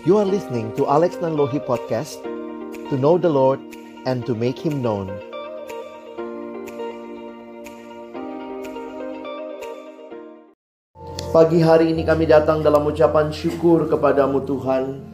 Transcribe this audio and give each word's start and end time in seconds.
You 0.00 0.16
are 0.16 0.24
listening 0.24 0.72
to 0.80 0.88
Alex 0.88 1.20
Nanlohi 1.20 1.60
Podcast 1.60 2.24
To 2.88 2.96
know 2.96 3.20
the 3.20 3.28
Lord 3.28 3.60
and 4.08 4.24
to 4.24 4.32
make 4.32 4.56
Him 4.56 4.80
known. 4.80 5.12
Pagi 11.36 11.60
hari 11.60 11.92
ini 11.92 12.08
kami 12.08 12.24
datang 12.24 12.64
dalam 12.64 12.88
ucapan 12.88 13.28
syukur 13.28 13.92
kepadamu 13.92 14.40
Tuhan. 14.48 15.04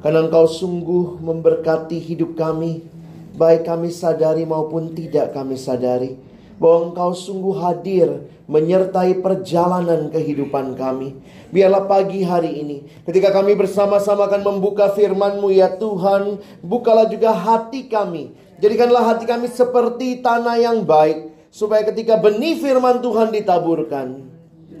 Karena 0.00 0.24
Engkau 0.24 0.48
sungguh 0.48 1.20
memberkati 1.20 2.00
hidup 2.00 2.32
kami 2.32 2.88
Baik 3.36 3.68
kami 3.68 3.92
sadari 3.92 4.48
maupun 4.48 4.96
tidak 4.96 5.36
kami 5.36 5.60
sadari 5.60 6.16
Bahwa 6.62 6.94
Engkau 6.94 7.10
sungguh 7.10 7.58
hadir 7.58 8.30
menyertai 8.46 9.18
perjalanan 9.18 10.14
kehidupan 10.14 10.78
kami 10.78 11.18
Biarlah 11.52 11.84
pagi 11.84 12.24
hari 12.24 12.64
ini 12.64 12.80
ketika 13.04 13.28
kami 13.28 13.52
bersama-sama 13.52 14.24
akan 14.24 14.40
membuka 14.40 14.88
firman-Mu 14.96 15.52
ya 15.52 15.76
Tuhan, 15.76 16.40
bukalah 16.64 17.12
juga 17.12 17.36
hati 17.36 17.92
kami. 17.92 18.32
Jadikanlah 18.56 19.12
hati 19.12 19.28
kami 19.28 19.52
seperti 19.52 20.24
tanah 20.24 20.56
yang 20.56 20.80
baik 20.80 21.28
supaya 21.52 21.84
ketika 21.84 22.16
benih 22.16 22.56
firman 22.56 23.04
Tuhan 23.04 23.36
ditaburkan 23.36 24.24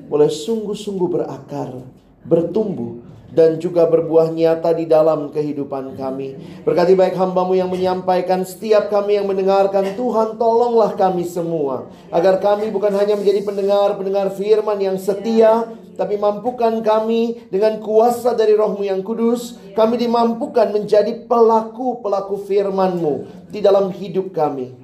boleh 0.08 0.32
sungguh-sungguh 0.32 1.08
berakar, 1.12 1.76
bertumbuh 2.24 3.04
dan 3.32 3.56
juga 3.56 3.88
berbuah 3.88 4.28
nyata 4.28 4.76
di 4.76 4.84
dalam 4.84 5.32
kehidupan 5.32 5.96
kami. 5.96 6.36
Berkati 6.68 6.92
baik 6.92 7.16
hambamu 7.16 7.56
yang 7.56 7.72
menyampaikan 7.72 8.44
setiap 8.44 8.92
kami 8.92 9.16
yang 9.16 9.24
mendengarkan 9.24 9.96
Tuhan 9.96 10.36
tolonglah 10.36 10.92
kami 10.92 11.24
semua. 11.24 11.88
Agar 12.12 12.44
kami 12.44 12.68
bukan 12.68 12.92
hanya 12.92 13.16
menjadi 13.16 13.40
pendengar-pendengar 13.40 14.36
firman 14.36 14.78
yang 14.78 15.00
setia. 15.00 15.64
Tapi 15.92 16.16
mampukan 16.16 16.80
kami 16.80 17.48
dengan 17.52 17.76
kuasa 17.80 18.32
dari 18.36 18.56
rohmu 18.56 18.84
yang 18.84 19.00
kudus. 19.00 19.56
Kami 19.72 19.96
dimampukan 19.96 20.72
menjadi 20.72 21.24
pelaku-pelaku 21.24 22.36
firmanmu 22.44 23.48
di 23.48 23.60
dalam 23.64 23.88
hidup 23.92 24.32
kami. 24.32 24.76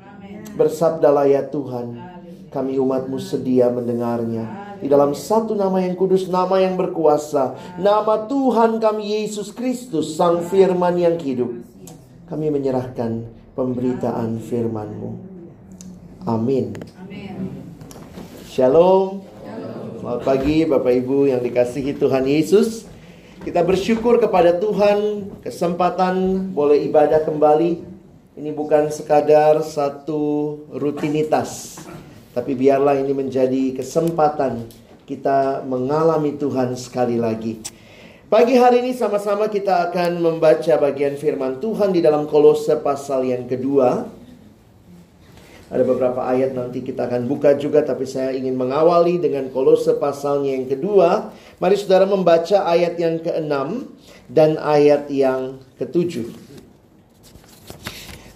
Bersabdalah 0.57 1.29
ya 1.29 1.45
Tuhan. 1.49 1.97
Kami 2.49 2.81
umatmu 2.81 3.21
sedia 3.21 3.69
mendengarnya 3.69 4.68
di 4.79 4.87
dalam 4.87 5.15
satu 5.15 5.59
nama 5.59 5.83
yang 5.83 5.99
kudus, 5.99 6.31
nama 6.31 6.63
yang 6.63 6.79
berkuasa, 6.79 7.59
nama 7.79 8.27
Tuhan 8.31 8.79
kami 8.79 9.23
Yesus 9.23 9.51
Kristus, 9.51 10.15
Sang 10.15 10.47
Firman 10.47 10.95
yang 10.99 11.19
hidup. 11.19 11.51
Kami 12.31 12.53
menyerahkan 12.53 13.27
pemberitaan 13.59 14.39
firman-Mu. 14.39 15.11
Amin. 16.29 16.77
Shalom. 18.47 19.25
Selamat 19.99 20.23
pagi 20.23 20.63
Bapak 20.63 20.95
Ibu 21.05 21.27
yang 21.27 21.43
dikasihi 21.43 21.97
Tuhan 21.99 22.23
Yesus. 22.29 22.87
Kita 23.43 23.67
bersyukur 23.67 24.23
kepada 24.23 24.55
Tuhan 24.61 25.31
kesempatan 25.43 26.49
boleh 26.55 26.87
ibadah 26.87 27.27
kembali. 27.27 27.83
Ini 28.39 28.55
bukan 28.55 28.95
sekadar 28.95 29.59
satu 29.67 30.55
rutinitas, 30.71 31.83
tapi 32.39 32.55
biarlah 32.55 32.95
ini 33.03 33.11
menjadi 33.11 33.75
kesempatan 33.75 34.63
kita 35.11 35.67
mengalami 35.67 36.39
Tuhan 36.39 36.79
sekali 36.79 37.19
lagi. 37.19 37.59
Pagi 38.31 38.55
hari 38.55 38.87
ini 38.87 38.95
sama-sama 38.95 39.51
kita 39.51 39.91
akan 39.91 40.23
membaca 40.23 40.79
bagian 40.79 41.19
firman 41.19 41.59
Tuhan 41.59 41.91
di 41.91 41.99
dalam 41.99 42.31
Kolose 42.31 42.79
pasal 42.79 43.27
yang 43.27 43.51
kedua. 43.51 44.07
Ada 45.67 45.83
beberapa 45.83 46.23
ayat 46.31 46.55
nanti 46.55 46.79
kita 46.79 47.11
akan 47.11 47.27
buka 47.27 47.59
juga 47.59 47.83
tapi 47.83 48.07
saya 48.07 48.31
ingin 48.33 48.57
mengawali 48.57 49.21
dengan 49.21 49.53
kolose 49.53 49.93
pasalnya 50.01 50.57
yang 50.57 50.65
kedua. 50.65 51.29
Mari 51.61 51.77
saudara 51.77 52.09
membaca 52.09 52.65
ayat 52.65 52.97
yang 52.97 53.21
keenam 53.21 53.85
dan 54.33 54.57
ayat 54.57 55.13
yang 55.13 55.61
ketujuh. 55.77 56.33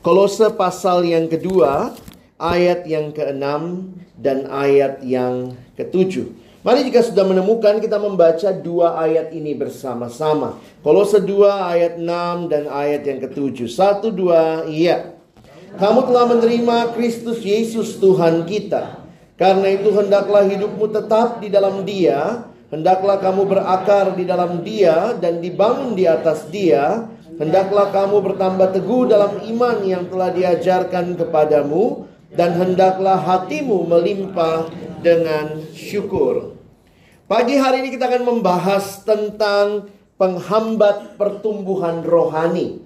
Kolose 0.04 0.52
pasal 0.52 1.08
yang 1.08 1.24
kedua 1.24 1.96
ayat 2.42 2.82
yang 2.90 3.14
keenam 3.14 3.94
dan 4.18 4.50
ayat 4.50 4.98
yang 5.06 5.54
ketujuh. 5.78 6.34
Mari 6.62 6.86
jika 6.86 7.02
sudah 7.02 7.26
menemukan 7.26 7.82
kita 7.82 7.98
membaca 7.98 8.54
dua 8.54 8.94
ayat 8.98 9.34
ini 9.34 9.50
bersama-sama. 9.54 10.62
Kolose 10.78 11.18
2 11.18 11.42
ayat 11.50 11.98
6 11.98 12.06
dan 12.46 12.70
ayat 12.70 13.02
yang 13.02 13.18
ketujuh. 13.18 13.66
Satu 13.66 14.14
dua 14.14 14.62
iya. 14.70 15.18
Kamu 15.74 16.06
telah 16.06 16.30
menerima 16.30 16.94
Kristus 16.94 17.42
Yesus 17.42 17.98
Tuhan 17.98 18.46
kita. 18.46 19.02
Karena 19.34 19.74
itu 19.74 19.90
hendaklah 19.90 20.46
hidupmu 20.46 20.86
tetap 20.86 21.42
di 21.42 21.50
dalam 21.50 21.82
Dia, 21.82 22.46
hendaklah 22.70 23.18
kamu 23.18 23.42
berakar 23.42 24.14
di 24.14 24.22
dalam 24.22 24.62
Dia 24.62 25.18
dan 25.18 25.42
dibangun 25.42 25.98
di 25.98 26.06
atas 26.06 26.46
Dia, 26.46 27.10
hendaklah 27.42 27.90
kamu 27.90 28.22
bertambah 28.22 28.70
teguh 28.70 29.10
dalam 29.10 29.42
iman 29.50 29.82
yang 29.82 30.06
telah 30.06 30.30
diajarkan 30.30 31.18
kepadamu 31.18 32.11
dan 32.32 32.56
hendaklah 32.56 33.20
hatimu 33.20 33.84
melimpah 33.84 34.72
dengan 35.04 35.60
syukur. 35.76 36.56
Pagi 37.28 37.56
hari 37.56 37.84
ini 37.84 37.96
kita 37.96 38.08
akan 38.08 38.24
membahas 38.28 39.04
tentang 39.04 39.88
penghambat 40.16 41.16
pertumbuhan 41.16 42.04
rohani. 42.04 42.84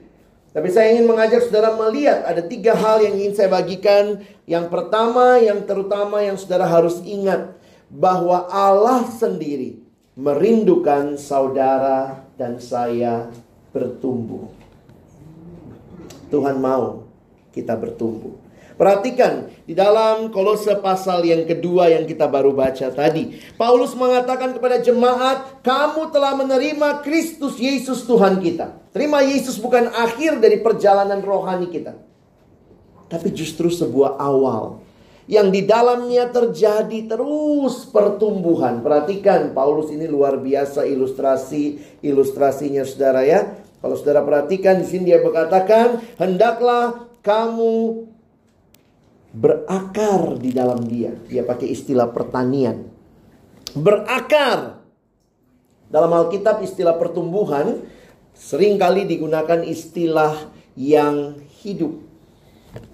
Tapi 0.57 0.73
saya 0.73 0.97
ingin 0.97 1.05
mengajak 1.05 1.45
saudara 1.45 1.77
melihat 1.77 2.25
ada 2.25 2.41
tiga 2.41 2.73
hal 2.73 3.05
yang 3.05 3.13
ingin 3.21 3.37
saya 3.37 3.53
bagikan. 3.53 4.25
Yang 4.49 4.73
pertama, 4.73 5.37
yang 5.37 5.69
terutama 5.69 6.25
yang 6.25 6.41
saudara 6.41 6.65
harus 6.65 7.05
ingat 7.05 7.53
bahwa 7.93 8.49
Allah 8.49 9.05
sendiri 9.05 9.85
merindukan 10.17 11.21
saudara 11.21 12.25
dan 12.41 12.57
saya 12.57 13.29
bertumbuh. 13.77 14.49
Tuhan 16.33 16.57
mau 16.57 17.05
kita 17.53 17.77
bertumbuh. 17.77 18.46
Perhatikan 18.77 19.49
di 19.65 19.73
dalam 19.73 20.29
kolose 20.29 20.77
pasal 20.85 21.25
yang 21.25 21.49
kedua 21.49 21.89
yang 21.89 22.05
kita 22.05 22.29
baru 22.29 22.53
baca 22.53 22.93
tadi. 22.93 23.33
Paulus 23.57 23.97
mengatakan 23.97 24.53
kepada 24.53 24.85
jemaat, 24.85 25.65
kamu 25.65 26.13
telah 26.13 26.37
menerima 26.37 27.01
Kristus 27.01 27.57
Yesus 27.57 28.05
Tuhan 28.05 28.37
kita. 28.45 28.93
Terima 28.93 29.25
Yesus 29.25 29.57
bukan 29.57 29.89
akhir 29.89 30.45
dari 30.45 30.61
perjalanan 30.61 31.25
rohani 31.25 31.73
kita. 31.73 31.97
Tapi 33.09 33.33
justru 33.33 33.73
sebuah 33.73 34.21
awal. 34.21 34.85
Yang 35.25 35.49
di 35.57 35.63
dalamnya 35.65 36.29
terjadi 36.29 37.09
terus 37.09 37.89
pertumbuhan. 37.89 38.85
Perhatikan 38.85 39.57
Paulus 39.57 39.89
ini 39.89 40.05
luar 40.05 40.37
biasa 40.37 40.85
ilustrasi 40.85 41.81
ilustrasinya 42.05 42.85
saudara 42.85 43.25
ya. 43.25 43.57
Kalau 43.81 43.97
saudara 43.97 44.21
perhatikan 44.21 44.85
di 44.85 44.87
sini 44.87 45.11
dia 45.11 45.25
berkatakan, 45.25 45.99
hendaklah 46.21 47.09
kamu 47.25 48.07
berakar 49.37 50.41
di 50.41 50.51
dalam 50.51 50.81
dia. 50.89 51.13
Dia 51.29 51.45
pakai 51.45 51.69
istilah 51.69 52.09
pertanian. 52.09 52.89
Berakar. 53.77 54.81
Dalam 55.87 56.11
Alkitab 56.11 56.65
istilah 56.65 56.97
pertumbuhan 56.97 57.85
sering 58.33 58.81
kali 58.81 59.05
digunakan 59.05 59.61
istilah 59.63 60.51
yang 60.75 61.37
hidup. 61.63 62.07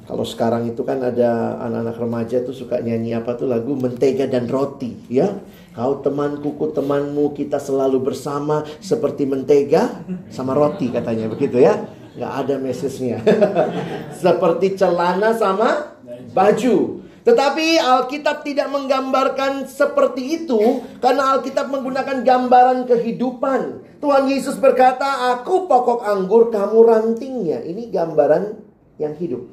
Kalau 0.03 0.23
sekarang 0.27 0.71
itu 0.71 0.83
kan 0.87 1.03
ada 1.03 1.59
anak-anak 1.63 1.97
remaja 1.99 2.37
tuh 2.43 2.55
suka 2.55 2.79
nyanyi 2.79 3.19
apa 3.19 3.35
tuh 3.35 3.51
lagu 3.51 3.75
mentega 3.79 4.27
dan 4.27 4.47
roti 4.51 4.99
ya. 5.11 5.31
Kau 5.73 6.05
temanku, 6.05 6.59
ku 6.59 6.69
temanmu, 6.69 7.33
kita 7.33 7.57
selalu 7.57 8.13
bersama 8.13 8.61
seperti 8.83 9.25
mentega 9.25 10.05
sama 10.29 10.53
roti 10.53 10.93
katanya 10.93 11.31
begitu 11.33 11.63
ya. 11.63 11.81
Nggak 12.13 12.33
ada 12.45 12.55
message-nya. 12.61 13.25
seperti 14.23 14.77
celana 14.77 15.33
sama 15.33 15.92
baju. 16.31 17.03
Tetapi 17.23 17.79
Alkitab 17.79 18.43
tidak 18.43 18.67
menggambarkan 18.71 19.71
seperti 19.71 20.43
itu 20.43 20.83
karena 20.99 21.39
Alkitab 21.39 21.71
menggunakan 21.71 22.27
gambaran 22.27 22.87
kehidupan. 22.87 23.87
Tuhan 24.03 24.27
Yesus 24.27 24.59
berkata, 24.59 25.31
"Aku 25.39 25.71
pokok 25.71 26.03
anggur, 26.03 26.51
kamu 26.51 26.79
rantingnya." 26.83 27.63
Ini 27.63 27.95
gambaran 27.95 28.59
yang 28.99 29.15
hidup. 29.15 29.47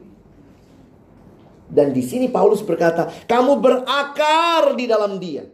Dan 1.69 1.93
di 1.93 2.01
sini 2.01 2.25
Paulus 2.33 2.65
berkata, 2.65 3.05
"Kamu 3.29 3.61
berakar 3.61 4.73
di 4.73 4.89
dalam 4.89 5.21
Dia." 5.21 5.45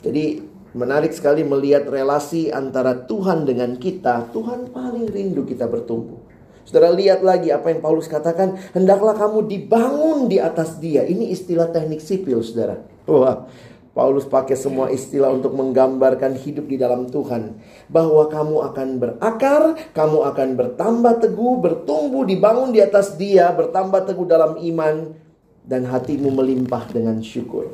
Jadi 0.00 0.40
menarik 0.72 1.12
sekali 1.12 1.44
melihat 1.44 1.84
relasi 1.84 2.48
antara 2.48 3.04
Tuhan 3.04 3.44
dengan 3.44 3.76
kita. 3.76 4.32
Tuhan 4.32 4.72
paling 4.72 5.12
rindu 5.12 5.44
kita 5.44 5.68
bertumbuh. 5.68 6.23
Saudara 6.64 6.92
lihat 6.96 7.20
lagi 7.20 7.52
apa 7.52 7.68
yang 7.68 7.84
Paulus 7.84 8.08
katakan, 8.08 8.56
hendaklah 8.72 9.12
kamu 9.12 9.44
dibangun 9.44 10.32
di 10.32 10.40
atas 10.40 10.80
dia. 10.80 11.04
Ini 11.04 11.28
istilah 11.28 11.68
teknik 11.68 12.00
sipil, 12.00 12.40
Saudara. 12.40 12.80
Wah, 13.04 13.44
Paulus 13.92 14.26
pakai 14.26 14.58
semua 14.58 14.90
istilah 14.90 15.30
untuk 15.30 15.54
menggambarkan 15.54 16.34
hidup 16.34 16.66
di 16.66 16.80
dalam 16.80 17.06
Tuhan. 17.12 17.60
Bahwa 17.86 18.26
kamu 18.26 18.56
akan 18.72 18.88
berakar, 18.96 19.62
kamu 19.92 20.18
akan 20.34 20.48
bertambah 20.56 21.14
teguh, 21.22 21.54
bertumbuh, 21.62 22.24
dibangun 22.26 22.72
di 22.72 22.80
atas 22.80 23.14
dia, 23.14 23.52
bertambah 23.52 24.08
teguh 24.08 24.26
dalam 24.26 24.58
iman, 24.58 25.14
dan 25.62 25.86
hatimu 25.86 26.32
melimpah 26.32 26.90
dengan 26.90 27.20
syukur. 27.20 27.70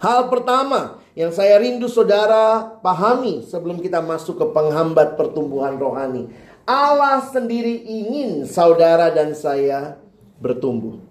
Hal 0.00 0.32
pertama 0.32 1.02
yang 1.12 1.34
saya 1.34 1.60
rindu 1.60 1.90
saudara 1.90 2.78
pahami 2.80 3.44
sebelum 3.44 3.82
kita 3.82 4.00
masuk 4.00 4.40
ke 4.40 4.46
penghambat 4.56 5.20
pertumbuhan 5.20 5.76
rohani. 5.76 6.32
Allah 6.70 7.26
sendiri 7.26 7.82
ingin 7.82 8.46
saudara 8.46 9.10
dan 9.10 9.34
saya 9.34 9.98
bertumbuh. 10.38 11.02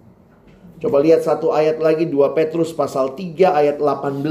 Coba 0.80 1.04
lihat 1.04 1.28
satu 1.28 1.52
ayat 1.52 1.84
lagi 1.84 2.08
2 2.08 2.32
Petrus 2.32 2.72
pasal 2.72 3.12
3 3.12 3.60
ayat 3.60 3.78
18. 3.84 4.24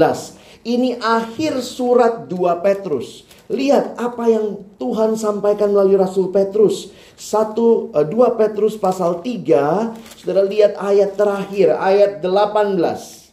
Ini 0.65 0.97
akhir 0.97 1.61
surat 1.61 2.25
2 2.25 2.65
Petrus. 2.65 3.29
Lihat 3.45 4.01
apa 4.01 4.25
yang 4.25 4.65
Tuhan 4.81 5.13
sampaikan 5.13 5.69
melalui 5.69 6.01
Rasul 6.01 6.33
Petrus. 6.33 6.89
1 7.21 7.93
2 7.93 7.93
eh, 7.93 8.33
Petrus 8.33 8.73
pasal 8.81 9.21
3, 9.21 10.25
Saudara 10.25 10.41
lihat 10.49 10.81
ayat 10.81 11.13
terakhir, 11.13 11.77
ayat 11.77 12.25
18. 12.25 13.29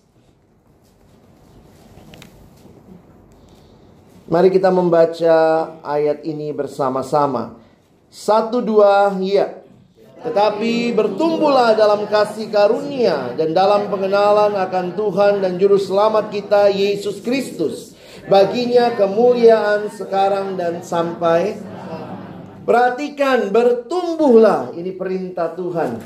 Mari 4.28 4.52
kita 4.52 4.68
membaca 4.68 5.36
ayat 5.80 6.20
ini 6.28 6.52
bersama-sama. 6.52 7.65
Satu 8.06 8.62
dua, 8.62 9.10
ya. 9.18 9.66
Tetapi 10.26 10.96
bertumbuhlah 10.96 11.76
dalam 11.76 12.08
kasih 12.08 12.48
karunia 12.48 13.36
dan 13.36 13.52
dalam 13.52 13.86
pengenalan 13.92 14.56
akan 14.58 14.96
Tuhan 14.96 15.44
dan 15.44 15.54
Juru 15.60 15.76
Selamat 15.76 16.32
kita 16.32 16.72
Yesus 16.72 17.20
Kristus. 17.20 17.94
Baginya 18.26 18.96
kemuliaan 18.96 19.86
sekarang 19.92 20.58
dan 20.58 20.82
sampai. 20.82 21.60
Perhatikan 22.66 23.54
bertumbuhlah. 23.54 24.74
Ini 24.74 24.90
perintah 24.98 25.54
Tuhan. 25.54 26.02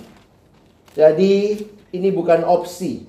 Jadi 0.93 1.57
ini 1.97 2.09
bukan 2.13 2.45
opsi. 2.45 3.01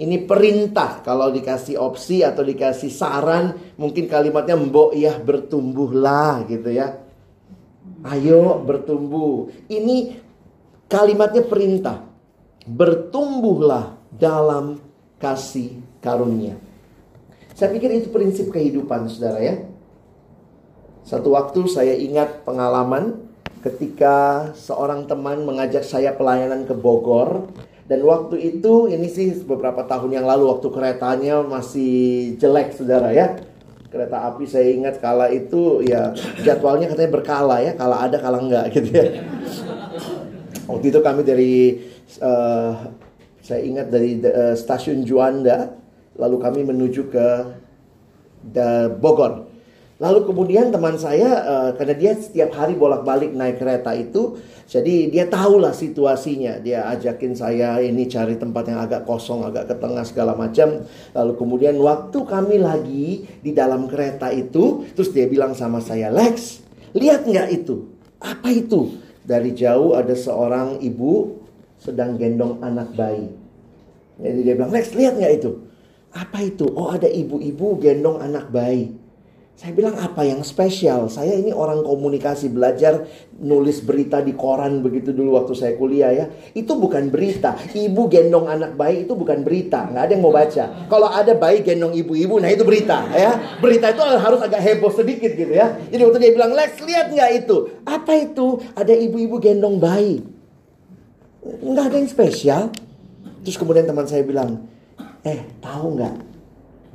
Ini 0.00 0.24
perintah. 0.24 1.04
Kalau 1.04 1.28
dikasih 1.28 1.76
opsi 1.76 2.24
atau 2.24 2.40
dikasih 2.40 2.88
saran 2.88 3.52
Mungkin 3.76 4.08
kalimatnya 4.08 4.56
mbok 4.56 4.96
ya 4.96 5.18
bertumbuhlah 5.20 6.48
gitu 6.48 6.72
ya 6.72 7.07
Ayo 8.06 8.62
bertumbuh 8.62 9.50
Ini 9.66 10.18
kalimatnya 10.86 11.42
perintah 11.42 12.06
Bertumbuhlah 12.68 13.98
dalam 14.14 14.78
kasih 15.18 15.82
karunia 15.98 16.68
saya 17.58 17.74
pikir 17.74 17.90
itu 17.90 18.14
prinsip 18.14 18.54
kehidupan 18.54 19.10
saudara 19.10 19.42
ya. 19.42 19.58
Satu 21.02 21.34
waktu 21.34 21.66
saya 21.66 21.90
ingat 21.98 22.46
pengalaman 22.46 23.18
ketika 23.66 24.46
seorang 24.54 25.10
teman 25.10 25.42
mengajak 25.42 25.82
saya 25.82 26.14
pelayanan 26.14 26.70
ke 26.70 26.74
Bogor. 26.78 27.50
Dan 27.90 28.06
waktu 28.06 28.38
itu, 28.54 28.86
ini 28.86 29.10
sih 29.10 29.42
beberapa 29.42 29.82
tahun 29.82 30.22
yang 30.22 30.30
lalu 30.30 30.54
waktu 30.54 30.70
keretanya 30.70 31.42
masih 31.42 32.36
jelek 32.38 32.78
saudara 32.78 33.10
ya. 33.10 33.42
Kereta 33.88 34.28
api 34.28 34.44
saya 34.44 34.68
ingat 34.68 35.00
kala 35.00 35.32
itu 35.32 35.80
ya 35.80 36.12
jadwalnya 36.44 36.92
katanya 36.92 37.10
berkala 37.12 37.56
ya. 37.64 37.72
Kala 37.72 38.04
ada, 38.04 38.20
kala 38.20 38.38
enggak 38.44 38.68
gitu 38.76 38.92
ya. 38.92 39.24
Waktu 40.68 40.92
itu 40.92 41.00
kami 41.00 41.24
dari, 41.24 41.54
uh, 42.20 42.92
saya 43.40 43.64
ingat 43.64 43.88
dari 43.88 44.20
uh, 44.20 44.52
stasiun 44.52 45.08
Juanda 45.08 45.72
lalu 46.20 46.36
kami 46.36 46.60
menuju 46.68 47.08
ke 47.08 47.28
Bogor. 49.00 49.47
Lalu 49.98 50.30
kemudian 50.30 50.70
teman 50.70 50.94
saya 50.94 51.42
uh, 51.42 51.70
karena 51.74 51.94
dia 51.98 52.12
setiap 52.14 52.54
hari 52.54 52.78
bolak-balik 52.78 53.34
naik 53.34 53.58
kereta 53.58 53.90
itu, 53.98 54.38
jadi 54.70 55.10
dia 55.10 55.26
tahulah 55.26 55.74
situasinya. 55.74 56.62
Dia 56.62 56.86
ajakin 56.94 57.34
saya 57.34 57.82
ini 57.82 58.06
cari 58.06 58.38
tempat 58.38 58.70
yang 58.70 58.78
agak 58.78 59.02
kosong, 59.02 59.42
agak 59.42 59.66
ke 59.66 59.74
tengah 59.74 60.06
segala 60.06 60.38
macam. 60.38 60.86
Lalu 61.18 61.32
kemudian 61.34 61.74
waktu 61.82 62.14
kami 62.14 62.62
lagi 62.62 63.26
di 63.42 63.50
dalam 63.50 63.90
kereta 63.90 64.30
itu, 64.30 64.86
terus 64.94 65.10
dia 65.10 65.26
bilang 65.26 65.58
sama 65.58 65.82
saya, 65.82 66.14
"Lex, 66.14 66.62
lihat 66.94 67.26
nggak 67.26 67.48
itu? 67.50 67.90
Apa 68.22 68.54
itu?" 68.54 69.02
Dari 69.26 69.50
jauh 69.50 69.98
ada 69.98 70.14
seorang 70.14 70.78
ibu 70.78 71.42
sedang 71.74 72.14
gendong 72.14 72.62
anak 72.62 72.94
bayi. 72.94 73.34
Jadi 74.22 74.40
dia 74.46 74.54
bilang, 74.54 74.70
"Lex, 74.70 74.94
lihat 74.94 75.18
nggak 75.18 75.34
itu?" 75.42 75.50
Apa 76.14 76.40
itu? 76.40 76.66
Oh 76.72 76.88
ada 76.88 77.06
ibu-ibu 77.06 77.78
gendong 77.82 78.22
anak 78.22 78.48
bayi. 78.48 78.97
Saya 79.58 79.74
bilang 79.74 79.98
apa 79.98 80.22
yang 80.22 80.46
spesial? 80.46 81.10
Saya 81.10 81.34
ini 81.34 81.50
orang 81.50 81.82
komunikasi 81.82 82.46
belajar 82.46 83.02
nulis 83.42 83.82
berita 83.82 84.22
di 84.22 84.38
koran 84.38 84.86
begitu 84.86 85.10
dulu 85.10 85.34
waktu 85.34 85.58
saya 85.58 85.74
kuliah 85.74 86.14
ya. 86.14 86.30
Itu 86.54 86.78
bukan 86.78 87.10
berita. 87.10 87.58
Ibu 87.74 88.06
gendong 88.06 88.46
anak 88.46 88.78
bayi 88.78 89.02
itu 89.02 89.18
bukan 89.18 89.42
berita. 89.42 89.90
Nggak 89.90 90.02
ada 90.06 90.12
yang 90.14 90.22
mau 90.22 90.30
baca. 90.30 90.86
Kalau 90.86 91.10
ada 91.10 91.34
bayi 91.34 91.66
gendong 91.66 91.90
ibu-ibu, 91.90 92.38
nah 92.38 92.54
itu 92.54 92.62
berita 92.62 93.02
ya. 93.10 93.58
Berita 93.58 93.90
itu 93.90 93.98
harus 93.98 94.38
agak 94.46 94.62
heboh 94.62 94.94
sedikit 94.94 95.34
gitu 95.34 95.50
ya. 95.50 95.74
Jadi 95.90 96.06
waktu 96.06 96.18
dia 96.22 96.32
bilang, 96.38 96.54
Lex 96.54 96.78
lihat 96.78 97.10
nggak 97.10 97.30
itu? 97.42 97.82
Apa 97.82 98.14
itu? 98.14 98.62
Ada 98.78 98.94
ibu-ibu 98.94 99.42
gendong 99.42 99.82
bayi. 99.82 100.22
Nggak 101.42 101.84
ada 101.90 101.96
yang 101.98 102.06
spesial. 102.06 102.62
Terus 103.42 103.58
kemudian 103.58 103.90
teman 103.90 104.06
saya 104.06 104.22
bilang, 104.22 104.70
Eh, 105.26 105.42
tahu 105.58 105.98
nggak? 105.98 106.27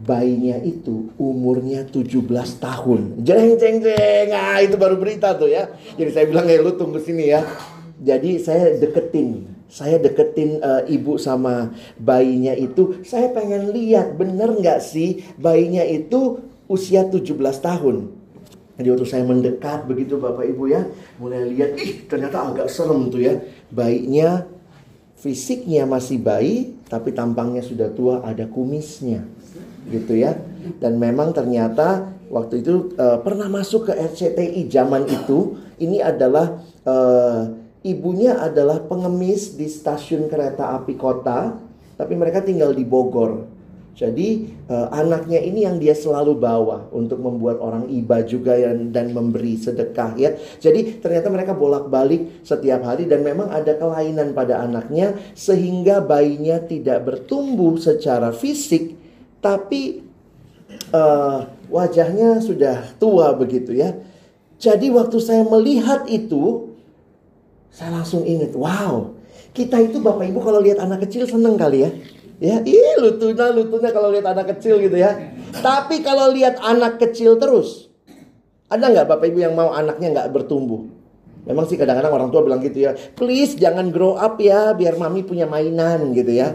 Bayinya 0.04 0.60
itu 0.60 1.16
umurnya 1.16 1.88
17 1.88 2.60
tahun. 2.60 3.24
Jeng 3.24 3.56
jeng 3.56 3.80
jeng. 3.80 4.28
Ah, 4.36 4.60
itu 4.60 4.76
baru 4.76 5.00
berita 5.00 5.32
tuh 5.40 5.48
ya. 5.48 5.72
Jadi 5.96 6.12
saya 6.12 6.26
bilang, 6.28 6.46
"Eh, 6.52 6.60
lu 6.60 6.76
tunggu 6.76 7.00
sini 7.00 7.32
ya." 7.32 7.48
Jadi 8.04 8.36
saya 8.44 8.76
deketin 8.76 9.54
saya 9.74 9.98
deketin 9.98 10.62
uh, 10.62 10.86
ibu 10.86 11.18
sama 11.18 11.74
bayinya 11.98 12.54
itu, 12.54 13.02
saya 13.02 13.34
pengen 13.34 13.74
lihat 13.74 14.14
bener 14.14 14.54
nggak 14.54 14.78
sih 14.78 15.26
bayinya 15.42 15.82
itu 15.82 16.46
usia 16.70 17.10
17 17.10 17.34
tahun. 17.58 18.14
Jadi 18.74 18.88
waktu 18.90 19.06
saya 19.06 19.26
mendekat 19.26 19.86
begitu 19.86 20.18
Bapak 20.18 20.50
Ibu 20.50 20.66
ya, 20.66 20.82
mulai 21.22 21.46
lihat, 21.46 21.78
ih 21.78 22.10
ternyata 22.10 22.42
agak 22.42 22.68
serem 22.74 23.06
tuh 23.14 23.22
ya. 23.22 23.38
Bayinya 23.70 24.50
fisiknya 25.22 25.86
masih 25.86 26.18
bayi, 26.18 26.74
tapi 26.90 27.14
tampangnya 27.14 27.62
sudah 27.62 27.94
tua, 27.94 28.26
ada 28.26 28.50
kumisnya. 28.50 29.30
Gitu 29.88 30.14
ya. 30.20 30.38
Dan 30.80 31.00
memang 31.00 31.36
ternyata 31.36 32.14
waktu 32.32 32.64
itu 32.64 32.96
uh, 32.96 33.20
pernah 33.20 33.52
masuk 33.52 33.92
ke 33.92 33.94
RCTI 33.94 34.72
zaman 34.72 35.06
itu, 35.06 35.60
ini 35.78 36.00
adalah 36.00 36.64
uh, 36.88 37.52
ibunya 37.84 38.40
adalah 38.40 38.80
pengemis 38.88 39.54
di 39.60 39.68
stasiun 39.68 40.32
kereta 40.32 40.74
api 40.80 40.96
kota, 40.96 41.60
tapi 42.00 42.14
mereka 42.16 42.42
tinggal 42.42 42.72
di 42.72 42.88
Bogor. 42.88 43.54
Jadi 43.94 44.50
uh, 44.74 44.90
anaknya 44.90 45.38
ini 45.38 45.70
yang 45.70 45.78
dia 45.78 45.94
selalu 45.94 46.34
bawa 46.34 46.90
untuk 46.90 47.22
membuat 47.22 47.62
orang 47.62 47.86
iba 47.94 48.26
juga 48.26 48.58
yang, 48.58 48.90
dan 48.90 49.14
memberi 49.14 49.54
sedekah 49.54 50.18
ya. 50.18 50.34
Jadi 50.58 50.98
ternyata 50.98 51.30
mereka 51.30 51.54
bolak-balik 51.54 52.42
setiap 52.42 52.82
hari 52.82 53.06
dan 53.06 53.22
memang 53.22 53.54
ada 53.54 53.78
kelainan 53.78 54.34
pada 54.34 54.66
anaknya 54.66 55.14
sehingga 55.38 56.02
bayinya 56.02 56.58
tidak 56.66 57.06
bertumbuh 57.06 57.78
secara 57.78 58.34
fisik 58.34 58.98
tapi 59.44 60.08
uh, 60.96 61.52
wajahnya 61.68 62.40
sudah 62.40 62.96
tua 62.96 63.36
begitu 63.36 63.76
ya. 63.76 63.92
Jadi 64.56 64.88
waktu 64.96 65.20
saya 65.20 65.44
melihat 65.44 66.08
itu 66.08 66.72
saya 67.68 67.92
langsung 67.92 68.24
ingat, 68.24 68.56
wow, 68.56 69.12
kita 69.52 69.84
itu 69.84 70.00
Bapak 70.00 70.24
Ibu 70.24 70.40
kalau 70.40 70.64
lihat 70.64 70.80
anak 70.80 71.04
kecil 71.10 71.28
seneng 71.28 71.60
kali 71.60 71.84
ya. 71.84 71.92
Ya, 72.44 72.60
ih 72.64 73.00
lutunya 73.00 73.56
lutunya 73.56 73.92
kalau 73.94 74.12
lihat 74.12 74.28
anak 74.32 74.58
kecil 74.58 74.80
gitu 74.82 75.00
ya. 75.00 75.16
Tapi 75.64 76.04
kalau 76.04 76.28
lihat 76.34 76.60
anak 76.60 77.00
kecil 77.00 77.40
terus, 77.40 77.88
ada 78.68 78.90
nggak 78.90 79.06
bapak 79.06 79.32
ibu 79.32 79.40
yang 79.46 79.56
mau 79.56 79.72
anaknya 79.72 80.12
nggak 80.12 80.30
bertumbuh? 80.34 80.82
Memang 81.46 81.70
sih 81.70 81.80
kadang-kadang 81.80 82.12
orang 82.12 82.30
tua 82.34 82.42
bilang 82.44 82.60
gitu 82.60 82.84
ya, 82.84 82.98
please 83.16 83.56
jangan 83.56 83.94
grow 83.96 84.20
up 84.20 84.42
ya, 84.44 84.76
biar 84.76 85.00
mami 85.00 85.24
punya 85.24 85.48
mainan 85.48 86.12
gitu 86.12 86.36
ya. 86.36 86.52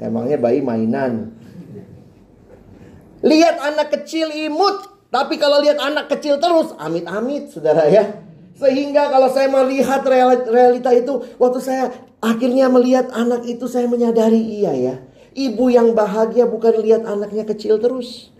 Emangnya 0.00 0.40
bayi 0.40 0.64
mainan. 0.64 1.34
Lihat 3.22 3.56
anak 3.62 3.88
kecil 3.94 4.30
imut, 4.34 5.08
tapi 5.14 5.38
kalau 5.38 5.62
lihat 5.62 5.78
anak 5.78 6.10
kecil 6.10 6.42
terus, 6.42 6.74
amit-amit 6.78 7.54
saudara 7.54 7.86
ya. 7.86 8.22
Sehingga 8.58 9.10
kalau 9.10 9.30
saya 9.30 9.48
melihat 9.48 10.02
realita 10.50 10.90
itu, 10.94 11.22
waktu 11.38 11.58
saya 11.62 11.84
Akhirnya 12.22 12.70
melihat 12.70 13.10
anak 13.10 13.42
itu 13.50 13.66
saya 13.66 13.90
menyadari 13.90 14.38
iya 14.38 14.72
ya. 14.78 14.94
Ibu 15.34 15.74
yang 15.74 15.90
bahagia 15.90 16.46
bukan 16.46 16.78
lihat 16.78 17.02
anaknya 17.02 17.42
kecil 17.42 17.82
terus. 17.82 18.30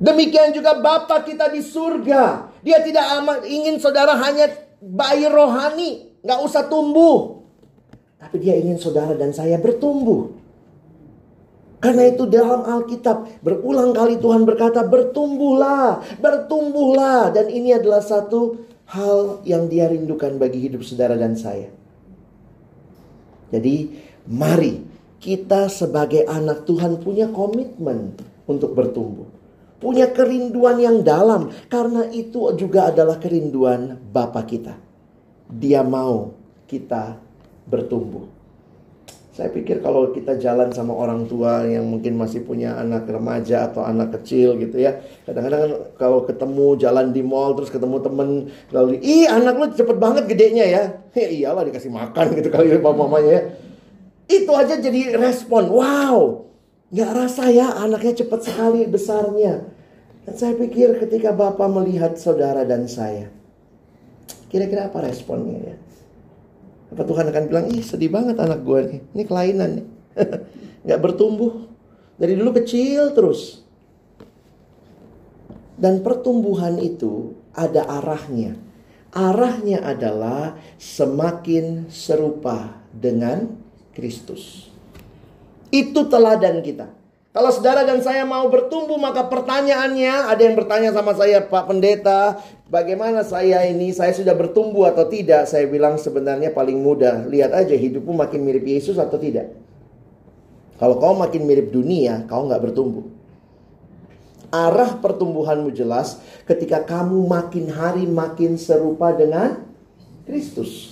Demikian 0.00 0.56
juga 0.56 0.80
Bapak 0.80 1.28
kita 1.28 1.52
di 1.52 1.60
surga. 1.60 2.48
Dia 2.64 2.80
tidak 2.80 3.06
amat 3.20 3.44
ingin 3.44 3.76
saudara 3.76 4.16
hanya 4.24 4.48
bayi 4.80 5.28
rohani. 5.28 6.16
Nggak 6.24 6.40
usah 6.48 6.64
tumbuh. 6.72 7.44
Tapi 8.16 8.40
dia 8.40 8.56
ingin 8.56 8.80
saudara 8.80 9.12
dan 9.12 9.36
saya 9.36 9.60
bertumbuh. 9.60 10.32
Karena 11.82 12.06
itu 12.06 12.30
dalam 12.30 12.62
Alkitab 12.62 13.42
berulang 13.42 13.90
kali 13.90 14.22
Tuhan 14.22 14.46
berkata 14.46 14.86
bertumbuhlah, 14.86 15.98
bertumbuhlah. 16.22 17.34
Dan 17.34 17.50
ini 17.50 17.74
adalah 17.74 17.98
satu 17.98 18.54
hal 18.86 19.42
yang 19.42 19.66
dia 19.66 19.90
rindukan 19.90 20.38
bagi 20.38 20.62
hidup 20.62 20.86
saudara 20.86 21.18
dan 21.18 21.34
saya. 21.34 21.74
Jadi 23.50 23.98
mari 24.30 24.78
kita 25.18 25.66
sebagai 25.66 26.22
anak 26.22 26.70
Tuhan 26.70 27.02
punya 27.02 27.26
komitmen 27.34 28.14
untuk 28.46 28.78
bertumbuh. 28.78 29.26
Punya 29.82 30.06
kerinduan 30.14 30.78
yang 30.78 31.02
dalam. 31.02 31.50
Karena 31.66 32.06
itu 32.14 32.54
juga 32.54 32.94
adalah 32.94 33.18
kerinduan 33.18 33.98
Bapa 33.98 34.46
kita. 34.46 34.78
Dia 35.50 35.82
mau 35.82 36.30
kita 36.70 37.18
bertumbuh. 37.66 38.41
Saya 39.32 39.48
pikir 39.48 39.80
kalau 39.80 40.12
kita 40.12 40.36
jalan 40.36 40.68
sama 40.76 40.92
orang 40.92 41.24
tua 41.24 41.64
yang 41.64 41.88
mungkin 41.88 42.20
masih 42.20 42.44
punya 42.44 42.76
anak 42.76 43.08
remaja 43.08 43.64
atau 43.64 43.80
anak 43.80 44.20
kecil 44.20 44.60
gitu 44.60 44.76
ya. 44.76 45.00
Kadang-kadang 45.24 45.96
kalau 45.96 46.28
ketemu 46.28 46.76
jalan 46.76 47.16
di 47.16 47.24
mall 47.24 47.56
terus 47.56 47.72
ketemu 47.72 47.96
temen 48.04 48.28
lalu, 48.68 49.00
ih 49.00 49.24
anak 49.24 49.56
lu 49.56 49.66
cepet 49.72 49.96
banget 49.96 50.28
gedenya 50.28 50.64
ya. 50.68 50.84
Ya 51.16 51.28
iyalah 51.28 51.64
dikasih 51.64 51.92
makan 51.92 52.36
gitu 52.36 52.48
kali 52.52 52.76
bapak 52.76 52.92
mamanya 52.92 53.30
ya. 53.32 53.42
Itu 54.28 54.52
aja 54.52 54.76
jadi 54.80 55.16
respon. 55.16 55.68
Wow, 55.68 56.48
nggak 56.92 57.10
rasa 57.16 57.48
ya 57.48 57.72
anaknya 57.80 58.20
cepet 58.20 58.40
sekali 58.52 58.84
besarnya. 58.84 59.64
Dan 60.28 60.34
saya 60.36 60.52
pikir 60.60 61.00
ketika 61.00 61.32
bapak 61.32 61.72
melihat 61.72 62.20
saudara 62.20 62.68
dan 62.68 62.84
saya. 62.84 63.32
Kira-kira 64.52 64.92
apa 64.92 65.04
responnya 65.04 65.72
ya? 65.72 65.76
Apa 66.92 67.08
Tuhan 67.08 67.32
akan 67.32 67.44
bilang, 67.48 67.66
ih 67.72 67.80
sedih 67.80 68.12
banget 68.12 68.36
anak 68.36 68.60
gue 68.60 68.80
nih. 68.84 69.00
Ini 69.16 69.22
kelainan 69.24 69.70
nih. 69.80 69.86
Gak 70.92 71.00
bertumbuh. 71.00 71.72
Dari 72.20 72.36
dulu 72.36 72.52
kecil 72.60 73.16
terus. 73.16 73.64
Dan 75.80 76.04
pertumbuhan 76.04 76.76
itu 76.78 77.32
ada 77.56 77.88
arahnya. 77.88 78.54
Arahnya 79.12 79.84
adalah 79.84 80.56
semakin 80.76 81.88
serupa 81.88 82.80
dengan 82.92 83.56
Kristus. 83.96 84.68
Itu 85.72 86.08
teladan 86.12 86.60
kita. 86.60 87.01
Kalau 87.32 87.48
saudara 87.48 87.88
dan 87.88 88.04
saya 88.04 88.28
mau 88.28 88.44
bertumbuh, 88.52 89.00
maka 89.00 89.24
pertanyaannya 89.24 90.28
ada 90.28 90.42
yang 90.44 90.52
bertanya 90.52 90.92
sama 90.92 91.16
saya, 91.16 91.40
Pak 91.40 91.64
Pendeta, 91.64 92.36
bagaimana 92.68 93.24
saya 93.24 93.64
ini? 93.64 93.88
Saya 93.96 94.12
sudah 94.12 94.36
bertumbuh 94.36 94.92
atau 94.92 95.08
tidak? 95.08 95.48
Saya 95.48 95.64
bilang 95.64 95.96
sebenarnya 95.96 96.52
paling 96.52 96.76
mudah. 96.76 97.24
Lihat 97.24 97.56
aja 97.56 97.72
hidupmu 97.72 98.12
makin 98.12 98.44
mirip 98.44 98.68
Yesus 98.68 99.00
atau 99.00 99.16
tidak. 99.16 99.48
Kalau 100.76 101.00
kau 101.00 101.16
makin 101.16 101.48
mirip 101.48 101.72
dunia, 101.72 102.28
kau 102.28 102.44
nggak 102.44 102.68
bertumbuh. 102.68 103.08
Arah 104.52 105.00
pertumbuhanmu 105.00 105.72
jelas 105.72 106.20
ketika 106.44 106.84
kamu 106.84 107.16
makin 107.24 107.72
hari 107.72 108.04
makin 108.04 108.60
serupa 108.60 109.16
dengan 109.16 109.64
Kristus. 110.28 110.91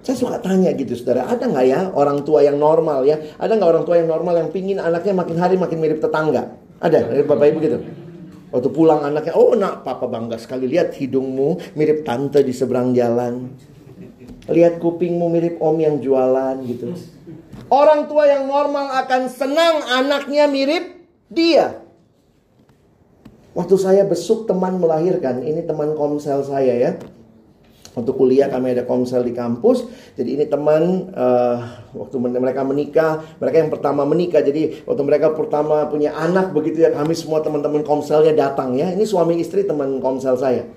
Saya 0.00 0.16
suka 0.16 0.40
tanya 0.40 0.72
gitu 0.72 0.96
saudara, 0.96 1.28
ada 1.28 1.44
nggak 1.44 1.66
ya 1.68 1.80
orang 1.92 2.24
tua 2.24 2.40
yang 2.40 2.56
normal 2.56 3.04
ya? 3.04 3.20
Ada 3.36 3.52
nggak 3.60 3.68
orang 3.68 3.84
tua 3.84 4.00
yang 4.00 4.08
normal 4.08 4.34
yang 4.40 4.48
pingin 4.48 4.80
anaknya 4.80 5.12
makin 5.12 5.36
hari 5.36 5.60
makin 5.60 5.76
mirip 5.76 6.00
tetangga? 6.00 6.56
Ada, 6.80 7.24
bapak 7.28 7.46
ibu 7.52 7.58
gitu. 7.60 7.78
Waktu 8.50 8.68
pulang 8.72 9.04
anaknya, 9.04 9.36
oh 9.36 9.54
nak 9.54 9.86
papa 9.86 10.08
bangga 10.08 10.40
sekali 10.40 10.66
lihat 10.66 10.96
hidungmu 10.96 11.76
mirip 11.76 12.02
tante 12.02 12.40
di 12.40 12.50
seberang 12.50 12.96
jalan. 12.96 13.52
Lihat 14.50 14.82
kupingmu 14.82 15.30
mirip 15.30 15.60
om 15.62 15.76
yang 15.78 16.00
jualan 16.02 16.58
gitu. 16.64 16.96
Orang 17.70 18.10
tua 18.10 18.26
yang 18.26 18.50
normal 18.50 18.90
akan 19.06 19.30
senang 19.30 19.86
anaknya 19.86 20.50
mirip 20.50 21.06
dia. 21.30 21.78
Waktu 23.54 23.76
saya 23.78 24.02
besuk 24.02 24.50
teman 24.50 24.82
melahirkan, 24.82 25.44
ini 25.44 25.62
teman 25.62 25.94
komsel 25.94 26.42
saya 26.42 26.74
ya. 26.74 26.90
Untuk 27.90 28.22
kuliah 28.22 28.46
kami 28.46 28.70
ada 28.70 28.86
komsel 28.86 29.26
di 29.26 29.34
kampus. 29.34 29.82
Jadi 30.14 30.38
ini 30.38 30.44
teman 30.46 31.10
uh, 31.10 31.58
waktu 31.90 32.16
mereka 32.22 32.62
menikah, 32.62 33.18
mereka 33.42 33.56
yang 33.66 33.70
pertama 33.72 34.06
menikah. 34.06 34.46
Jadi 34.46 34.86
waktu 34.86 35.02
mereka 35.02 35.34
pertama 35.34 35.82
punya 35.90 36.14
anak 36.14 36.54
begitu 36.54 36.86
ya 36.86 36.94
kami 36.94 37.18
semua 37.18 37.42
teman-teman 37.42 37.82
komselnya 37.82 38.30
datang 38.30 38.78
ya. 38.78 38.94
Ini 38.94 39.02
suami 39.02 39.42
istri 39.42 39.66
teman 39.66 39.98
komsel 39.98 40.38
saya. 40.38 40.70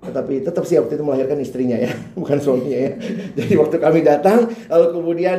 Tetapi 0.00 0.44
tetap 0.44 0.64
sih 0.68 0.76
waktu 0.80 0.96
itu 0.96 1.04
melahirkan 1.04 1.40
istrinya 1.40 1.76
ya, 1.76 1.92
bukan 2.20 2.36
suaminya 2.40 2.78
ya. 2.88 2.92
Jadi 3.40 3.52
waktu 3.56 3.76
kami 3.80 4.00
datang, 4.04 4.48
lalu 4.68 4.86
kemudian 4.96 5.38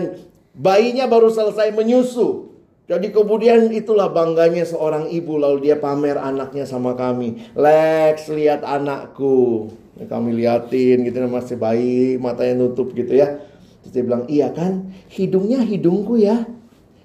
bayinya 0.57 1.05
baru 1.05 1.29
selesai 1.29 1.69
menyusu. 1.73 2.49
Jadi 2.89 3.13
kemudian 3.13 3.71
itulah 3.71 4.11
bangganya 4.11 4.67
seorang 4.67 5.07
ibu 5.07 5.39
lalu 5.39 5.69
dia 5.69 5.77
pamer 5.79 6.17
anaknya 6.17 6.67
sama 6.67 6.97
kami. 6.97 7.39
Lex 7.55 8.27
lihat 8.27 8.65
anakku. 8.67 9.71
Kami 9.99 10.33
liatin 10.33 11.03
gitu 11.03 11.17
masih 11.27 11.55
bayi, 11.59 12.15
matanya 12.17 12.63
nutup 12.63 12.95
gitu 12.95 13.11
ya. 13.11 13.43
Terus 13.83 13.91
dia 13.91 14.03
bilang, 14.05 14.23
iya 14.31 14.47
kan, 14.49 14.89
hidungnya 15.11 15.61
hidungku 15.61 16.15
ya. 16.17 16.47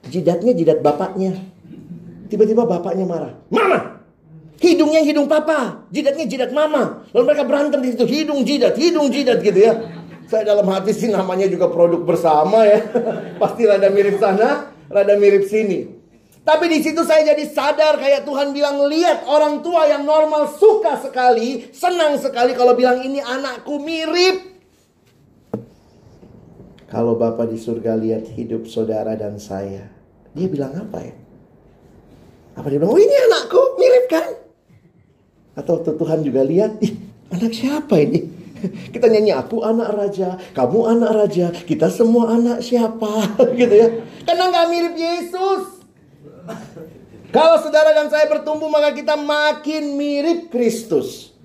Jidatnya 0.06 0.54
jidat 0.54 0.86
bapaknya. 0.86 1.34
Tiba-tiba 2.30 2.62
bapaknya 2.62 3.04
marah. 3.06 3.34
Mama! 3.50 3.96
Hidungnya 4.56 5.04
hidung 5.04 5.28
papa, 5.28 5.84
jidatnya 5.92 6.24
jidat 6.24 6.48
mama. 6.48 7.04
Lalu 7.12 7.22
mereka 7.28 7.44
berantem 7.44 7.80
di 7.84 7.92
situ, 7.92 8.08
hidung 8.08 8.40
jidat, 8.40 8.72
hidung 8.80 9.12
jidat 9.12 9.44
gitu 9.44 9.60
ya. 9.60 9.72
Saya 10.26 10.48
dalam 10.48 10.64
hati 10.72 10.96
sih 10.96 11.12
namanya 11.12 11.44
juga 11.46 11.68
produk 11.68 12.00
bersama 12.02 12.64
ya. 12.64 12.80
Pasti 13.42 13.68
rada 13.68 13.92
mirip 13.92 14.16
sana, 14.16 14.72
rada 14.88 15.14
mirip 15.20 15.44
sini. 15.44 15.95
Tapi 16.46 16.70
di 16.70 16.78
situ 16.78 17.02
saya 17.02 17.34
jadi 17.34 17.42
sadar 17.50 17.98
kayak 17.98 18.22
Tuhan 18.22 18.54
bilang 18.54 18.86
lihat 18.86 19.26
orang 19.26 19.66
tua 19.66 19.90
yang 19.90 20.06
normal 20.06 20.46
suka 20.54 20.94
sekali, 21.02 21.74
senang 21.74 22.14
sekali 22.22 22.54
kalau 22.54 22.78
bilang 22.78 23.02
ini 23.02 23.18
anakku 23.18 23.82
mirip. 23.82 24.54
Kalau 26.86 27.18
Bapak 27.18 27.50
di 27.50 27.58
surga 27.58 27.98
lihat 27.98 28.30
hidup 28.38 28.70
saudara 28.70 29.18
dan 29.18 29.42
saya, 29.42 29.90
dia 30.38 30.46
bilang 30.46 30.70
apa 30.78 31.02
ya? 31.02 31.14
Apa 32.54 32.70
dia 32.70 32.78
bilang, 32.78 32.94
oh 32.94 33.02
ini 33.02 33.16
anakku, 33.26 33.60
mirip 33.82 34.06
kan? 34.06 34.30
Atau 35.58 35.82
Tuhan 35.82 36.22
juga 36.22 36.46
lihat, 36.46 36.78
ih 36.78 36.94
anak 37.34 37.58
siapa 37.58 37.98
ini? 37.98 38.22
Kita 38.94 39.10
nyanyi 39.10 39.34
aku 39.34 39.66
anak 39.66 39.92
raja, 39.92 40.38
kamu 40.54 40.94
anak 40.94 41.10
raja, 41.12 41.52
kita 41.52 41.92
semua 41.92 42.38
anak 42.38 42.62
siapa 42.64 43.34
gitu 43.60 43.74
ya. 43.74 43.88
Karena 44.24 44.48
nggak 44.48 44.68
mirip 44.72 44.94
Yesus. 44.96 45.75
Kalau 47.36 47.60
saudara 47.60 47.92
dan 47.92 48.08
saya 48.08 48.24
bertumbuh 48.32 48.72
maka 48.72 48.96
kita 48.96 49.12
makin 49.12 49.92
mirip 50.00 50.48
Kristus. 50.48 51.36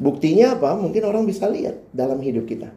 Buktinya 0.00 0.56
apa? 0.56 0.80
Mungkin 0.80 1.04
orang 1.04 1.28
bisa 1.28 1.44
lihat 1.44 1.76
dalam 1.92 2.16
hidup 2.24 2.48
kita. 2.48 2.72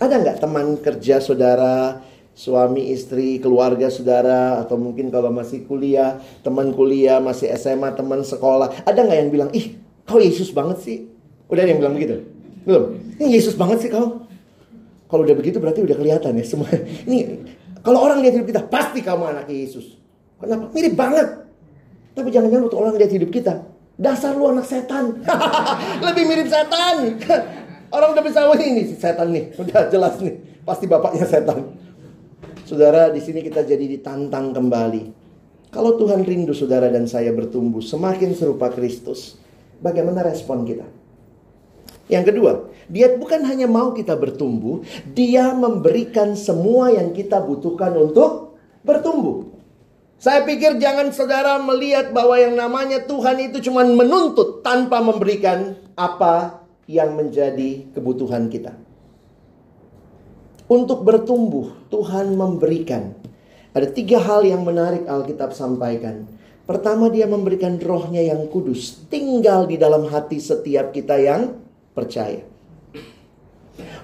Ada 0.00 0.16
nggak 0.16 0.38
teman 0.40 0.80
kerja 0.80 1.20
saudara, 1.20 2.00
suami 2.32 2.88
istri, 2.88 3.36
keluarga 3.36 3.92
saudara, 3.92 4.64
atau 4.64 4.80
mungkin 4.80 5.12
kalau 5.12 5.28
masih 5.28 5.68
kuliah, 5.68 6.24
teman 6.40 6.72
kuliah, 6.72 7.20
masih 7.20 7.52
SMA, 7.60 7.92
teman 7.92 8.24
sekolah. 8.24 8.88
Ada 8.88 9.04
nggak 9.04 9.18
yang 9.20 9.28
bilang, 9.28 9.50
ih 9.52 9.76
kau 10.08 10.16
Yesus 10.16 10.48
banget 10.56 10.80
sih? 10.80 11.04
Udah 11.52 11.68
ada 11.68 11.70
yang 11.76 11.84
bilang 11.84 12.00
begitu? 12.00 12.24
Belum? 12.64 12.96
Ini 13.20 13.28
Yesus 13.36 13.52
banget 13.52 13.84
sih 13.84 13.90
kau. 13.92 14.24
Kalau 15.04 15.20
udah 15.20 15.36
begitu 15.36 15.60
berarti 15.60 15.84
udah 15.84 15.96
kelihatan 16.00 16.32
ya 16.32 16.44
semua. 16.48 16.72
Ini 17.04 17.44
kalau 17.84 18.08
orang 18.08 18.24
lihat 18.24 18.40
hidup 18.40 18.48
kita, 18.48 18.62
pasti 18.72 19.04
kamu 19.04 19.36
anak 19.36 19.52
Yesus. 19.52 19.97
Kenapa? 20.38 20.70
Mirip 20.70 20.94
banget. 20.94 21.28
Tapi 22.14 22.28
jangan-jangan 22.34 22.66
waktu 22.66 22.78
orang 22.78 22.94
lihat 22.98 23.12
hidup 23.14 23.30
kita, 23.30 23.54
dasar 23.94 24.34
lu 24.34 24.50
anak 24.50 24.66
setan. 24.66 25.22
Lebih 26.06 26.24
mirip 26.26 26.48
setan. 26.50 27.18
orang 27.94 28.08
udah 28.14 28.24
bisa, 28.26 28.46
wah 28.46 28.58
ini 28.58 28.90
setan 28.94 29.30
nih. 29.30 29.54
Udah 29.54 29.86
jelas 29.90 30.18
nih. 30.18 30.34
Pasti 30.66 30.90
bapaknya 30.90 31.26
setan. 31.26 31.74
Saudara, 32.66 33.08
di 33.08 33.22
sini 33.22 33.40
kita 33.40 33.62
jadi 33.62 33.80
ditantang 33.80 34.52
kembali. 34.52 35.02
Kalau 35.68 36.00
Tuhan 36.00 36.24
rindu 36.24 36.56
saudara 36.56 36.88
dan 36.88 37.04
saya 37.04 37.28
bertumbuh 37.32 37.84
semakin 37.84 38.32
serupa 38.32 38.72
Kristus, 38.72 39.36
bagaimana 39.84 40.24
respon 40.24 40.64
kita? 40.64 40.84
Yang 42.08 42.24
kedua, 42.32 42.52
dia 42.88 43.12
bukan 43.20 43.44
hanya 43.44 43.68
mau 43.68 43.92
kita 43.92 44.16
bertumbuh, 44.16 44.80
dia 45.12 45.52
memberikan 45.52 46.32
semua 46.32 46.88
yang 46.88 47.12
kita 47.12 47.36
butuhkan 47.44 47.92
untuk 48.00 48.56
bertumbuh. 48.80 49.57
Saya 50.18 50.42
pikir 50.42 50.82
jangan 50.82 51.14
saudara 51.14 51.62
melihat 51.62 52.10
bahwa 52.10 52.34
yang 52.34 52.58
namanya 52.58 53.06
Tuhan 53.06 53.38
itu 53.38 53.62
cuma 53.70 53.86
menuntut 53.86 54.66
tanpa 54.66 54.98
memberikan 54.98 55.78
apa 55.94 56.66
yang 56.90 57.14
menjadi 57.14 57.86
kebutuhan 57.94 58.50
kita. 58.50 58.74
Untuk 60.66 61.06
bertumbuh, 61.06 61.86
Tuhan 61.88 62.34
memberikan. 62.34 63.14
Ada 63.72 63.94
tiga 63.94 64.18
hal 64.18 64.42
yang 64.42 64.66
menarik 64.66 65.06
Alkitab 65.06 65.54
sampaikan. 65.54 66.26
Pertama, 66.68 67.08
dia 67.08 67.24
memberikan 67.24 67.80
rohnya 67.80 68.20
yang 68.20 68.50
kudus. 68.52 69.08
Tinggal 69.08 69.64
di 69.64 69.80
dalam 69.80 70.10
hati 70.12 70.36
setiap 70.36 70.92
kita 70.92 71.16
yang 71.16 71.56
percaya. 71.96 72.44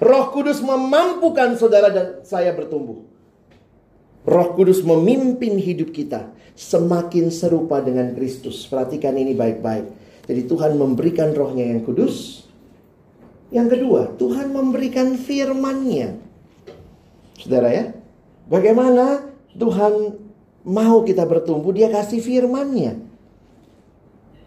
Roh 0.01 0.25
Kudus 0.33 0.59
memampukan 0.65 1.53
saudara 1.53 1.93
dan 1.93 2.25
saya 2.25 2.49
bertumbuh. 2.51 3.04
Roh 4.25 4.57
Kudus 4.57 4.81
memimpin 4.81 5.61
hidup 5.61 5.93
kita 5.93 6.33
semakin 6.57 7.29
serupa 7.29 7.81
dengan 7.81 8.11
Kristus. 8.17 8.65
Perhatikan 8.65 9.13
ini 9.15 9.37
baik-baik. 9.37 9.85
Jadi 10.25 10.41
Tuhan 10.49 10.73
memberikan 10.81 11.29
rohnya 11.37 11.69
yang 11.69 11.85
kudus. 11.85 12.49
Yang 13.53 13.77
kedua, 13.77 14.09
Tuhan 14.17 14.49
memberikan 14.49 15.13
firman-Nya. 15.13 16.17
Saudara 17.37 17.69
ya, 17.69 17.93
Bagaimana 18.45 19.25
Tuhan 19.57 20.13
mau 20.65 21.01
kita 21.01 21.25
bertumbuh? 21.25 21.73
Dia 21.73 21.89
kasih 21.89 22.21
firman-Nya. 22.21 23.01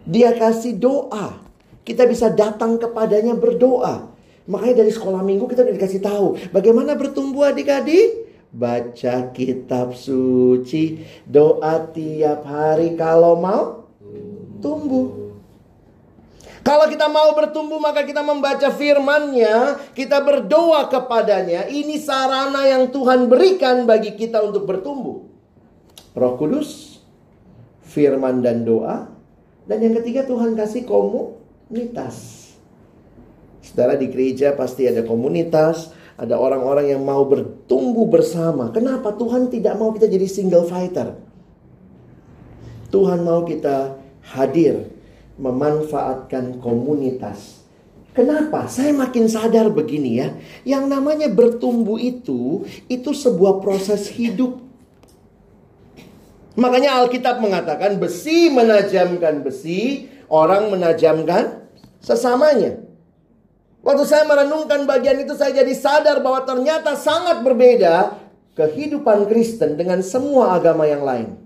Dia 0.06 0.30
kasih 0.38 0.78
doa. 0.78 1.42
Kita 1.82 2.06
bisa 2.06 2.30
datang 2.30 2.78
kepadanya 2.78 3.34
berdoa. 3.34 4.06
Makanya 4.48 4.86
dari 4.86 4.92
sekolah 4.94 5.20
minggu 5.20 5.44
kita 5.44 5.60
udah 5.60 5.74
dikasih 5.76 6.00
tahu 6.00 6.26
bagaimana 6.54 6.96
bertumbuh 6.96 7.52
adik-adik. 7.52 8.27
Baca 8.48 9.28
kitab 9.36 9.92
suci, 9.92 11.04
doa 11.28 11.84
tiap 11.92 12.48
hari 12.48 12.96
kalau 12.96 13.36
mau 13.36 13.84
tumbuh. 14.64 15.28
Kalau 16.64 16.84
kita 16.88 17.08
mau 17.08 17.32
bertumbuh 17.32 17.80
maka 17.80 18.04
kita 18.04 18.20
membaca 18.20 18.68
firman-Nya, 18.68 19.88
kita 19.96 20.20
berdoa 20.20 20.88
kepadanya. 20.88 21.64
Ini 21.68 21.96
sarana 21.96 22.68
yang 22.68 22.92
Tuhan 22.92 23.28
berikan 23.28 23.88
bagi 23.88 24.12
kita 24.16 24.44
untuk 24.44 24.68
bertumbuh. 24.68 25.24
Roh 26.12 26.34
Kudus, 26.36 27.00
firman 27.88 28.44
dan 28.44 28.68
doa. 28.68 29.08
Dan 29.68 29.80
yang 29.84 29.94
ketiga 30.00 30.24
Tuhan 30.28 30.56
kasih 30.56 30.88
komunitas. 30.88 32.48
Saudara 33.64 33.96
di 34.00 34.08
gereja 34.08 34.56
pasti 34.56 34.88
ada 34.88 35.04
komunitas, 35.04 35.92
ada 36.18 36.34
orang-orang 36.34 36.90
yang 36.90 37.06
mau 37.06 37.22
bertumbuh 37.22 38.10
bersama. 38.10 38.74
Kenapa 38.74 39.14
Tuhan 39.14 39.54
tidak 39.54 39.78
mau 39.78 39.94
kita 39.94 40.10
jadi 40.10 40.26
single 40.26 40.66
fighter? 40.66 41.14
Tuhan 42.90 43.22
mau 43.22 43.46
kita 43.46 43.94
hadir, 44.34 44.90
memanfaatkan 45.38 46.58
komunitas. 46.58 47.62
Kenapa? 48.18 48.66
Saya 48.66 48.90
makin 48.90 49.30
sadar 49.30 49.70
begini 49.70 50.18
ya. 50.18 50.34
Yang 50.66 50.84
namanya 50.90 51.30
bertumbuh 51.30 52.02
itu, 52.02 52.66
itu 52.90 53.14
sebuah 53.14 53.62
proses 53.62 54.10
hidup. 54.10 54.58
Makanya 56.58 56.98
Alkitab 56.98 57.38
mengatakan 57.38 58.02
besi 58.02 58.50
menajamkan 58.50 59.46
besi, 59.46 60.10
orang 60.26 60.74
menajamkan 60.74 61.62
sesamanya. 62.02 62.87
Waktu 63.88 64.04
saya 64.04 64.28
merenungkan 64.28 64.84
bagian 64.84 65.16
itu 65.16 65.32
saya 65.32 65.64
jadi 65.64 65.72
sadar 65.72 66.20
bahwa 66.20 66.44
ternyata 66.44 66.92
sangat 66.92 67.40
berbeda 67.40 68.20
kehidupan 68.52 69.24
Kristen 69.32 69.80
dengan 69.80 70.04
semua 70.04 70.60
agama 70.60 70.84
yang 70.84 71.00
lain. 71.00 71.40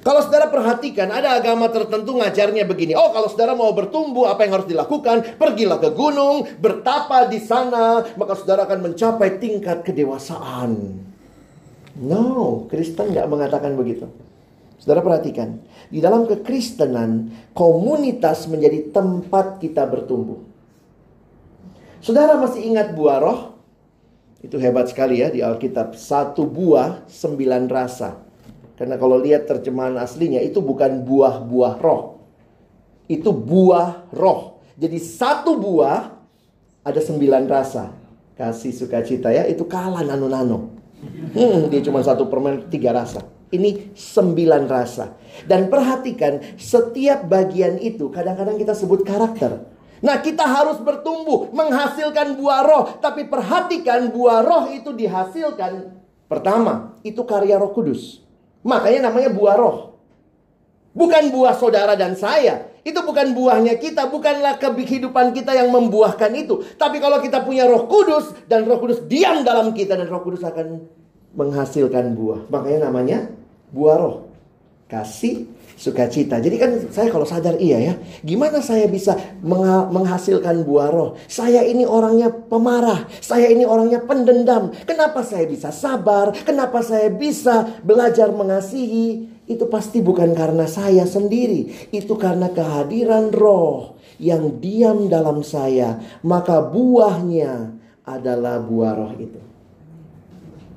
Kalau 0.00 0.24
saudara 0.24 0.48
perhatikan, 0.48 1.12
ada 1.12 1.36
agama 1.36 1.68
tertentu 1.68 2.16
ngajarnya 2.16 2.64
begini. 2.64 2.96
Oh, 2.96 3.12
kalau 3.12 3.28
saudara 3.28 3.52
mau 3.52 3.76
bertumbuh, 3.76 4.32
apa 4.32 4.48
yang 4.48 4.56
harus 4.56 4.72
dilakukan? 4.72 5.36
Pergilah 5.36 5.76
ke 5.76 5.92
gunung, 5.92 6.48
bertapa 6.56 7.28
di 7.28 7.36
sana, 7.44 8.08
maka 8.16 8.32
saudara 8.40 8.64
akan 8.64 8.80
mencapai 8.80 9.36
tingkat 9.36 9.84
kedewasaan. 9.84 10.96
No, 12.00 12.64
Kristen 12.72 13.12
nggak 13.12 13.28
mengatakan 13.28 13.76
begitu. 13.76 14.08
Saudara 14.80 15.04
perhatikan, 15.04 15.60
di 15.92 16.00
dalam 16.00 16.24
kekristenan, 16.24 17.28
komunitas 17.52 18.48
menjadi 18.48 18.88
tempat 18.96 19.60
kita 19.60 19.84
bertumbuh. 19.84 20.49
Saudara 22.00 22.40
masih 22.40 22.64
ingat 22.64 22.96
buah 22.96 23.20
roh? 23.20 23.40
Itu 24.40 24.56
hebat 24.56 24.88
sekali 24.88 25.20
ya 25.20 25.28
di 25.28 25.44
Alkitab. 25.44 25.92
Satu 25.92 26.48
buah, 26.48 27.04
sembilan 27.04 27.68
rasa. 27.68 28.16
Karena 28.80 28.96
kalau 28.96 29.20
lihat 29.20 29.44
terjemahan 29.44 30.00
aslinya 30.00 30.40
itu 30.40 30.64
bukan 30.64 31.04
buah-buah 31.04 31.74
roh. 31.76 32.24
Itu 33.04 33.36
buah 33.36 34.08
roh. 34.16 34.64
Jadi 34.80 34.96
satu 34.96 35.60
buah 35.60 36.16
ada 36.80 37.00
sembilan 37.04 37.44
rasa. 37.44 37.92
Kasih 38.32 38.72
sukacita 38.72 39.28
ya, 39.28 39.44
itu 39.44 39.68
kalah 39.68 40.00
nano-nano. 40.00 40.72
Hmm, 41.36 41.68
dia 41.68 41.84
cuma 41.84 42.00
satu 42.00 42.24
permen 42.32 42.72
tiga 42.72 42.96
rasa. 42.96 43.20
Ini 43.52 43.92
sembilan 43.92 44.64
rasa. 44.64 45.12
Dan 45.44 45.68
perhatikan 45.68 46.56
setiap 46.56 47.28
bagian 47.28 47.76
itu 47.76 48.08
kadang-kadang 48.08 48.56
kita 48.56 48.72
sebut 48.72 49.04
karakter. 49.04 49.79
Nah 50.00 50.16
kita 50.24 50.48
harus 50.48 50.80
bertumbuh 50.80 51.52
menghasilkan 51.52 52.36
buah 52.40 52.60
roh. 52.64 52.84
Tapi 53.00 53.28
perhatikan 53.28 54.08
buah 54.12 54.40
roh 54.40 54.64
itu 54.72 54.96
dihasilkan. 54.96 56.00
Pertama 56.24 56.96
itu 57.04 57.20
karya 57.24 57.60
roh 57.60 57.72
kudus. 57.72 58.24
Makanya 58.64 59.12
namanya 59.12 59.30
buah 59.32 59.56
roh. 59.56 59.78
Bukan 60.90 61.30
buah 61.30 61.54
saudara 61.54 61.94
dan 61.94 62.16
saya. 62.16 62.70
Itu 62.80 63.04
bukan 63.04 63.36
buahnya 63.36 63.76
kita, 63.76 64.08
bukanlah 64.08 64.56
kehidupan 64.56 65.36
kita 65.36 65.52
yang 65.52 65.68
membuahkan 65.68 66.32
itu. 66.32 66.64
Tapi 66.80 66.96
kalau 66.96 67.20
kita 67.20 67.44
punya 67.44 67.68
roh 67.68 67.84
kudus 67.84 68.32
dan 68.48 68.64
roh 68.64 68.80
kudus 68.80 69.04
diam 69.04 69.44
dalam 69.44 69.76
kita 69.76 70.00
dan 70.00 70.08
roh 70.08 70.24
kudus 70.24 70.40
akan 70.40 70.80
menghasilkan 71.36 72.16
buah. 72.16 72.48
Makanya 72.48 72.88
namanya 72.88 73.28
buah 73.68 73.96
roh. 74.00 74.16
Kasih, 74.90 75.46
sukacita. 75.80 76.36
Jadi 76.36 76.56
kan 76.60 76.70
saya 76.92 77.08
kalau 77.08 77.24
sadar 77.24 77.56
iya 77.56 77.80
ya, 77.80 77.94
gimana 78.20 78.60
saya 78.60 78.84
bisa 78.84 79.16
menghasilkan 79.88 80.60
buah 80.68 80.92
roh? 80.92 81.16
Saya 81.24 81.64
ini 81.64 81.88
orangnya 81.88 82.28
pemarah, 82.28 83.08
saya 83.24 83.48
ini 83.48 83.64
orangnya 83.64 84.04
pendendam. 84.04 84.76
Kenapa 84.84 85.24
saya 85.24 85.48
bisa 85.48 85.72
sabar? 85.72 86.36
Kenapa 86.44 86.84
saya 86.84 87.08
bisa 87.08 87.80
belajar 87.80 88.28
mengasihi? 88.28 89.40
Itu 89.48 89.66
pasti 89.66 90.04
bukan 90.04 90.36
karena 90.36 90.68
saya 90.68 91.08
sendiri, 91.08 91.90
itu 91.90 92.14
karena 92.14 92.52
kehadiran 92.52 93.34
roh 93.34 93.98
yang 94.20 94.60
diam 94.60 95.08
dalam 95.10 95.42
saya, 95.42 95.98
maka 96.22 96.60
buahnya 96.62 97.74
adalah 98.04 98.62
buah 98.62 98.92
roh 98.94 99.12
itu. 99.18 99.40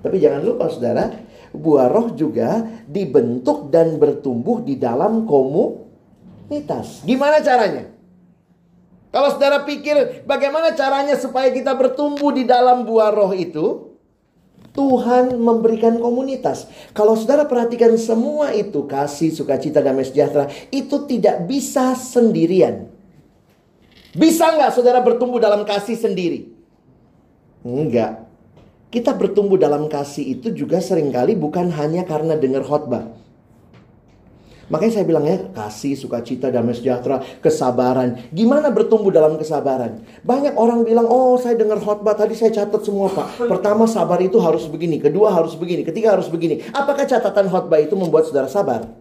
Tapi 0.01 0.17
jangan 0.17 0.41
lupa 0.41 0.67
saudara, 0.73 1.05
buah 1.53 1.87
roh 1.87 2.11
juga 2.17 2.65
dibentuk 2.89 3.69
dan 3.69 4.01
bertumbuh 4.01 4.65
di 4.65 4.75
dalam 4.75 5.29
komunitas. 5.29 7.05
Gimana 7.05 7.39
caranya? 7.45 7.93
Kalau 9.13 9.29
saudara 9.29 9.61
pikir 9.61 10.25
bagaimana 10.25 10.73
caranya 10.73 11.13
supaya 11.13 11.53
kita 11.53 11.77
bertumbuh 11.77 12.33
di 12.33 12.49
dalam 12.49 12.81
buah 12.81 13.13
roh 13.13 13.31
itu? 13.37 13.93
Tuhan 14.73 15.37
memberikan 15.37 16.01
komunitas. 16.01 16.65
Kalau 16.97 17.13
saudara 17.13 17.45
perhatikan 17.45 17.93
semua 17.93 18.57
itu, 18.57 18.89
kasih, 18.89 19.29
sukacita, 19.29 19.85
damai 19.85 20.01
sejahtera, 20.01 20.49
itu 20.73 21.05
tidak 21.05 21.45
bisa 21.45 21.93
sendirian. 21.93 22.89
Bisa 24.17 24.49
nggak 24.49 24.73
saudara 24.73 24.97
bertumbuh 25.05 25.37
dalam 25.37 25.61
kasih 25.61 25.93
sendiri? 25.93 26.49
Enggak. 27.61 28.25
Kita 28.93 29.17
bertumbuh 29.17 29.57
dalam 29.57 29.89
kasih 29.89 30.37
itu 30.37 30.53
juga 30.53 30.77
sering 30.77 31.09
kali 31.09 31.33
bukan 31.33 31.73
hanya 31.73 32.05
karena 32.05 32.37
dengar 32.37 32.61
khotbah. 32.61 33.09
Makanya 34.69 35.01
saya 35.01 35.05
bilang 35.09 35.25
ya, 35.25 35.49
kasih, 35.49 35.97
sukacita, 35.97 36.53
damai 36.53 36.77
sejahtera, 36.77 37.25
kesabaran. 37.41 38.21
Gimana 38.29 38.69
bertumbuh 38.69 39.09
dalam 39.09 39.41
kesabaran? 39.41 40.05
Banyak 40.21 40.53
orang 40.53 40.85
bilang, 40.85 41.09
oh 41.09 41.41
saya 41.41 41.57
dengar 41.57 41.81
khotbah, 41.81 42.13
tadi 42.13 42.37
saya 42.37 42.53
catat 42.53 42.85
semua 42.85 43.09
pak. 43.09 43.49
Pertama 43.49 43.89
sabar 43.89 44.21
itu 44.21 44.37
harus 44.37 44.69
begini, 44.69 45.01
kedua 45.01 45.33
harus 45.33 45.57
begini, 45.57 45.81
ketiga 45.81 46.13
harus 46.13 46.29
begini. 46.29 46.61
Apakah 46.69 47.09
catatan 47.09 47.49
khotbah 47.49 47.81
itu 47.81 47.97
membuat 47.97 48.29
saudara 48.29 48.45
sabar? 48.45 48.93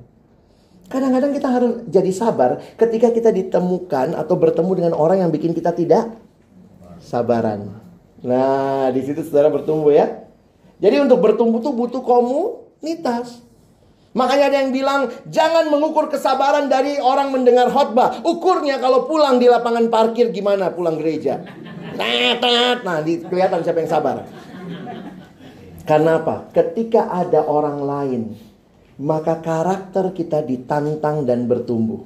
Kadang-kadang 0.88 1.36
kita 1.36 1.48
harus 1.52 1.72
jadi 1.88 2.12
sabar 2.16 2.64
ketika 2.80 3.12
kita 3.12 3.28
ditemukan 3.28 4.16
atau 4.16 4.40
bertemu 4.40 4.72
dengan 4.72 4.92
orang 4.96 5.20
yang 5.20 5.30
bikin 5.32 5.52
kita 5.52 5.76
tidak 5.76 6.16
sabaran. 7.00 7.81
Nah, 8.22 8.90
di 8.94 9.02
situ 9.02 9.26
saudara 9.26 9.50
bertumbuh 9.50 9.90
ya. 9.90 10.26
Jadi 10.82 10.98
untuk 10.98 11.22
bertumbuh 11.22 11.62
tuh 11.62 11.74
butuh 11.74 12.02
komunitas. 12.02 13.42
Makanya 14.12 14.52
ada 14.52 14.56
yang 14.60 14.70
bilang 14.76 15.08
jangan 15.32 15.72
mengukur 15.72 16.12
kesabaran 16.12 16.68
dari 16.68 17.00
orang 17.00 17.32
mendengar 17.32 17.72
khotbah. 17.72 18.20
Ukurnya 18.22 18.76
kalau 18.76 19.08
pulang 19.08 19.40
di 19.40 19.48
lapangan 19.48 19.88
parkir 19.88 20.28
gimana 20.30 20.68
pulang 20.70 21.00
gereja. 21.00 21.40
Nah, 21.96 22.36
nah 22.84 22.98
kelihatan 23.02 23.64
siapa 23.64 23.78
yang 23.80 23.90
sabar. 23.90 24.16
Karena 25.82 26.22
apa? 26.22 26.46
Ketika 26.54 27.10
ada 27.10 27.42
orang 27.42 27.78
lain, 27.82 28.22
maka 29.02 29.42
karakter 29.42 30.14
kita 30.14 30.44
ditantang 30.46 31.26
dan 31.26 31.50
bertumbuh. 31.50 32.04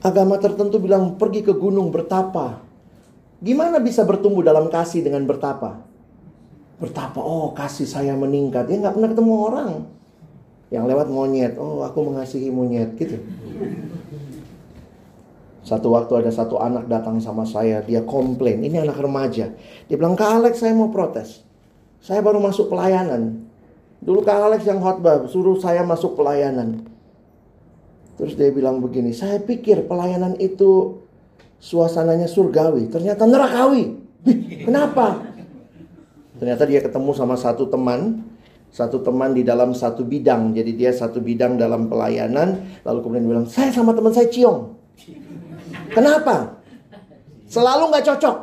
Agama 0.00 0.38
tertentu 0.38 0.78
bilang 0.78 1.16
pergi 1.16 1.42
ke 1.42 1.56
gunung 1.56 1.90
bertapa. 1.90 2.69
Gimana 3.40 3.80
bisa 3.80 4.04
bertumbuh 4.04 4.44
dalam 4.44 4.68
kasih 4.68 5.00
dengan 5.00 5.24
bertapa? 5.24 5.80
Bertapa, 6.76 7.20
oh 7.20 7.56
kasih 7.56 7.88
saya 7.88 8.12
meningkat. 8.12 8.68
Ya 8.68 8.76
nggak 8.76 8.94
pernah 8.96 9.10
ketemu 9.12 9.32
orang. 9.36 9.72
Yang 10.68 10.84
lewat 10.86 11.08
monyet, 11.08 11.52
oh 11.56 11.82
aku 11.82 12.04
mengasihi 12.04 12.52
monyet 12.52 12.94
gitu. 13.00 13.16
Satu 15.64 15.92
waktu 15.92 16.24
ada 16.24 16.30
satu 16.32 16.60
anak 16.60 16.88
datang 16.88 17.20
sama 17.20 17.44
saya, 17.48 17.84
dia 17.84 18.04
komplain, 18.04 18.64
ini 18.64 18.80
anak 18.80 18.96
remaja. 19.00 19.52
Dia 19.88 19.96
bilang, 19.96 20.16
Kak 20.16 20.40
Alex 20.40 20.60
saya 20.60 20.72
mau 20.76 20.88
protes. 20.92 21.44
Saya 22.00 22.24
baru 22.24 22.40
masuk 22.40 22.72
pelayanan. 22.72 23.44
Dulu 24.00 24.24
Kak 24.24 24.40
Alex 24.40 24.64
yang 24.64 24.80
khotbah, 24.80 25.28
suruh 25.28 25.60
saya 25.60 25.84
masuk 25.84 26.16
pelayanan. 26.16 26.88
Terus 28.16 28.36
dia 28.36 28.52
bilang 28.52 28.80
begini, 28.80 29.16
saya 29.16 29.40
pikir 29.40 29.88
pelayanan 29.88 30.36
itu 30.40 30.99
suasananya 31.60 32.26
surgawi, 32.26 32.88
ternyata 32.88 33.28
nerakawi. 33.28 34.00
Kenapa? 34.64 35.20
Ternyata 36.40 36.64
dia 36.64 36.80
ketemu 36.80 37.12
sama 37.12 37.36
satu 37.36 37.68
teman, 37.68 38.24
satu 38.72 39.04
teman 39.04 39.36
di 39.36 39.44
dalam 39.44 39.76
satu 39.76 40.02
bidang. 40.02 40.56
Jadi 40.56 40.72
dia 40.72 40.90
satu 40.90 41.20
bidang 41.20 41.60
dalam 41.60 41.92
pelayanan, 41.92 42.80
lalu 42.80 42.98
kemudian 43.04 43.26
bilang, 43.28 43.46
"Saya 43.46 43.68
sama 43.68 43.92
teman 43.92 44.10
saya 44.10 44.32
ciong." 44.32 44.72
Kenapa? 45.92 46.58
Selalu 47.44 47.92
nggak 47.92 48.04
cocok. 48.08 48.36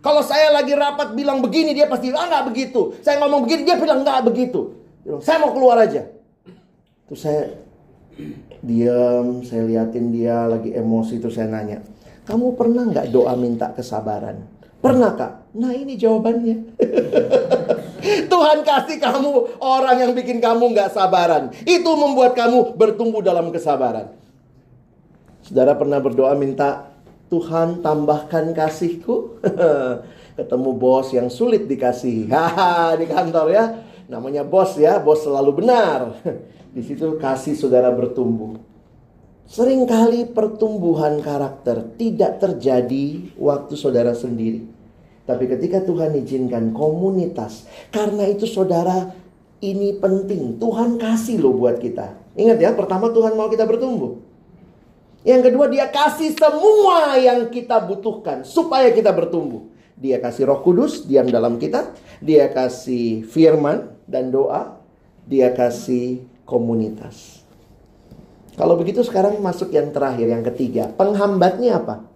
Kalau 0.00 0.22
saya 0.24 0.52
lagi 0.52 0.72
rapat 0.72 1.12
bilang 1.12 1.44
begini, 1.44 1.76
dia 1.76 1.88
pasti 1.88 2.12
ah 2.12 2.24
nggak 2.28 2.44
begitu. 2.52 2.96
Saya 3.04 3.20
ngomong 3.20 3.44
begini, 3.48 3.62
dia 3.68 3.76
bilang 3.76 4.04
nggak 4.04 4.20
begitu. 4.26 4.76
Saya 5.24 5.40
mau 5.40 5.52
keluar 5.52 5.80
aja. 5.80 6.08
Terus 7.08 7.20
saya 7.20 7.52
diam, 8.60 9.40
saya 9.44 9.64
liatin 9.64 10.12
dia 10.12 10.44
lagi 10.44 10.72
emosi, 10.76 11.20
terus 11.20 11.36
saya 11.36 11.48
nanya, 11.48 11.80
kamu 12.30 12.54
pernah 12.54 12.86
nggak 12.86 13.10
doa 13.10 13.34
minta 13.34 13.74
kesabaran? 13.74 14.46
Pernah 14.78 15.18
kak? 15.18 15.32
Nah 15.58 15.74
ini 15.74 15.98
jawabannya. 15.98 16.56
Tuhan 18.32 18.58
kasih 18.62 18.96
kamu 19.02 19.60
orang 19.60 19.96
yang 19.98 20.12
bikin 20.14 20.38
kamu 20.38 20.70
nggak 20.70 20.94
sabaran. 20.94 21.50
Itu 21.66 21.98
membuat 21.98 22.38
kamu 22.38 22.78
bertumbuh 22.78 23.20
dalam 23.20 23.50
kesabaran. 23.50 24.14
Saudara 25.42 25.74
pernah 25.74 25.98
berdoa 25.98 26.32
minta 26.38 26.94
Tuhan 27.28 27.82
tambahkan 27.82 28.54
kasihku? 28.54 29.42
Ketemu 30.38 30.70
bos 30.78 31.10
yang 31.10 31.28
sulit 31.28 31.66
dikasih. 31.66 32.30
Di 33.02 33.06
kantor 33.10 33.46
ya. 33.50 33.64
Namanya 34.06 34.46
bos 34.46 34.78
ya, 34.78 35.02
bos 35.02 35.26
selalu 35.26 35.60
benar. 35.60 36.14
Di 36.70 36.80
situ 36.86 37.18
kasih 37.18 37.58
saudara 37.58 37.90
bertumbuh. 37.90 38.69
Seringkali 39.50 40.30
pertumbuhan 40.30 41.18
karakter 41.18 41.98
tidak 41.98 42.38
terjadi 42.38 43.34
waktu 43.34 43.74
saudara 43.74 44.14
sendiri. 44.14 44.62
Tapi 45.26 45.50
ketika 45.50 45.82
Tuhan 45.82 46.14
izinkan 46.22 46.70
komunitas, 46.70 47.66
karena 47.90 48.30
itu 48.30 48.46
saudara 48.46 49.10
ini 49.58 49.98
penting. 49.98 50.62
Tuhan 50.62 51.02
kasih 51.02 51.42
loh 51.42 51.58
buat 51.58 51.82
kita. 51.82 52.14
Ingat 52.38 52.62
ya, 52.62 52.70
pertama 52.78 53.10
Tuhan 53.10 53.34
mau 53.34 53.50
kita 53.50 53.66
bertumbuh. 53.66 54.22
Yang 55.26 55.50
kedua 55.50 55.66
dia 55.66 55.90
kasih 55.90 56.30
semua 56.30 57.18
yang 57.18 57.50
kita 57.50 57.82
butuhkan 57.82 58.46
supaya 58.46 58.94
kita 58.94 59.10
bertumbuh. 59.10 59.66
Dia 59.98 60.22
kasih 60.22 60.46
roh 60.46 60.62
kudus 60.62 61.04
diam 61.10 61.26
dalam 61.26 61.58
kita. 61.58 61.90
Dia 62.22 62.48
kasih 62.54 63.26
firman 63.26 63.98
dan 64.06 64.30
doa. 64.30 64.78
Dia 65.26 65.52
kasih 65.52 66.24
komunitas. 66.46 67.39
Kalau 68.58 68.74
begitu 68.78 69.02
sekarang 69.06 69.38
masuk 69.38 69.70
yang 69.70 69.90
terakhir, 69.94 70.26
yang 70.26 70.44
ketiga. 70.46 70.90
Penghambatnya 70.94 71.80
apa? 71.80 72.06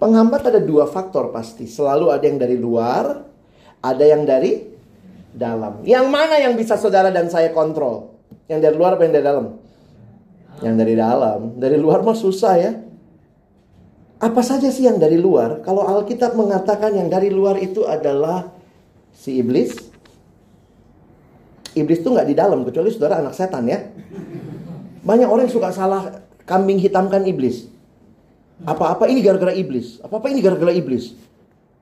Penghambat 0.00 0.48
ada 0.48 0.60
dua 0.64 0.88
faktor 0.88 1.28
pasti. 1.28 1.68
Selalu 1.68 2.08
ada 2.08 2.24
yang 2.24 2.40
dari 2.40 2.56
luar, 2.56 3.20
ada 3.84 4.04
yang 4.04 4.24
dari 4.24 4.64
dalam. 5.36 5.84
Yang 5.84 6.06
mana 6.08 6.40
yang 6.40 6.56
bisa 6.56 6.80
saudara 6.80 7.12
dan 7.12 7.28
saya 7.28 7.52
kontrol? 7.52 8.16
Yang 8.48 8.60
dari 8.64 8.74
luar 8.80 8.96
apa 8.96 9.02
yang 9.04 9.14
dari 9.14 9.26
dalam? 9.26 9.46
Yang 10.64 10.74
dari 10.80 10.94
dalam. 10.96 11.38
Dari 11.60 11.76
luar 11.76 12.00
mah 12.00 12.16
susah 12.16 12.54
ya. 12.56 12.72
Apa 14.20 14.44
saja 14.44 14.68
sih 14.68 14.84
yang 14.84 15.00
dari 15.00 15.16
luar? 15.16 15.64
Kalau 15.64 15.84
Alkitab 15.84 16.36
mengatakan 16.36 16.92
yang 16.92 17.08
dari 17.08 17.32
luar 17.32 17.56
itu 17.56 17.88
adalah 17.88 18.52
si 19.16 19.40
iblis, 19.40 19.89
Iblis 21.74 22.02
itu 22.02 22.08
nggak 22.10 22.26
di 22.26 22.34
dalam 22.34 22.66
kecuali 22.66 22.90
saudara 22.90 23.22
anak 23.22 23.34
setan 23.34 23.66
ya. 23.70 23.78
Banyak 25.06 25.28
orang 25.30 25.46
yang 25.46 25.54
suka 25.54 25.70
salah 25.70 26.22
kambing 26.44 26.82
hitamkan 26.82 27.22
iblis. 27.24 27.70
Apa-apa 28.66 29.08
ini 29.08 29.22
gara-gara 29.22 29.54
iblis. 29.54 30.02
Apa-apa 30.02 30.28
ini 30.28 30.42
gara-gara 30.42 30.74
iblis. 30.74 31.16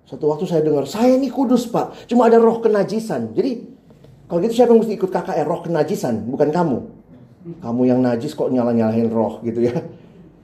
Satu 0.08 0.30
waktu 0.30 0.48
saya 0.48 0.64
dengar, 0.64 0.88
saya 0.88 1.16
ini 1.16 1.28
kudus 1.28 1.68
pak. 1.68 2.08
Cuma 2.08 2.28
ada 2.28 2.40
roh 2.40 2.60
kenajisan. 2.64 3.32
Jadi 3.36 3.64
kalau 4.28 4.44
gitu 4.44 4.54
siapa 4.60 4.72
yang 4.76 4.80
mesti 4.84 4.94
ikut 4.96 5.10
KKR? 5.10 5.46
Roh 5.48 5.60
kenajisan, 5.64 6.28
bukan 6.28 6.48
kamu. 6.52 6.78
Kamu 7.64 7.82
yang 7.88 8.00
najis 8.04 8.36
kok 8.36 8.52
nyala-nyalahin 8.52 9.08
roh 9.08 9.40
gitu 9.40 9.64
ya. 9.64 9.76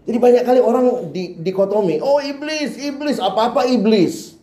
Jadi 0.04 0.18
banyak 0.20 0.42
kali 0.44 0.60
orang 0.60 1.12
di, 1.12 1.36
dikotomi. 1.40 2.00
Oh 2.00 2.20
iblis, 2.20 2.76
iblis, 2.76 3.16
apa-apa 3.16 3.64
iblis. 3.68 4.36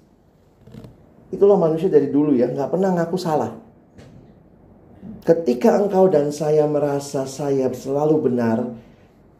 Itulah 1.29 1.57
manusia 1.57 1.87
dari 1.87 2.09
dulu 2.09 2.33
ya, 2.33 2.49
nggak 2.49 2.69
pernah 2.69 2.89
ngaku 2.97 3.17
salah. 3.17 3.55
Ketika 5.21 5.77
engkau 5.77 6.09
dan 6.09 6.33
saya 6.33 6.65
merasa 6.65 7.29
saya 7.29 7.69
selalu 7.69 8.25
benar, 8.25 8.73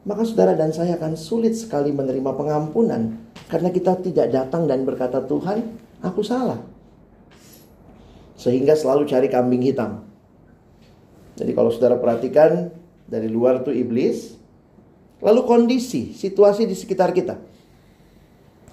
maka 0.05 0.21
saudara 0.21 0.53
dan 0.53 0.69
saya 0.69 0.93
akan 0.93 1.17
sulit 1.17 1.57
sekali 1.57 1.89
menerima 1.89 2.37
pengampunan 2.37 3.17
karena 3.49 3.73
kita 3.73 3.97
tidak 3.97 4.29
datang 4.29 4.69
dan 4.69 4.85
berkata, 4.85 5.25
"Tuhan, 5.25 5.61
aku 6.05 6.21
salah." 6.21 6.61
Sehingga 8.37 8.77
selalu 8.77 9.09
cari 9.09 9.25
kambing 9.29 9.65
hitam. 9.65 10.05
Jadi 11.33 11.51
kalau 11.57 11.73
saudara 11.73 11.97
perhatikan 11.97 12.69
dari 13.09 13.25
luar 13.25 13.65
tuh 13.65 13.73
iblis, 13.73 14.37
lalu 15.17 15.41
kondisi, 15.49 16.13
situasi 16.13 16.69
di 16.69 16.77
sekitar 16.77 17.09
kita. 17.09 17.41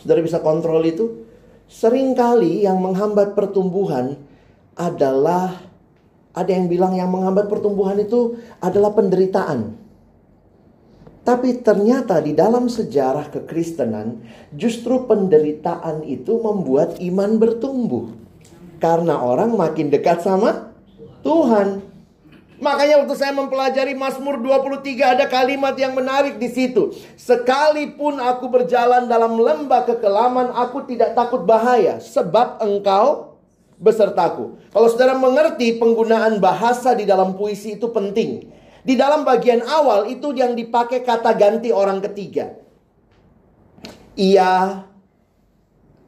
Saudara 0.00 0.20
bisa 0.20 0.44
kontrol 0.44 0.84
itu. 0.84 1.24
Seringkali 1.68 2.64
yang 2.64 2.80
menghambat 2.80 3.36
pertumbuhan 3.36 4.16
adalah 4.72 5.67
ada 6.38 6.54
yang 6.54 6.70
bilang 6.70 6.94
yang 6.94 7.10
menghambat 7.10 7.50
pertumbuhan 7.50 7.98
itu 7.98 8.38
adalah 8.62 8.94
penderitaan. 8.94 9.74
Tapi 11.26 11.60
ternyata 11.60 12.24
di 12.24 12.32
dalam 12.32 12.72
sejarah 12.72 13.28
kekristenan 13.28 14.24
justru 14.56 15.04
penderitaan 15.04 16.00
itu 16.06 16.40
membuat 16.40 16.96
iman 17.04 17.36
bertumbuh. 17.36 18.16
Karena 18.80 19.20
orang 19.20 19.52
makin 19.52 19.92
dekat 19.92 20.24
sama 20.24 20.72
Tuhan. 21.20 21.84
Makanya 22.58 23.04
waktu 23.04 23.14
saya 23.14 23.30
mempelajari 23.36 23.94
Mazmur 23.94 24.40
23 24.40 25.14
ada 25.14 25.26
kalimat 25.30 25.76
yang 25.78 25.94
menarik 25.94 26.42
di 26.42 26.48
situ. 26.50 26.90
Sekalipun 27.14 28.18
aku 28.18 28.50
berjalan 28.50 29.06
dalam 29.06 29.38
lembah 29.38 29.86
kekelaman, 29.86 30.50
aku 30.56 30.82
tidak 30.88 31.14
takut 31.14 31.46
bahaya 31.46 32.02
sebab 32.02 32.58
engkau 32.58 33.37
besertaku. 33.78 34.58
Kalau 34.74 34.88
saudara 34.90 35.14
mengerti 35.14 35.78
penggunaan 35.78 36.42
bahasa 36.42 36.92
di 36.92 37.06
dalam 37.06 37.38
puisi 37.38 37.78
itu 37.78 37.88
penting. 37.94 38.50
Di 38.82 38.94
dalam 38.94 39.22
bagian 39.22 39.62
awal 39.66 40.10
itu 40.10 40.34
yang 40.34 40.54
dipakai 40.58 41.02
kata 41.06 41.34
ganti 41.34 41.70
orang 41.70 42.02
ketiga. 42.02 42.58
Ia 44.18 44.82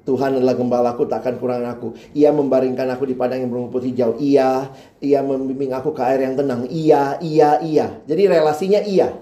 Tuhan 0.00 0.42
adalah 0.42 0.56
gembalaku 0.59 1.06
takkan 1.06 1.38
kurang 1.38 1.62
aku. 1.68 1.94
Ia 2.16 2.35
membaringkan 2.35 2.88
aku 2.90 3.06
di 3.06 3.14
padang 3.14 3.46
yang 3.46 3.52
berumput 3.52 3.85
hijau. 3.85 4.18
Ia, 4.18 4.72
ia 4.98 5.20
membimbing 5.22 5.70
aku 5.70 5.94
ke 5.94 6.02
air 6.02 6.26
yang 6.26 6.35
tenang. 6.35 6.66
Ia, 6.66 7.20
ia, 7.22 7.62
ia. 7.62 7.87
Jadi 8.09 8.22
relasinya 8.26 8.80
ia. 8.83 9.14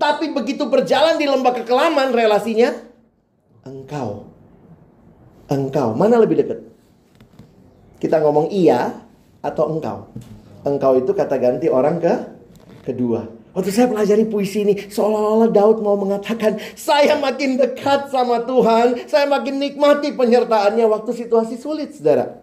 Tapi 0.00 0.32
begitu 0.32 0.64
berjalan 0.66 1.20
di 1.20 1.28
lembah 1.28 1.52
kekelaman 1.52 2.16
relasinya 2.16 2.72
engkau. 3.68 4.24
Engkau. 5.52 5.92
Mana 5.92 6.16
lebih 6.16 6.40
dekat? 6.40 6.69
Kita 8.00 8.16
ngomong 8.24 8.48
iya 8.48 8.96
atau 9.44 9.76
engkau. 9.76 10.08
Engkau 10.64 10.96
itu 10.96 11.12
kata 11.12 11.36
ganti 11.36 11.68
orang 11.68 12.00
ke 12.00 12.14
kedua. 12.88 13.28
Waktu 13.50 13.70
saya 13.74 13.90
pelajari 13.90 14.30
puisi 14.30 14.62
ini, 14.62 14.78
seolah-olah 14.78 15.50
Daud 15.50 15.82
mau 15.82 15.98
mengatakan, 15.98 16.62
saya 16.78 17.18
makin 17.18 17.58
dekat 17.58 18.06
sama 18.06 18.46
Tuhan, 18.46 19.10
saya 19.10 19.26
makin 19.26 19.58
nikmati 19.58 20.14
penyertaannya 20.14 20.86
waktu 20.86 21.10
situasi 21.10 21.58
sulit, 21.58 21.90
saudara. 21.90 22.38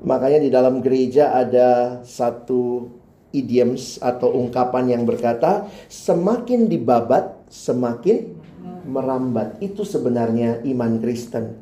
Makanya 0.00 0.40
di 0.40 0.48
dalam 0.48 0.80
gereja 0.80 1.36
ada 1.36 2.00
satu 2.00 2.88
idioms 3.36 4.00
atau 4.00 4.32
ungkapan 4.40 4.96
yang 4.96 5.02
berkata, 5.04 5.68
semakin 5.92 6.72
dibabat, 6.72 7.44
semakin 7.52 8.32
merambat. 8.88 9.60
Itu 9.60 9.84
sebenarnya 9.84 10.64
iman 10.64 10.96
Kristen. 10.96 11.60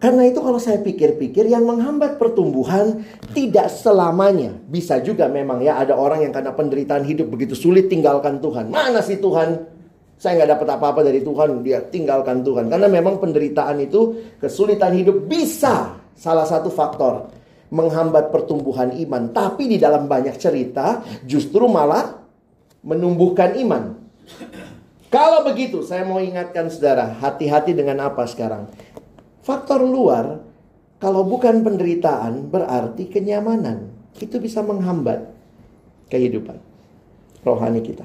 Karena 0.00 0.24
itu 0.24 0.40
kalau 0.40 0.56
saya 0.56 0.80
pikir-pikir 0.80 1.44
yang 1.44 1.68
menghambat 1.68 2.16
pertumbuhan 2.16 3.04
tidak 3.36 3.68
selamanya. 3.68 4.56
Bisa 4.64 4.96
juga 5.04 5.28
memang 5.28 5.60
ya 5.60 5.76
ada 5.76 5.92
orang 5.92 6.24
yang 6.24 6.32
karena 6.32 6.56
penderitaan 6.56 7.04
hidup 7.04 7.28
begitu 7.28 7.52
sulit 7.52 7.92
tinggalkan 7.92 8.40
Tuhan. 8.40 8.72
Mana 8.72 9.04
sih 9.04 9.20
Tuhan? 9.20 9.60
Saya 10.16 10.40
nggak 10.40 10.50
dapat 10.56 10.68
apa-apa 10.76 11.00
dari 11.04 11.20
Tuhan, 11.20 11.60
dia 11.60 11.84
tinggalkan 11.84 12.40
Tuhan. 12.40 12.72
Karena 12.72 12.88
memang 12.88 13.20
penderitaan 13.20 13.76
itu, 13.80 14.20
kesulitan 14.40 14.92
hidup 14.96 15.28
bisa 15.28 15.96
salah 16.16 16.44
satu 16.44 16.68
faktor 16.68 17.28
menghambat 17.72 18.28
pertumbuhan 18.28 18.92
iman. 19.04 19.32
Tapi 19.32 19.68
di 19.68 19.76
dalam 19.80 20.08
banyak 20.08 20.36
cerita 20.36 21.04
justru 21.24 21.64
malah 21.68 22.20
menumbuhkan 22.84 23.56
iman. 23.64 23.96
Kalau 25.10 25.42
begitu, 25.42 25.82
saya 25.82 26.06
mau 26.06 26.22
ingatkan 26.22 26.70
saudara, 26.70 27.18
hati-hati 27.18 27.74
dengan 27.74 27.98
apa 28.06 28.30
sekarang? 28.30 28.70
Faktor 29.40 29.80
luar, 29.80 30.44
kalau 31.00 31.24
bukan 31.24 31.64
penderitaan, 31.64 32.52
berarti 32.52 33.08
kenyamanan. 33.08 33.88
Itu 34.20 34.36
bisa 34.36 34.60
menghambat 34.60 35.32
kehidupan 36.12 36.60
rohani 37.40 37.80
kita. 37.80 38.04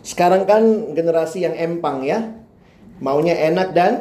Sekarang 0.00 0.48
kan 0.48 0.94
generasi 0.96 1.44
yang 1.44 1.54
empang 1.54 2.02
ya. 2.02 2.40
Maunya 3.02 3.36
enak 3.36 3.68
dan 3.76 3.92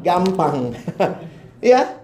gampang. 0.00 0.72
ya. 1.62 2.00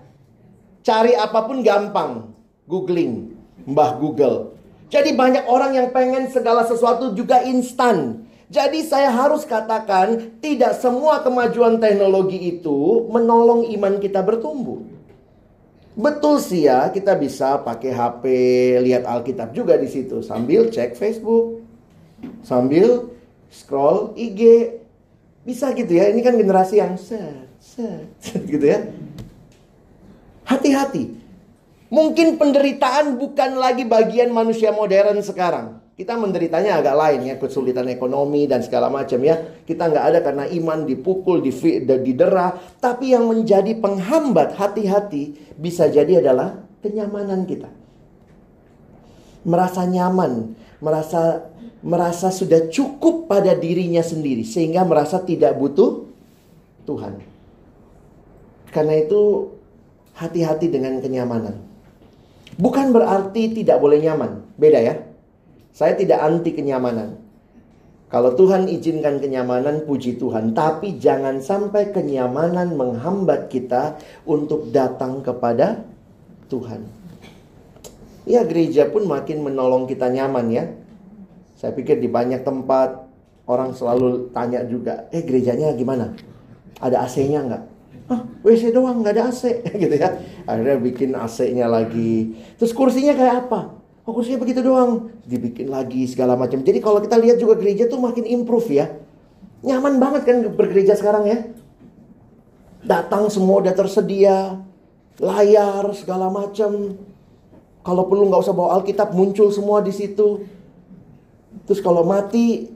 Cari 0.85 1.16
apa 1.18 1.42
pun 1.48 1.64
gampang. 1.64 2.31
Googling. 2.68 3.35
Mbah 3.66 3.98
Google. 3.98 4.55
Jadi 4.87 5.18
banyak 5.18 5.50
orang 5.50 5.74
yang 5.74 5.88
pengen 5.90 6.31
segala 6.31 6.62
sesuatu 6.62 7.16
juga 7.16 7.42
instan. 7.42 8.25
Jadi 8.46 8.87
saya 8.87 9.11
harus 9.11 9.42
katakan 9.42 10.38
tidak 10.38 10.78
semua 10.78 11.18
kemajuan 11.18 11.82
teknologi 11.82 12.38
itu 12.54 13.11
menolong 13.11 13.66
iman 13.74 13.98
kita 13.98 14.22
bertumbuh. 14.22 14.87
Betul 15.96 16.38
sih 16.38 16.68
ya, 16.68 16.92
kita 16.92 17.16
bisa 17.16 17.59
pakai 17.64 17.90
HP, 17.90 18.22
lihat 18.85 19.09
Alkitab 19.09 19.50
juga 19.56 19.80
di 19.80 19.88
situ 19.88 20.20
sambil 20.22 20.68
cek 20.70 20.94
Facebook, 20.94 21.64
sambil 22.46 23.11
scroll 23.50 24.14
IG. 24.14 24.70
Bisa 25.42 25.72
gitu 25.74 25.96
ya. 25.96 26.11
Ini 26.11 26.20
kan 26.20 26.37
generasi 26.37 26.82
yang 26.82 26.94
set, 27.00 27.48
set, 27.59 28.12
set 28.18 28.42
gitu 28.44 28.62
ya. 28.62 28.92
Hati-hati. 30.46 31.16
Mungkin 31.87 32.35
penderitaan 32.35 33.14
bukan 33.14 33.59
lagi 33.59 33.87
bagian 33.87 34.35
manusia 34.35 34.74
modern 34.74 35.22
sekarang. 35.22 35.86
Kita 35.96 36.12
menderitanya 36.12 36.76
agak 36.85 36.92
lain 36.92 37.20
ya, 37.24 37.35
kesulitan 37.40 37.88
ekonomi 37.88 38.44
dan 38.44 38.61
segala 38.61 38.92
macam 38.92 39.16
ya. 39.24 39.64
Kita 39.64 39.88
nggak 39.88 40.04
ada 40.12 40.18
karena 40.20 40.44
iman 40.44 40.85
dipukul, 40.85 41.40
didera. 41.40 42.52
Tapi 42.76 43.16
yang 43.16 43.24
menjadi 43.32 43.72
penghambat 43.80 44.61
hati-hati 44.61 45.56
bisa 45.56 45.88
jadi 45.88 46.20
adalah 46.20 46.61
kenyamanan 46.85 47.48
kita. 47.48 47.72
Merasa 49.48 49.88
nyaman, 49.88 50.52
merasa 50.85 51.48
merasa 51.80 52.28
sudah 52.28 52.68
cukup 52.68 53.24
pada 53.24 53.56
dirinya 53.56 54.04
sendiri 54.04 54.44
sehingga 54.44 54.85
merasa 54.85 55.24
tidak 55.24 55.56
butuh 55.56 56.04
Tuhan. 56.85 57.24
Karena 58.68 59.00
itu 59.00 59.48
hati-hati 60.12 60.68
dengan 60.68 61.00
kenyamanan. 61.00 61.56
Bukan 62.61 62.92
berarti 62.92 63.56
tidak 63.56 63.80
boleh 63.80 64.04
nyaman. 64.04 64.44
Beda 64.61 64.76
ya. 64.76 65.15
Saya 65.76 65.92
tidak 65.92 66.24
anti 66.24 66.56
kenyamanan. 66.56 67.20
Kalau 68.08 68.32
Tuhan 68.32 68.64
izinkan 68.64 69.20
kenyamanan, 69.20 69.84
puji 69.84 70.16
Tuhan. 70.16 70.56
Tapi 70.56 70.96
jangan 70.96 71.44
sampai 71.44 71.92
kenyamanan 71.92 72.72
menghambat 72.72 73.52
kita 73.52 74.00
untuk 74.24 74.72
datang 74.72 75.20
kepada 75.20 75.84
Tuhan. 76.48 76.80
Ya 78.24 78.40
gereja 78.48 78.88
pun 78.88 79.04
makin 79.04 79.44
menolong 79.44 79.84
kita 79.84 80.08
nyaman 80.08 80.48
ya. 80.48 80.64
Saya 81.60 81.76
pikir 81.76 82.00
di 82.00 82.08
banyak 82.08 82.40
tempat 82.40 83.04
orang 83.44 83.76
selalu 83.76 84.32
tanya 84.32 84.64
juga, 84.64 85.12
eh 85.12 85.20
gerejanya 85.20 85.76
gimana? 85.76 86.16
Ada 86.80 87.04
AC-nya 87.04 87.44
nggak? 87.44 87.64
ah 88.06 88.22
WC 88.46 88.70
doang 88.70 89.02
nggak 89.02 89.18
ada 89.18 89.34
AC 89.34 89.42
gitu 89.82 89.94
ya 89.98 90.14
akhirnya 90.46 90.78
bikin 90.78 91.10
AC-nya 91.18 91.66
lagi 91.66 92.38
terus 92.54 92.70
kursinya 92.70 93.18
kayak 93.18 93.50
apa 93.50 93.75
kursinya 94.14 94.38
begitu 94.38 94.62
doang. 94.62 95.11
Dibikin 95.27 95.66
lagi 95.66 96.07
segala 96.07 96.38
macam. 96.38 96.62
Jadi 96.62 96.79
kalau 96.79 97.03
kita 97.03 97.19
lihat 97.19 97.42
juga 97.42 97.59
gereja 97.59 97.90
tuh 97.90 97.99
makin 97.99 98.23
improve 98.23 98.71
ya. 98.71 98.87
Nyaman 99.66 99.99
banget 99.99 100.23
kan 100.23 100.47
bergereja 100.55 100.95
sekarang 100.95 101.27
ya. 101.27 101.38
Datang 102.87 103.27
semua 103.35 103.66
udah 103.66 103.75
tersedia. 103.75 104.62
Layar 105.19 105.90
segala 105.99 106.31
macam. 106.31 106.95
Kalau 107.83 108.03
perlu 108.07 108.31
nggak 108.31 108.47
usah 108.47 108.55
bawa 108.55 108.79
Alkitab 108.79 109.11
muncul 109.11 109.51
semua 109.51 109.83
di 109.83 109.90
situ. 109.90 110.47
Terus 111.66 111.83
kalau 111.83 112.07
mati 112.07 112.71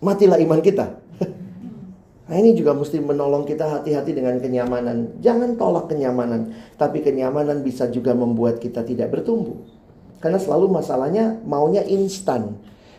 matilah 0.00 0.40
iman 0.40 0.64
kita. 0.64 0.96
Nah 2.26 2.42
ini 2.42 2.58
juga 2.58 2.74
mesti 2.74 2.98
menolong 2.98 3.46
kita 3.46 3.70
hati-hati 3.70 4.10
dengan 4.10 4.42
kenyamanan. 4.42 5.22
Jangan 5.22 5.54
tolak 5.54 5.86
kenyamanan, 5.86 6.50
tapi 6.74 6.98
kenyamanan 6.98 7.62
bisa 7.62 7.86
juga 7.86 8.18
membuat 8.18 8.58
kita 8.58 8.82
tidak 8.82 9.14
bertumbuh. 9.14 9.75
Karena 10.18 10.40
selalu 10.40 10.72
masalahnya 10.72 11.38
maunya 11.44 11.84
instan. 11.84 12.56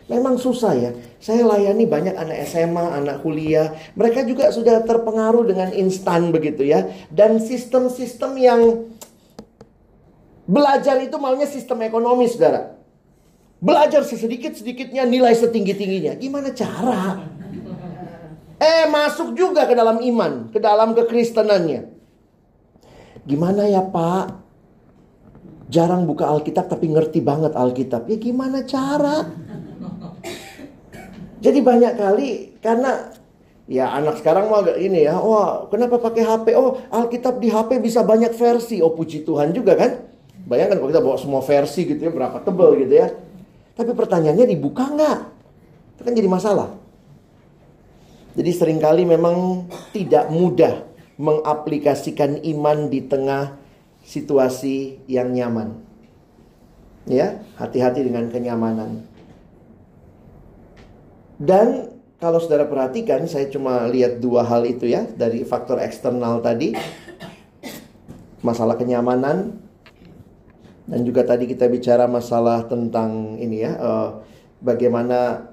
Memang 0.08 0.40
susah 0.40 0.72
ya. 0.72 0.90
Saya 1.20 1.44
layani 1.44 1.84
banyak 1.84 2.16
anak 2.16 2.48
SMA, 2.48 2.80
anak 2.96 3.20
kuliah. 3.20 3.76
Mereka 3.92 4.24
juga 4.24 4.48
sudah 4.48 4.80
terpengaruh 4.80 5.44
dengan 5.44 5.68
instan 5.76 6.32
begitu 6.32 6.64
ya. 6.64 6.88
Dan 7.12 7.36
sistem-sistem 7.44 8.32
yang 8.40 8.60
belajar 10.48 10.96
itu 11.04 11.12
maunya 11.20 11.44
sistem 11.44 11.84
ekonomi, 11.84 12.24
saudara. 12.24 12.72
Belajar 13.60 14.00
sesedikit-sedikitnya 14.06 15.04
nilai 15.04 15.36
setinggi-tingginya. 15.36 16.16
Gimana 16.16 16.56
cara? 16.56 17.20
Eh 18.58 18.88
masuk 18.88 19.36
juga 19.36 19.68
ke 19.68 19.74
dalam 19.76 20.00
iman, 20.00 20.48
ke 20.48 20.58
dalam 20.58 20.96
kekristenannya. 20.96 21.84
Gimana 23.28 23.68
ya 23.68 23.84
Pak? 23.84 24.47
Jarang 25.68 26.08
buka 26.08 26.32
Alkitab 26.32 26.72
tapi 26.72 26.88
ngerti 26.88 27.20
banget 27.20 27.52
Alkitab. 27.52 28.08
Ya 28.08 28.16
gimana 28.16 28.64
cara? 28.64 29.28
Jadi 31.38 31.58
banyak 31.60 31.92
kali 31.94 32.58
karena 32.58 33.14
ya 33.68 33.92
anak 33.92 34.18
sekarang 34.18 34.48
mah 34.48 34.64
ini 34.74 35.04
ya, 35.04 35.20
wah 35.20 35.68
kenapa 35.68 36.00
pakai 36.00 36.24
HP? 36.24 36.56
Oh 36.56 36.80
Alkitab 36.88 37.38
di 37.38 37.52
HP 37.52 37.84
bisa 37.84 38.00
banyak 38.00 38.32
versi. 38.32 38.80
Oh 38.80 38.96
puji 38.96 39.22
Tuhan 39.28 39.52
juga 39.52 39.76
kan? 39.76 40.08
Bayangkan 40.48 40.80
kalau 40.80 40.88
kita 40.88 41.04
bawa 41.04 41.16
semua 41.20 41.44
versi 41.44 41.84
gitu 41.84 42.00
ya, 42.00 42.10
berapa 42.10 42.40
tebel 42.40 42.80
gitu 42.80 42.94
ya. 42.96 43.12
Tapi 43.76 43.92
pertanyaannya 43.92 44.46
dibuka 44.48 44.88
nggak? 44.88 45.18
Itu 45.94 46.02
kan 46.02 46.12
jadi 46.16 46.28
masalah. 46.32 46.72
Jadi 48.32 48.50
sering 48.56 48.80
kali 48.80 49.04
memang 49.04 49.68
tidak 49.92 50.32
mudah 50.32 50.88
mengaplikasikan 51.20 52.40
iman 52.56 52.86
di 52.88 53.04
tengah 53.04 53.58
situasi 54.08 55.04
yang 55.04 55.36
nyaman. 55.36 55.84
Ya, 57.04 57.44
hati-hati 57.60 58.04
dengan 58.04 58.32
kenyamanan. 58.32 59.04
Dan 61.36 61.92
kalau 62.16 62.40
saudara 62.40 62.64
perhatikan, 62.64 63.28
saya 63.28 63.52
cuma 63.52 63.84
lihat 63.86 64.18
dua 64.18 64.42
hal 64.48 64.64
itu 64.64 64.88
ya 64.88 65.04
dari 65.04 65.44
faktor 65.44 65.78
eksternal 65.78 66.40
tadi, 66.40 66.72
masalah 68.40 68.74
kenyamanan, 68.74 69.60
dan 70.88 71.00
juga 71.04 71.22
tadi 71.22 71.44
kita 71.44 71.68
bicara 71.68 72.08
masalah 72.08 72.64
tentang 72.66 73.36
ini 73.38 73.62
ya, 73.62 73.72
uh, 73.76 74.08
bagaimana 74.60 75.48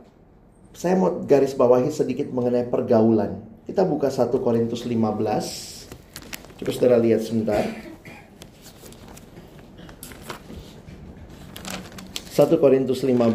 saya 0.75 0.99
mau 0.99 1.23
garis 1.23 1.55
bawahi 1.55 1.87
sedikit 1.91 2.27
mengenai 2.31 2.67
pergaulan. 2.67 3.39
Kita 3.63 3.87
buka 3.87 4.11
1 4.11 4.27
Korintus 4.43 4.83
15. 4.83 6.59
Coba 6.59 6.71
saudara 6.71 6.97
lihat 6.99 7.23
sebentar. 7.23 7.94
1 12.35 12.51
Korintus 12.59 12.99
15. 12.99 13.31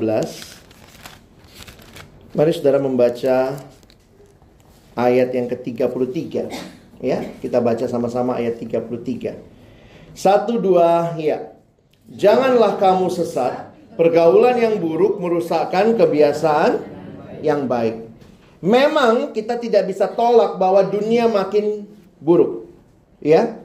Mari 2.37 2.53
saudara 2.53 2.77
membaca 2.77 3.57
ayat 4.93 5.33
yang 5.33 5.49
ke-33. 5.49 6.53
Ya, 7.01 7.25
kita 7.41 7.65
baca 7.65 7.89
sama-sama 7.89 8.37
ayat 8.37 8.61
33. 8.61 9.41
Satu 10.13 10.61
dua 10.61 11.17
ya. 11.17 11.57
Janganlah 12.13 12.77
kamu 12.77 13.09
sesat. 13.09 13.73
Pergaulan 13.97 14.61
yang 14.61 14.77
buruk 14.77 15.17
merusakkan 15.17 15.97
kebiasaan 15.97 16.85
yang 17.41 17.65
baik. 17.65 18.05
Memang 18.61 19.33
kita 19.33 19.57
tidak 19.57 19.89
bisa 19.89 20.13
tolak 20.13 20.61
bahwa 20.61 20.85
dunia 20.85 21.25
makin 21.25 21.89
buruk. 22.21 22.69
Ya. 23.25 23.65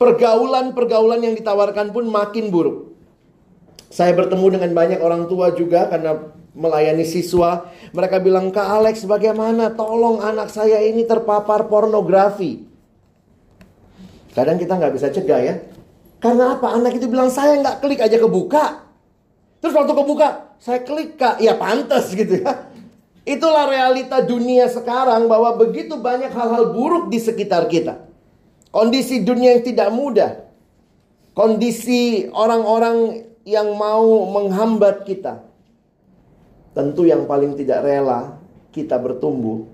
Pergaulan-pergaulan 0.00 1.20
yang 1.20 1.36
ditawarkan 1.36 1.92
pun 1.92 2.08
makin 2.08 2.48
buruk. 2.48 2.85
Saya 3.90 4.12
bertemu 4.12 4.58
dengan 4.58 4.70
banyak 4.74 5.00
orang 5.00 5.30
tua 5.30 5.54
juga 5.54 5.86
karena 5.86 6.18
melayani 6.56 7.04
siswa. 7.04 7.70
Mereka 7.92 8.18
bilang, 8.24 8.50
Kak 8.50 8.66
Alex 8.66 9.04
bagaimana? 9.04 9.70
Tolong 9.76 10.24
anak 10.24 10.50
saya 10.50 10.80
ini 10.82 11.04
terpapar 11.04 11.68
pornografi. 11.68 12.64
Kadang 14.32 14.60
kita 14.60 14.76
nggak 14.76 14.94
bisa 14.96 15.08
cegah 15.12 15.40
ya. 15.40 15.54
Karena 16.20 16.56
apa? 16.56 16.72
Anak 16.72 16.96
itu 16.96 17.06
bilang, 17.06 17.28
saya 17.28 17.60
nggak 17.60 17.84
klik 17.84 18.00
aja 18.00 18.16
kebuka. 18.16 18.88
Terus 19.60 19.72
waktu 19.72 19.92
kebuka, 19.96 20.28
saya 20.60 20.80
klik 20.84 21.16
kak, 21.16 21.40
ya 21.40 21.56
pantas 21.56 22.12
gitu 22.12 22.44
ya. 22.44 22.68
Itulah 23.26 23.66
realita 23.66 24.22
dunia 24.22 24.70
sekarang 24.70 25.26
bahwa 25.26 25.58
begitu 25.58 25.98
banyak 25.98 26.30
hal-hal 26.30 26.70
buruk 26.70 27.10
di 27.10 27.18
sekitar 27.18 27.66
kita. 27.66 28.06
Kondisi 28.70 29.24
dunia 29.24 29.56
yang 29.56 29.64
tidak 29.66 29.88
mudah. 29.90 30.32
Kondisi 31.34 32.30
orang-orang 32.30 33.26
yang 33.46 33.78
mau 33.78 34.26
menghambat 34.26 35.06
kita. 35.06 35.46
Tentu 36.74 37.08
yang 37.08 37.24
paling 37.24 37.56
tidak 37.56 37.86
rela 37.86 38.36
kita 38.74 38.98
bertumbuh 38.98 39.64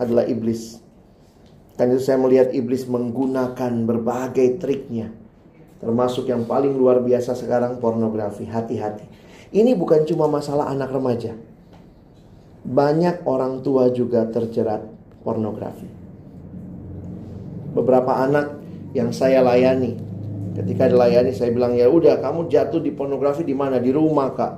adalah 0.00 0.26
iblis. 0.26 0.80
Dan 1.78 1.94
itu 1.94 2.02
saya 2.02 2.18
melihat 2.18 2.50
iblis 2.50 2.88
menggunakan 2.88 3.86
berbagai 3.86 4.58
triknya. 4.58 5.14
Termasuk 5.78 6.26
yang 6.26 6.42
paling 6.42 6.74
luar 6.74 6.98
biasa 6.98 7.38
sekarang 7.38 7.78
pornografi. 7.78 8.42
Hati-hati. 8.42 9.06
Ini 9.54 9.78
bukan 9.78 10.02
cuma 10.02 10.26
masalah 10.26 10.74
anak 10.74 10.90
remaja 10.90 11.38
banyak 12.68 13.24
orang 13.24 13.64
tua 13.64 13.88
juga 13.88 14.28
terjerat 14.28 14.84
pornografi. 15.24 15.96
beberapa 17.68 18.10
anak 18.24 18.58
yang 18.96 19.12
saya 19.14 19.38
layani. 19.44 20.07
Ketika 20.58 20.90
dilayani 20.90 21.30
saya 21.30 21.54
bilang 21.54 21.78
ya 21.78 21.86
udah 21.86 22.18
kamu 22.18 22.50
jatuh 22.50 22.82
di 22.82 22.90
pornografi 22.90 23.46
di 23.46 23.54
mana 23.54 23.78
di 23.78 23.94
rumah 23.94 24.34
kak. 24.34 24.52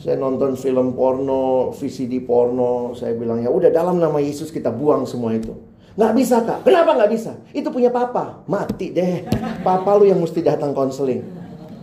Saya 0.00 0.16
nonton 0.16 0.56
film 0.56 0.96
porno, 0.96 1.76
VCD 1.76 2.24
porno. 2.24 2.96
Saya 2.96 3.12
bilang 3.12 3.44
ya 3.44 3.52
udah 3.52 3.68
dalam 3.68 4.00
nama 4.00 4.16
Yesus 4.16 4.48
kita 4.48 4.72
buang 4.72 5.04
semua 5.04 5.36
itu. 5.36 5.52
Nggak 5.92 6.12
bisa 6.16 6.40
kak. 6.40 6.64
Kenapa 6.64 6.96
nggak 6.96 7.10
bisa? 7.12 7.36
Itu 7.52 7.68
punya 7.68 7.92
papa. 7.92 8.48
Mati 8.48 8.96
deh. 8.96 9.28
Papa 9.60 10.00
lu 10.00 10.08
yang 10.08 10.24
mesti 10.24 10.40
datang 10.40 10.72
konseling. 10.72 11.20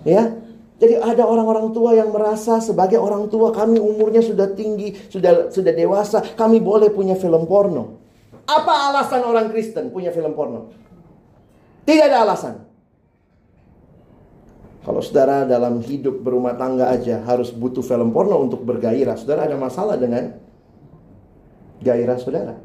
Ya. 0.02 0.34
Jadi 0.82 0.98
ada 0.98 1.30
orang-orang 1.30 1.70
tua 1.78 1.94
yang 1.94 2.10
merasa 2.10 2.58
sebagai 2.58 2.98
orang 2.98 3.30
tua 3.30 3.54
kami 3.54 3.78
umurnya 3.78 4.26
sudah 4.26 4.50
tinggi, 4.58 4.98
sudah 5.14 5.54
sudah 5.54 5.72
dewasa, 5.72 6.20
kami 6.34 6.58
boleh 6.58 6.90
punya 6.90 7.14
film 7.14 7.46
porno. 7.46 8.02
Apa 8.50 8.92
alasan 8.92 9.22
orang 9.24 9.54
Kristen 9.54 9.94
punya 9.94 10.10
film 10.10 10.34
porno? 10.34 10.74
Tidak 11.86 12.04
ada 12.10 12.26
alasan. 12.28 12.73
Kalau 14.84 15.00
saudara 15.00 15.48
dalam 15.48 15.80
hidup 15.80 16.20
berumah 16.20 16.60
tangga 16.60 16.92
aja 16.92 17.24
harus 17.24 17.56
butuh 17.56 17.80
film 17.80 18.12
porno 18.12 18.36
untuk 18.36 18.68
bergairah, 18.68 19.16
saudara 19.16 19.48
ada 19.48 19.56
masalah 19.56 19.96
dengan 19.96 20.36
gairah 21.80 22.20
saudara. 22.20 22.56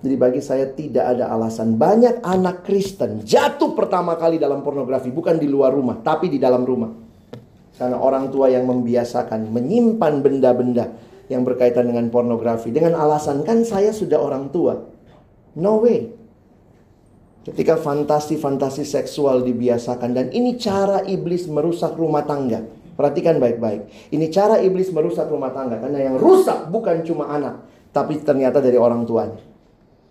Jadi 0.00 0.14
bagi 0.16 0.40
saya 0.40 0.70
tidak 0.70 1.18
ada 1.18 1.28
alasan. 1.28 1.76
Banyak 1.76 2.24
anak 2.24 2.64
Kristen 2.64 3.20
jatuh 3.20 3.76
pertama 3.76 4.16
kali 4.16 4.40
dalam 4.40 4.64
pornografi. 4.64 5.12
Bukan 5.12 5.36
di 5.36 5.44
luar 5.44 5.76
rumah, 5.76 6.00
tapi 6.00 6.32
di 6.32 6.40
dalam 6.40 6.64
rumah. 6.64 6.88
Karena 7.76 8.00
orang 8.00 8.30
tua 8.32 8.48
yang 8.48 8.64
membiasakan 8.64 9.52
menyimpan 9.52 10.14
benda-benda 10.24 10.92
yang 11.28 11.44
berkaitan 11.44 11.88
dengan 11.88 12.08
pornografi. 12.08 12.72
Dengan 12.72 12.96
alasan 12.96 13.44
kan 13.44 13.66
saya 13.66 13.92
sudah 13.92 14.22
orang 14.22 14.48
tua. 14.54 14.76
No 15.58 15.82
way. 15.82 16.19
Ketika 17.40 17.80
fantasi-fantasi 17.80 18.84
seksual 18.84 19.40
dibiasakan 19.40 20.12
dan 20.12 20.26
ini 20.28 20.60
cara 20.60 21.00
iblis 21.08 21.48
merusak 21.48 21.96
rumah 21.96 22.28
tangga. 22.28 22.60
Perhatikan 23.00 23.40
baik-baik. 23.40 24.12
Ini 24.12 24.28
cara 24.28 24.60
iblis 24.60 24.92
merusak 24.92 25.24
rumah 25.32 25.48
tangga 25.56 25.80
karena 25.80 26.04
yang 26.04 26.20
rusak 26.20 26.68
bukan 26.68 27.00
cuma 27.00 27.32
anak, 27.32 27.64
tapi 27.96 28.20
ternyata 28.20 28.60
dari 28.60 28.76
orang 28.76 29.08
tuanya. 29.08 29.40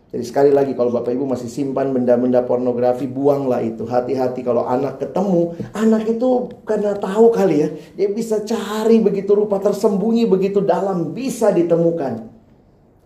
Jadi 0.10 0.26
sekali 0.26 0.50
lagi 0.50 0.74
kalau 0.74 0.90
Bapak 0.90 1.14
Ibu 1.14 1.30
masih 1.30 1.46
simpan 1.46 1.94
benda-benda 1.94 2.42
pornografi, 2.42 3.06
buanglah 3.06 3.62
itu. 3.62 3.86
Hati-hati 3.86 4.42
kalau 4.42 4.66
anak 4.66 4.98
ketemu, 4.98 5.54
anak 5.70 6.10
itu 6.10 6.50
karena 6.66 6.98
tahu 6.98 7.30
kali 7.30 7.62
ya, 7.62 7.70
dia 7.94 8.10
bisa 8.10 8.42
cari 8.42 8.98
begitu 9.06 9.38
rupa 9.38 9.62
tersembunyi 9.62 10.26
begitu 10.26 10.66
dalam 10.66 11.14
bisa 11.14 11.54
ditemukan. 11.54 12.39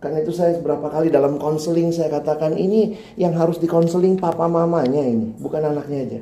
Karena 0.04 0.20
itu 0.20 0.36
saya 0.36 0.60
beberapa 0.60 0.92
kali 0.92 1.08
dalam 1.08 1.40
konseling 1.40 1.88
saya 1.88 2.12
katakan 2.12 2.60
ini 2.60 2.92
yang 3.16 3.32
harus 3.40 3.56
dikonseling 3.56 4.20
papa 4.20 4.44
mamanya 4.44 5.00
ini, 5.00 5.32
bukan 5.40 5.64
anaknya 5.64 5.98
aja. 6.04 6.20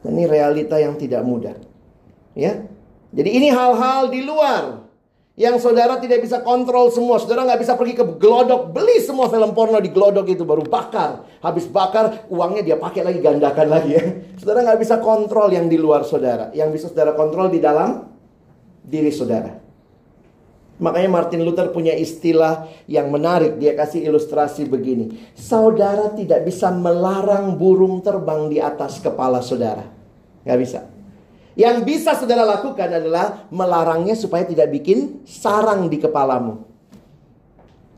Dan 0.00 0.16
ini 0.16 0.24
realita 0.24 0.80
yang 0.80 0.96
tidak 0.96 1.20
mudah. 1.20 1.52
Ya. 2.32 2.64
Jadi 3.12 3.28
ini 3.28 3.52
hal-hal 3.52 4.08
di 4.08 4.24
luar 4.24 4.88
yang 5.36 5.60
saudara 5.60 6.00
tidak 6.00 6.24
bisa 6.24 6.40
kontrol 6.40 6.88
semua. 6.88 7.20
Saudara 7.20 7.44
nggak 7.44 7.60
bisa 7.60 7.76
pergi 7.76 8.00
ke 8.00 8.04
gelodok, 8.16 8.72
beli 8.72 9.04
semua 9.04 9.28
film 9.28 9.52
porno 9.52 9.76
di 9.76 9.92
gelodok 9.92 10.32
itu 10.32 10.48
baru 10.48 10.64
bakar. 10.64 11.28
Habis 11.44 11.68
bakar, 11.68 12.24
uangnya 12.32 12.72
dia 12.72 12.76
pakai 12.80 13.04
lagi 13.04 13.20
gandakan 13.20 13.68
lagi 13.68 13.90
ya. 14.00 14.04
Saudara 14.40 14.64
nggak 14.64 14.80
bisa 14.80 14.96
kontrol 14.96 15.52
yang 15.52 15.68
di 15.68 15.76
luar 15.76 16.08
saudara. 16.08 16.48
Yang 16.56 16.68
bisa 16.72 16.86
saudara 16.88 17.12
kontrol 17.12 17.52
di 17.52 17.60
dalam 17.60 18.08
diri 18.80 19.12
saudara. 19.12 19.67
Makanya 20.78 21.10
Martin 21.10 21.42
Luther 21.42 21.74
punya 21.74 21.90
istilah 21.90 22.70
yang 22.86 23.10
menarik. 23.10 23.58
Dia 23.58 23.74
kasih 23.74 24.06
ilustrasi 24.06 24.62
begini. 24.70 25.34
Saudara 25.34 26.14
tidak 26.14 26.46
bisa 26.46 26.70
melarang 26.70 27.58
burung 27.58 27.98
terbang 27.98 28.46
di 28.46 28.62
atas 28.62 29.02
kepala 29.02 29.42
saudara. 29.42 29.82
Gak 30.46 30.58
bisa. 30.58 30.86
Yang 31.58 31.76
bisa 31.82 32.14
saudara 32.14 32.46
lakukan 32.46 32.86
adalah 32.86 33.50
melarangnya 33.50 34.14
supaya 34.14 34.46
tidak 34.46 34.70
bikin 34.70 35.26
sarang 35.26 35.90
di 35.90 35.98
kepalamu. 35.98 36.62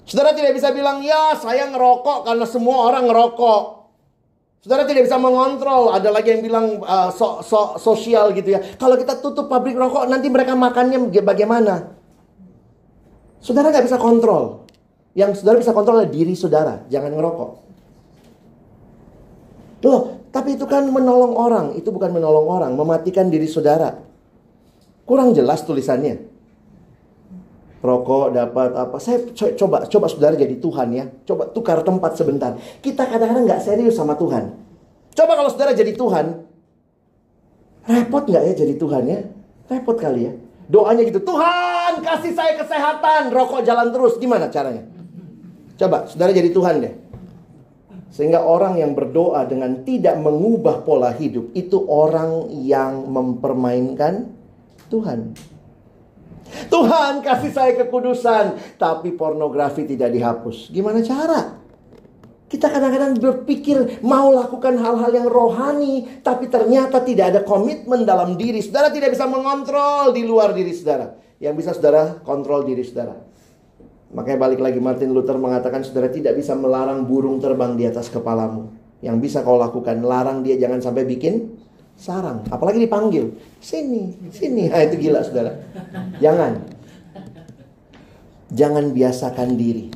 Saudara 0.09 0.33
tidak 0.33 0.57
bisa 0.57 0.73
bilang, 0.73 1.05
ya 1.05 1.37
saya 1.37 1.69
ngerokok 1.69 2.25
karena 2.25 2.49
semua 2.49 2.89
orang 2.89 3.13
ngerokok. 3.13 3.63
Saudara 4.65 4.89
tidak 4.89 5.05
bisa 5.05 5.21
mengontrol. 5.21 5.93
Ada 5.93 6.09
lagi 6.09 6.33
yang 6.33 6.41
bilang 6.41 6.81
uh, 6.81 7.13
so, 7.13 7.45
so, 7.45 7.77
sosial 7.77 8.33
gitu 8.33 8.57
ya. 8.57 8.65
Kalau 8.81 8.97
kita 8.97 9.21
tutup 9.21 9.53
pabrik 9.53 9.77
rokok, 9.77 10.09
nanti 10.09 10.33
mereka 10.33 10.57
makannya 10.57 11.13
bagaimana? 11.21 12.00
Saudara 13.41 13.73
nggak 13.73 13.89
bisa 13.89 13.97
kontrol. 13.97 14.69
Yang 15.17 15.43
saudara 15.43 15.59
bisa 15.59 15.73
kontrol 15.75 16.01
adalah 16.01 16.13
diri 16.13 16.37
saudara. 16.37 16.85
Jangan 16.93 17.11
ngerokok. 17.17 17.51
Loh, 19.81 20.01
tapi 20.31 20.55
itu 20.61 20.69
kan 20.69 20.87
menolong 20.87 21.35
orang. 21.35 21.67
Itu 21.75 21.91
bukan 21.91 22.13
menolong 22.13 22.47
orang. 22.47 22.73
Mematikan 22.77 23.33
diri 23.33 23.49
saudara. 23.49 23.97
Kurang 25.09 25.35
jelas 25.35 25.65
tulisannya. 25.67 26.31
Rokok 27.81 28.37
dapat 28.37 28.77
apa? 28.77 29.01
Saya 29.01 29.25
coba 29.33 29.89
coba 29.89 30.07
saudara 30.07 30.37
jadi 30.37 30.61
Tuhan 30.61 30.89
ya. 30.93 31.09
Coba 31.25 31.49
tukar 31.49 31.81
tempat 31.81 32.13
sebentar. 32.13 32.53
Kita 32.85 33.09
kadang-kadang 33.09 33.49
nggak 33.49 33.65
serius 33.65 33.97
sama 33.97 34.21
Tuhan. 34.21 34.53
Coba 35.17 35.33
kalau 35.33 35.49
saudara 35.49 35.73
jadi 35.73 35.97
Tuhan, 35.97 36.45
repot 37.89 38.25
nggak 38.29 38.43
ya 38.47 38.55
jadi 38.55 38.75
Tuhan 38.77 39.03
ya? 39.09 39.21
Repot 39.73 39.97
kali 39.97 40.29
ya. 40.29 40.33
Doanya 40.71 41.03
gitu, 41.03 41.19
Tuhan 41.27 41.99
kasih 41.99 42.31
saya 42.31 42.55
kesehatan, 42.55 43.35
rokok 43.35 43.67
jalan 43.67 43.91
terus. 43.91 44.15
Gimana 44.23 44.47
caranya? 44.47 44.87
Coba, 45.75 46.07
saudara 46.07 46.31
jadi 46.31 46.55
Tuhan 46.55 46.79
deh. 46.79 46.95
Sehingga 48.15 48.43
orang 48.43 48.79
yang 48.79 48.95
berdoa 48.95 49.47
dengan 49.51 49.83
tidak 49.83 50.19
mengubah 50.23 50.87
pola 50.87 51.11
hidup, 51.11 51.51
itu 51.59 51.75
orang 51.91 52.55
yang 52.55 53.07
mempermainkan 53.11 54.31
Tuhan. 54.91 55.35
Tuhan 56.67 57.23
kasih 57.23 57.51
saya 57.55 57.73
kekudusan, 57.79 58.79
tapi 58.79 59.15
pornografi 59.15 59.87
tidak 59.87 60.11
dihapus. 60.11 60.71
Gimana 60.75 61.03
cara? 61.03 61.60
Kita 62.51 62.67
kadang-kadang 62.67 63.15
berpikir 63.23 64.03
mau 64.03 64.35
lakukan 64.35 64.75
hal-hal 64.75 65.15
yang 65.15 65.31
rohani, 65.31 66.19
tapi 66.27 66.51
ternyata 66.51 66.99
tidak 66.99 67.31
ada 67.31 67.41
komitmen 67.47 68.03
dalam 68.03 68.35
diri. 68.35 68.59
Saudara 68.59 68.91
tidak 68.91 69.15
bisa 69.15 69.31
mengontrol 69.31 70.11
di 70.11 70.27
luar 70.27 70.51
diri 70.51 70.75
saudara. 70.75 71.15
Yang 71.39 71.55
bisa 71.63 71.71
saudara 71.79 72.19
kontrol 72.27 72.67
diri 72.67 72.83
saudara. 72.83 73.15
Makanya 74.11 74.39
balik 74.43 74.59
lagi 74.59 74.83
Martin 74.83 75.15
Luther 75.15 75.39
mengatakan 75.39 75.87
saudara 75.87 76.11
tidak 76.11 76.35
bisa 76.35 76.59
melarang 76.59 77.07
burung 77.07 77.39
terbang 77.39 77.79
di 77.79 77.87
atas 77.87 78.11
kepalamu. 78.11 78.75
Yang 78.99 79.17
bisa 79.23 79.47
kau 79.47 79.55
lakukan, 79.55 80.03
larang 80.03 80.43
dia 80.43 80.59
jangan 80.59 80.83
sampai 80.83 81.07
bikin 81.07 81.55
sarang. 81.95 82.43
Apalagi 82.51 82.83
dipanggil, 82.83 83.31
sini, 83.63 84.11
sini. 84.35 84.67
Nah, 84.67 84.83
itu 84.91 84.99
gila 84.99 85.23
saudara. 85.23 85.55
Jangan. 86.19 86.67
Jangan 88.51 88.91
biasakan 88.91 89.55
diri 89.55 89.87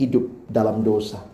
hidup 0.00 0.48
dalam 0.48 0.80
dosa. 0.80 1.27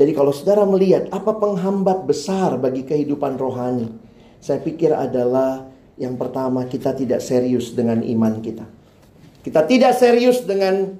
Jadi 0.00 0.16
kalau 0.16 0.32
saudara 0.32 0.64
melihat 0.64 1.12
apa 1.12 1.36
penghambat 1.36 2.08
besar 2.08 2.56
bagi 2.56 2.88
kehidupan 2.88 3.36
rohani, 3.36 3.92
saya 4.40 4.56
pikir 4.56 4.96
adalah 4.96 5.68
yang 6.00 6.16
pertama 6.16 6.64
kita 6.64 6.96
tidak 6.96 7.20
serius 7.20 7.76
dengan 7.76 8.00
iman 8.00 8.40
kita. 8.40 8.64
Kita 9.44 9.68
tidak 9.68 9.92
serius 10.00 10.40
dengan 10.48 10.96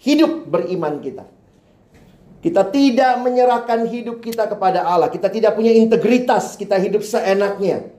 hidup 0.00 0.48
beriman 0.48 0.96
kita. 1.04 1.28
Kita 2.40 2.72
tidak 2.72 3.20
menyerahkan 3.20 3.84
hidup 3.84 4.24
kita 4.24 4.48
kepada 4.48 4.80
Allah. 4.88 5.12
Kita 5.12 5.28
tidak 5.28 5.52
punya 5.52 5.74
integritas. 5.76 6.56
Kita 6.56 6.80
hidup 6.80 7.04
seenaknya. 7.04 7.92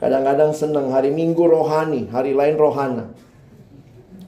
Kadang-kadang 0.00 0.56
senang 0.56 0.88
hari 0.88 1.12
Minggu 1.12 1.44
rohani, 1.44 2.08
hari 2.08 2.32
lain 2.32 2.56
rohana. 2.56 3.12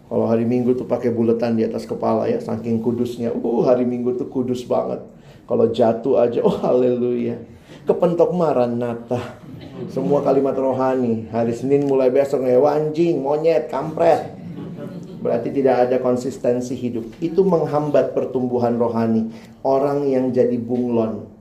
Kalau 0.05 0.29
hari 0.29 0.45
Minggu 0.45 0.77
tuh 0.77 0.85
pakai 0.85 1.09
buletan 1.09 1.57
di 1.57 1.65
atas 1.65 1.89
kepala 1.89 2.29
ya, 2.29 2.37
saking 2.37 2.85
kudusnya. 2.85 3.33
Uh, 3.33 3.65
hari 3.65 3.89
Minggu 3.89 4.13
tuh 4.21 4.29
kudus 4.29 4.61
banget. 4.69 5.01
Kalau 5.49 5.73
jatuh 5.73 6.21
aja, 6.21 6.45
oh 6.45 6.61
haleluya. 6.61 7.41
Kepentok 7.89 8.33
maranata. 8.37 9.41
Semua 9.89 10.21
kalimat 10.21 10.53
rohani. 10.57 11.29
Hari 11.33 11.53
Senin 11.57 11.89
mulai 11.89 12.13
besok 12.13 12.45
nih, 12.45 12.61
anjing, 12.61 13.21
monyet, 13.21 13.73
kampret. 13.73 14.37
Berarti 15.25 15.49
tidak 15.57 15.89
ada 15.89 15.97
konsistensi 16.05 16.77
hidup. 16.77 17.09
Itu 17.25 17.41
menghambat 17.49 18.13
pertumbuhan 18.13 18.77
rohani. 18.77 19.33
Orang 19.65 20.05
yang 20.05 20.37
jadi 20.37 20.61
bunglon. 20.61 21.33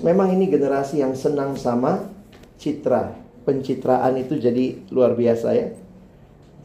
Memang 0.00 0.32
ini 0.32 0.48
generasi 0.48 1.04
yang 1.04 1.12
senang 1.12 1.60
sama 1.60 2.08
citra. 2.56 3.12
Pencitraan 3.44 4.16
itu 4.16 4.40
jadi 4.40 4.80
luar 4.88 5.12
biasa 5.12 5.48
ya 5.52 5.68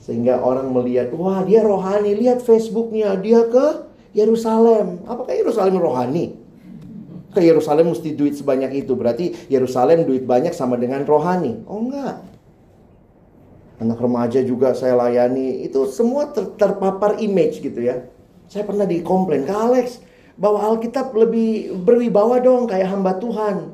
sehingga 0.03 0.43
orang 0.43 0.67
melihat, 0.75 1.15
wah 1.15 1.47
dia 1.47 1.63
rohani, 1.63 2.11
lihat 2.11 2.43
Facebooknya, 2.43 3.15
dia 3.15 3.47
ke 3.47 3.87
Yerusalem. 4.11 4.99
Apakah 5.07 5.31
Yerusalem 5.31 5.79
rohani? 5.79 6.35
Ke 7.31 7.39
Yerusalem 7.39 7.95
mesti 7.95 8.11
duit 8.11 8.35
sebanyak 8.35 8.83
itu. 8.83 8.99
Berarti 8.99 9.31
Yerusalem 9.47 10.03
duit 10.03 10.27
banyak 10.27 10.51
sama 10.51 10.75
dengan 10.75 11.07
rohani. 11.07 11.63
Oh 11.65 11.79
enggak. 11.87 12.19
Anak 13.79 13.97
remaja 14.03 14.43
juga 14.43 14.75
saya 14.75 14.99
layani. 14.99 15.63
Itu 15.63 15.87
semua 15.87 16.29
ter 16.29 16.51
terpapar 16.59 17.23
image 17.23 17.63
gitu 17.63 17.79
ya. 17.79 18.03
Saya 18.51 18.67
pernah 18.67 18.83
dikomplain, 18.83 19.47
Kak 19.47 19.71
Alex, 19.71 20.03
bawa 20.35 20.67
Alkitab 20.67 21.15
lebih 21.15 21.79
berwibawa 21.79 22.43
dong 22.43 22.67
kayak 22.67 22.91
hamba 22.91 23.17
Tuhan. 23.17 23.71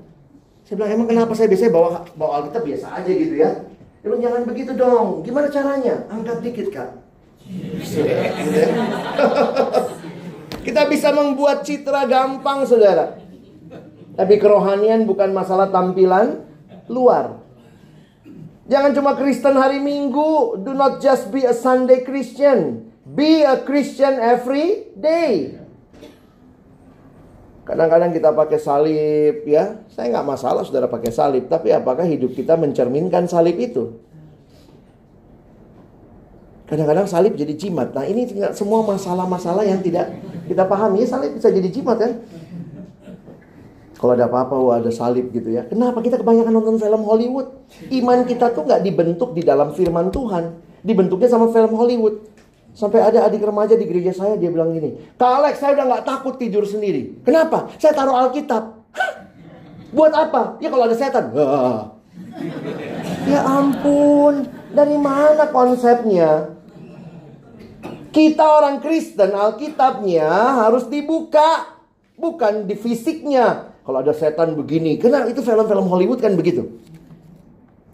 Saya 0.63 0.77
bilang, 0.77 0.91
emang 0.93 1.07
kenapa 1.09 1.33
saya 1.33 1.49
biasanya 1.49 1.73
bawa, 1.73 2.05
bawa 2.13 2.31
Alkitab 2.45 2.63
biasa 2.63 2.85
aja 3.01 3.11
gitu 3.11 3.33
ya. 3.33 3.65
Jangan 4.03 4.43
begitu 4.47 4.71
dong. 4.75 5.27
Gimana 5.27 5.51
caranya? 5.51 6.07
Angkat 6.07 6.39
dikit, 6.39 6.71
Kak. 6.71 6.89
Kita 10.65 10.81
bisa 10.87 11.11
membuat 11.11 11.67
citra 11.67 12.07
gampang, 12.07 12.63
saudara. 12.63 13.19
Tapi 14.15 14.35
kerohanian 14.35 15.07
bukan 15.07 15.31
masalah 15.31 15.71
tampilan 15.71 16.43
luar. 16.91 17.39
Jangan 18.69 18.91
cuma 18.93 19.17
Kristen 19.17 19.57
hari 19.57 19.81
Minggu. 19.81 20.61
Do 20.61 20.77
not 20.77 21.01
just 21.01 21.33
be 21.33 21.47
a 21.47 21.55
Sunday 21.55 22.05
Christian. 22.05 22.91
Be 23.01 23.41
a 23.41 23.65
Christian 23.65 24.21
every 24.21 24.93
day. 24.93 25.57
Kadang-kadang 27.69 28.09
kita 28.09 28.33
pakai 28.33 28.57
salib 28.57 29.45
ya. 29.45 29.85
Saya 29.93 30.09
nggak 30.09 30.25
masalah 30.25 30.65
saudara 30.65 30.89
pakai 30.89 31.13
salib. 31.13 31.45
Tapi 31.45 31.69
apakah 31.69 32.01
hidup 32.01 32.33
kita 32.33 32.57
mencerminkan 32.57 33.29
salib 33.29 33.61
itu? 33.61 33.93
Kadang-kadang 36.65 37.05
salib 37.05 37.37
jadi 37.37 37.53
jimat. 37.53 37.93
Nah 37.93 38.09
ini 38.09 38.25
semua 38.57 38.81
masalah-masalah 38.81 39.69
yang 39.69 39.85
tidak 39.85 40.09
kita 40.49 40.65
pahami. 40.65 41.05
Ya 41.05 41.13
salib 41.13 41.37
bisa 41.37 41.53
jadi 41.53 41.69
jimat 41.69 42.01
kan? 42.01 42.25
Kalau 44.01 44.17
ada 44.17 44.25
apa-apa, 44.25 44.55
wah 44.57 44.81
ada 44.81 44.89
salib 44.89 45.29
gitu 45.29 45.53
ya. 45.53 45.61
Kenapa 45.69 46.01
kita 46.01 46.17
kebanyakan 46.17 46.49
nonton 46.49 46.81
film 46.81 47.05
Hollywood? 47.05 47.53
Iman 47.93 48.25
kita 48.25 48.49
tuh 48.49 48.65
nggak 48.65 48.81
dibentuk 48.81 49.37
di 49.37 49.45
dalam 49.45 49.77
firman 49.77 50.09
Tuhan. 50.09 50.57
Dibentuknya 50.81 51.29
sama 51.29 51.53
film 51.53 51.77
Hollywood. 51.77 52.17
Sampai 52.73 53.03
ada 53.03 53.27
adik 53.27 53.43
remaja 53.43 53.75
di 53.75 53.83
gereja 53.83 54.13
saya, 54.15 54.39
dia 54.39 54.47
bilang 54.53 54.71
gini. 54.71 54.95
Kak 55.19 55.31
Alex, 55.43 55.59
saya 55.59 55.75
udah 55.75 55.85
nggak 55.89 56.05
takut 56.05 56.35
tidur 56.39 56.63
sendiri. 56.63 57.19
Kenapa? 57.25 57.67
Saya 57.75 57.91
taruh 57.91 58.15
Alkitab. 58.15 58.63
Hah? 58.95 59.11
Buat 59.89 60.13
apa? 60.13 60.61
Ya 60.61 60.69
kalau 60.69 60.85
ada 60.85 60.95
setan. 60.95 61.33
Ya 63.25 63.41
ampun, 63.43 64.47
dari 64.71 64.95
mana 64.95 65.49
konsepnya? 65.49 66.55
Kita 68.09 68.41
orang 68.41 68.81
Kristen, 68.81 69.33
Alkitabnya 69.33 70.29
harus 70.65 70.85
dibuka. 70.89 71.77
Bukan 72.19 72.67
di 72.67 72.75
fisiknya. 72.75 73.71
Kalau 73.87 74.03
ada 74.03 74.11
setan 74.11 74.53
begini, 74.53 74.99
karena 74.99 75.25
itu 75.25 75.41
film-film 75.41 75.87
Hollywood 75.87 76.21
kan 76.21 76.35
begitu. 76.35 76.67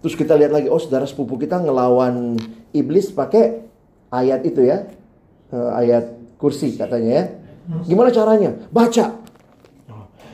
Terus 0.04 0.18
kita 0.18 0.36
lihat 0.36 0.52
lagi, 0.52 0.68
oh 0.68 0.82
saudara 0.82 1.06
sepupu 1.08 1.40
kita 1.40 1.62
ngelawan 1.62 2.36
iblis 2.76 3.14
pakai 3.14 3.64
ayat 4.12 4.42
itu 4.46 4.66
ya, 4.66 4.86
uh, 5.54 5.72
ayat 5.78 6.06
kursi 6.42 6.76
katanya 6.76 7.12
ya. 7.12 7.26
Gimana 7.86 8.14
caranya? 8.14 8.54
Baca. 8.70 9.26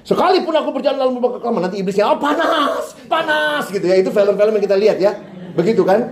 Sekalipun 0.02 0.52
aku 0.58 0.70
berjalan 0.74 0.98
dalam 0.98 1.14
lubang 1.14 1.38
kekelaman, 1.38 1.70
nanti 1.70 1.78
iblisnya, 1.80 2.10
oh 2.10 2.18
panas, 2.18 2.98
panas 3.06 3.70
gitu 3.70 3.86
ya. 3.86 4.02
Itu 4.02 4.10
film-film 4.10 4.58
yang 4.58 4.66
kita 4.66 4.78
lihat 4.78 4.98
ya. 4.98 5.14
Begitu 5.54 5.86
kan? 5.86 6.12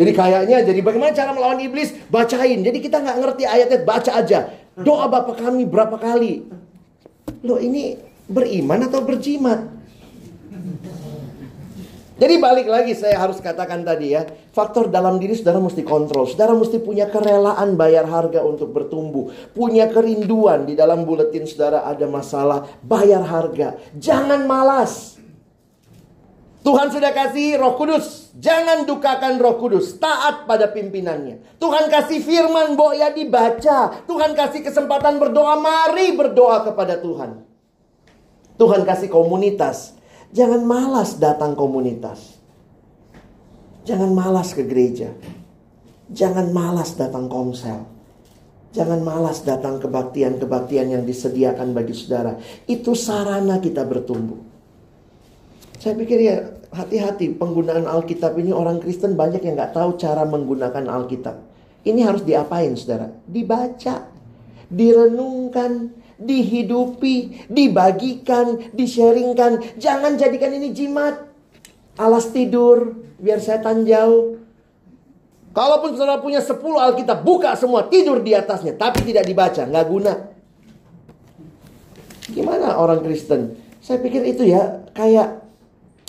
Jadi 0.00 0.10
kayaknya, 0.16 0.64
jadi 0.64 0.80
bagaimana 0.80 1.12
cara 1.12 1.36
melawan 1.36 1.60
iblis? 1.60 1.92
Bacain. 2.08 2.64
Jadi 2.64 2.78
kita 2.80 3.04
nggak 3.04 3.16
ngerti 3.20 3.44
ayatnya, 3.44 3.78
baca 3.84 4.10
aja. 4.16 4.48
Doa 4.80 5.12
Bapak 5.12 5.44
kami 5.44 5.68
berapa 5.68 6.00
kali? 6.00 6.48
Loh 7.44 7.60
ini 7.60 8.00
Beriman 8.30 8.86
atau 8.86 9.02
berjimat? 9.02 9.66
Jadi 12.20 12.36
balik 12.36 12.68
lagi 12.68 12.92
saya 12.92 13.16
harus 13.16 13.40
katakan 13.40 13.80
tadi 13.80 14.12
ya, 14.12 14.28
faktor 14.52 14.92
dalam 14.92 15.16
diri 15.16 15.32
saudara 15.32 15.56
mesti 15.56 15.80
kontrol. 15.80 16.28
Saudara 16.28 16.52
mesti 16.52 16.76
punya 16.76 17.08
kerelaan 17.08 17.80
bayar 17.80 18.04
harga 18.04 18.44
untuk 18.44 18.76
bertumbuh. 18.76 19.32
Punya 19.56 19.88
kerinduan 19.88 20.68
di 20.68 20.76
dalam 20.76 21.08
buletin 21.08 21.48
saudara 21.48 21.88
ada 21.88 22.04
masalah, 22.04 22.68
bayar 22.84 23.24
harga. 23.24 23.80
Jangan 23.96 24.44
malas. 24.44 25.16
Tuhan 26.60 26.92
sudah 26.92 27.08
kasih 27.16 27.56
roh 27.56 27.80
kudus. 27.80 28.36
Jangan 28.36 28.84
dukakan 28.84 29.40
roh 29.40 29.56
kudus. 29.56 29.96
Taat 29.96 30.44
pada 30.44 30.68
pimpinannya. 30.68 31.56
Tuhan 31.56 31.88
kasih 31.88 32.20
firman, 32.20 32.76
boh 32.76 32.92
ya 32.92 33.16
dibaca. 33.16 34.04
Tuhan 34.04 34.36
kasih 34.36 34.60
kesempatan 34.60 35.16
berdoa. 35.16 35.56
Mari 35.56 36.12
berdoa 36.12 36.68
kepada 36.68 37.00
Tuhan. 37.00 37.48
Tuhan 38.60 38.84
kasih 38.84 39.08
komunitas. 39.08 39.99
Jangan 40.30 40.62
malas 40.62 41.18
datang 41.18 41.58
komunitas. 41.58 42.38
Jangan 43.82 44.14
malas 44.14 44.54
ke 44.54 44.62
gereja. 44.62 45.10
Jangan 46.10 46.54
malas 46.54 46.94
datang 46.94 47.26
komsel. 47.26 47.86
Jangan 48.70 49.02
malas 49.02 49.42
datang 49.42 49.82
kebaktian-kebaktian 49.82 50.94
yang 50.94 51.02
disediakan 51.02 51.74
bagi 51.74 51.90
saudara. 51.90 52.38
Itu 52.70 52.94
sarana 52.94 53.58
kita 53.58 53.82
bertumbuh. 53.82 54.38
Saya 55.82 55.98
pikir 55.98 56.18
ya 56.22 56.36
hati-hati 56.70 57.34
penggunaan 57.34 57.90
Alkitab 57.90 58.38
ini 58.38 58.54
orang 58.54 58.78
Kristen 58.78 59.18
banyak 59.18 59.42
yang 59.42 59.58
nggak 59.58 59.74
tahu 59.74 59.98
cara 59.98 60.22
menggunakan 60.22 60.86
Alkitab. 60.86 61.36
Ini 61.82 62.06
harus 62.06 62.22
diapain 62.22 62.76
saudara? 62.78 63.10
Dibaca, 63.26 64.06
direnungkan, 64.70 65.90
dihidupi, 66.20 67.48
dibagikan, 67.48 68.70
disharingkan. 68.76 69.80
Jangan 69.80 70.20
jadikan 70.20 70.52
ini 70.52 70.70
jimat. 70.76 71.26
Alas 71.96 72.28
tidur, 72.30 73.00
biar 73.16 73.40
setan 73.40 73.88
jauh. 73.88 74.40
Kalaupun 75.50 75.98
saudara 75.98 76.22
punya 76.22 76.38
10 76.38 76.62
Alkitab, 76.62 77.26
buka 77.26 77.58
semua, 77.58 77.88
tidur 77.90 78.22
di 78.22 78.36
atasnya. 78.36 78.76
Tapi 78.78 79.02
tidak 79.02 79.26
dibaca, 79.26 79.66
nggak 79.66 79.86
guna. 79.90 80.14
Gimana 82.30 82.78
orang 82.78 83.02
Kristen? 83.02 83.58
Saya 83.82 83.98
pikir 83.98 84.22
itu 84.22 84.46
ya 84.46 84.86
kayak 84.94 85.42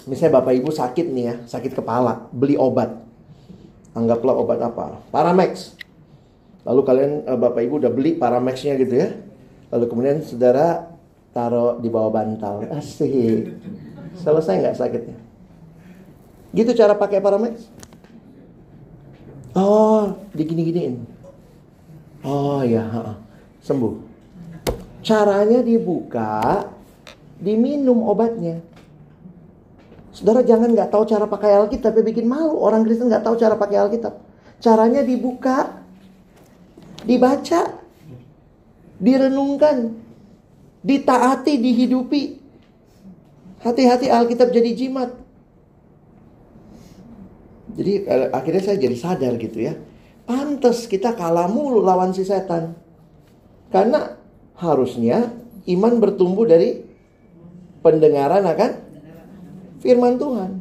misalnya 0.05 0.37
Bapak 0.37 0.53
Ibu 0.53 0.69
sakit 0.69 1.07
nih 1.09 1.23
ya, 1.25 1.35
sakit 1.49 1.73
kepala, 1.73 2.29
beli 2.29 2.53
obat. 2.53 2.93
Anggaplah 3.97 4.35
obat 4.37 4.61
apa? 4.61 5.01
Paramex. 5.09 5.73
Lalu 6.61 6.81
kalian 6.85 7.11
eh, 7.25 7.37
Bapak 7.41 7.61
Ibu 7.65 7.81
udah 7.81 7.91
beli 7.91 8.13
Paramexnya 8.15 8.77
gitu 8.77 8.93
ya. 8.93 9.09
Lalu 9.71 9.85
kemudian 9.87 10.19
saudara 10.21 10.91
taruh 11.31 11.79
di 11.79 11.87
bawah 11.87 12.11
bantal. 12.11 12.67
Asik. 12.75 13.55
Selesai 14.19 14.59
nggak 14.59 14.77
sakitnya? 14.77 15.17
Gitu 16.51 16.75
cara 16.75 16.93
pakai 16.99 17.23
paramex? 17.23 17.71
Oh, 19.55 20.15
digini-giniin. 20.35 21.03
Oh 22.23 22.61
ya, 22.61 23.17
sembuh. 23.63 23.93
Caranya 25.01 25.65
dibuka, 25.65 26.69
diminum 27.41 28.05
obatnya. 28.05 28.61
Saudara 30.11 30.43
jangan 30.43 30.69
nggak 30.75 30.91
tahu 30.91 31.03
cara 31.07 31.25
pakai 31.25 31.55
Alkitab, 31.55 31.95
tapi 31.95 32.03
bikin 32.03 32.27
malu. 32.27 32.59
Orang 32.59 32.83
Kristen 32.83 33.09
nggak 33.09 33.25
tahu 33.25 33.35
cara 33.39 33.55
pakai 33.57 33.77
Alkitab. 33.81 34.13
Caranya 34.61 35.01
dibuka, 35.01 35.81
dibaca, 37.01 37.80
direnungkan, 39.01 39.97
ditaati, 40.85 41.57
dihidupi. 41.57 42.23
Hati-hati 43.61 44.09
Alkitab 44.09 44.53
jadi 44.53 44.71
jimat. 44.73 45.09
Jadi 47.77 48.05
akhirnya 48.33 48.61
saya 48.61 48.77
jadi 48.77 48.97
sadar 48.97 49.33
gitu 49.37 49.61
ya. 49.61 49.77
Pantes 50.25 50.85
kita 50.85 51.17
kalah 51.17 51.49
mulu 51.49 51.81
lawan 51.81 52.13
si 52.13 52.25
setan. 52.25 52.77
Karena 53.73 54.17
harusnya 54.57 55.33
iman 55.65 55.93
bertumbuh 56.01 56.45
dari 56.45 56.81
pendengaran 57.85 58.45
akan 58.45 58.71
firman 59.81 60.17
Tuhan. 60.17 60.51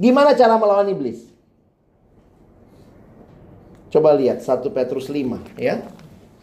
Gimana 0.00 0.34
cara 0.34 0.58
melawan 0.58 0.90
iblis? 0.90 1.30
Coba 3.90 4.14
lihat 4.14 4.42
1 4.42 4.70
Petrus 4.70 5.10
5 5.10 5.58
ya. 5.58 5.82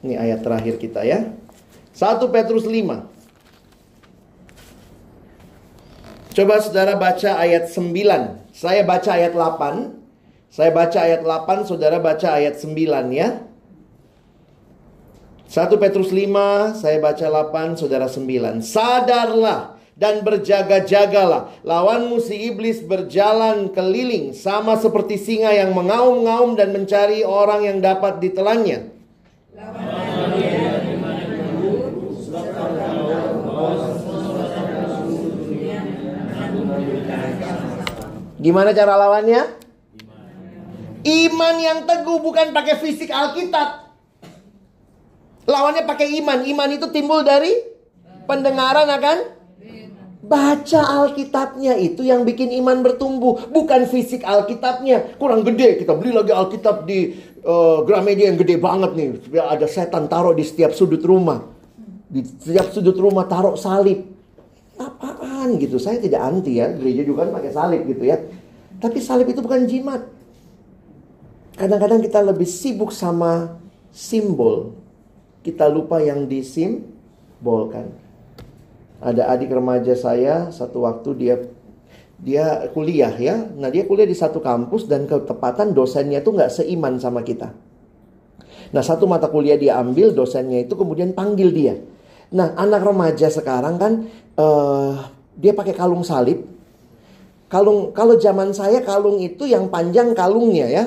Ini 0.05 0.13
ayat 0.17 0.45
terakhir 0.45 0.77
kita 0.77 1.01
ya. 1.01 1.33
1 1.97 2.21
Petrus 2.29 2.69
5. 2.69 3.17
Coba 6.37 6.61
saudara 6.61 6.93
baca 6.93 7.41
ayat 7.41 7.73
9. 7.73 8.53
Saya 8.53 8.85
baca 8.85 9.09
ayat 9.09 9.33
8. 9.33 9.97
Saya 10.47 10.71
baca 10.73 10.97
ayat 11.01 11.21
8, 11.21 11.69
saudara 11.69 11.97
baca 12.01 12.33
ayat 12.33 12.57
9 12.57 13.13
ya. 13.13 13.45
1 15.47 15.77
Petrus 15.79 16.09
5, 16.09 16.75
saya 16.75 16.97
baca 16.97 17.25
8, 17.29 17.77
saudara 17.77 18.09
9. 18.09 18.65
Sadarlah 18.65 19.77
dan 19.93 20.21
berjaga-jagalah. 20.21 21.61
Lawanmu 21.61 22.21
si 22.21 22.53
iblis 22.53 22.81
berjalan 22.85 23.69
keliling 23.69 24.33
sama 24.33 24.77
seperti 24.77 25.17
singa 25.17 25.53
yang 25.53 25.73
mengaum-ngaum 25.73 26.53
dan 26.57 26.73
mencari 26.73 27.21
orang 27.21 27.65
yang 27.65 27.77
dapat 27.81 28.21
ditelannya. 28.21 28.96
Gimana 38.37 38.69
cara 38.73 38.93
lawannya? 38.93 39.41
Iman 41.07 41.55
yang 41.57 41.79
teguh 41.89 42.19
bukan 42.21 42.53
pakai 42.53 42.77
fisik 42.77 43.09
Alkitab. 43.09 43.89
Lawannya 45.47 45.87
pakai 45.87 46.19
iman. 46.21 46.43
Iman 46.43 46.69
itu 46.75 46.91
timbul 46.93 47.23
dari 47.23 47.55
pendengaran 48.27 48.85
akan 48.91 49.17
baca 50.27 50.81
Alkitabnya 50.83 51.79
itu 51.79 52.03
yang 52.03 52.27
bikin 52.27 52.51
iman 52.59 52.83
bertumbuh, 52.83 53.47
bukan 53.47 53.87
fisik 53.87 54.27
Alkitabnya. 54.27 55.15
Kurang 55.15 55.47
gede, 55.47 55.79
kita 55.79 55.95
beli 55.95 56.11
lagi 56.11 56.35
Alkitab 56.35 56.83
di 56.83 57.15
uh, 57.47 57.87
Gramedia 57.87 58.27
yang 58.27 58.37
gede 58.37 58.59
banget 58.59 58.91
nih. 58.93 59.07
Ada 59.39 59.65
setan 59.71 60.11
taruh 60.11 60.35
di 60.35 60.43
setiap 60.43 60.75
sudut 60.75 61.01
rumah. 61.01 61.47
Di 62.11 62.21
setiap 62.21 62.75
sudut 62.75 62.99
rumah 62.99 63.23
taruh 63.25 63.55
salib. 63.55 64.16
Apaan 64.77 65.57
gitu? 65.57 65.81
Saya 65.81 65.97
tidak 65.97 66.21
anti 66.21 66.61
ya, 66.61 66.69
gereja 66.73 67.01
juga 67.01 67.25
kan 67.25 67.41
pakai 67.41 67.51
salib 67.51 67.81
gitu 67.89 68.05
ya. 68.05 68.21
Tapi 68.77 68.97
salib 69.01 69.25
itu 69.29 69.41
bukan 69.41 69.65
jimat. 69.65 70.05
Kadang-kadang 71.57 72.05
kita 72.05 72.21
lebih 72.21 72.45
sibuk 72.45 72.93
sama 72.93 73.57
simbol. 73.89 74.77
Kita 75.41 75.65
lupa 75.65 75.97
yang 75.97 76.29
disimbolkan. 76.29 77.89
Ada 79.01 79.33
adik 79.33 79.53
remaja 79.53 79.97
saya 79.97 80.49
satu 80.53 80.85
waktu 80.85 81.09
dia 81.17 81.35
dia 82.17 82.69
kuliah 82.73 83.13
ya. 83.13 83.45
Nah 83.57 83.69
dia 83.69 83.85
kuliah 83.85 84.05
di 84.05 84.17
satu 84.17 84.41
kampus 84.41 84.85
dan 84.85 85.09
ketepatan 85.09 85.73
dosennya 85.73 86.21
tuh 86.21 86.37
nggak 86.37 86.53
seiman 86.53 87.01
sama 87.01 87.21
kita. 87.25 87.53
Nah 88.73 88.83
satu 88.85 89.05
mata 89.09 89.29
kuliah 89.29 89.57
dia 89.57 89.77
ambil 89.81 90.13
dosennya 90.13 90.65
itu 90.65 90.73
kemudian 90.73 91.13
panggil 91.13 91.49
dia. 91.53 91.77
Nah 92.33 92.53
anak 92.57 92.85
remaja 92.85 93.29
sekarang 93.29 93.77
kan 93.81 93.93
uh, 94.37 95.11
dia 95.35 95.51
pakai 95.51 95.73
kalung 95.73 96.05
salib. 96.05 96.45
Kalung 97.47 97.95
kalau 97.95 98.19
zaman 98.19 98.51
saya 98.51 98.83
kalung 98.83 99.19
itu 99.19 99.47
yang 99.47 99.67
panjang 99.67 100.13
kalungnya 100.13 100.67
ya. 100.67 100.83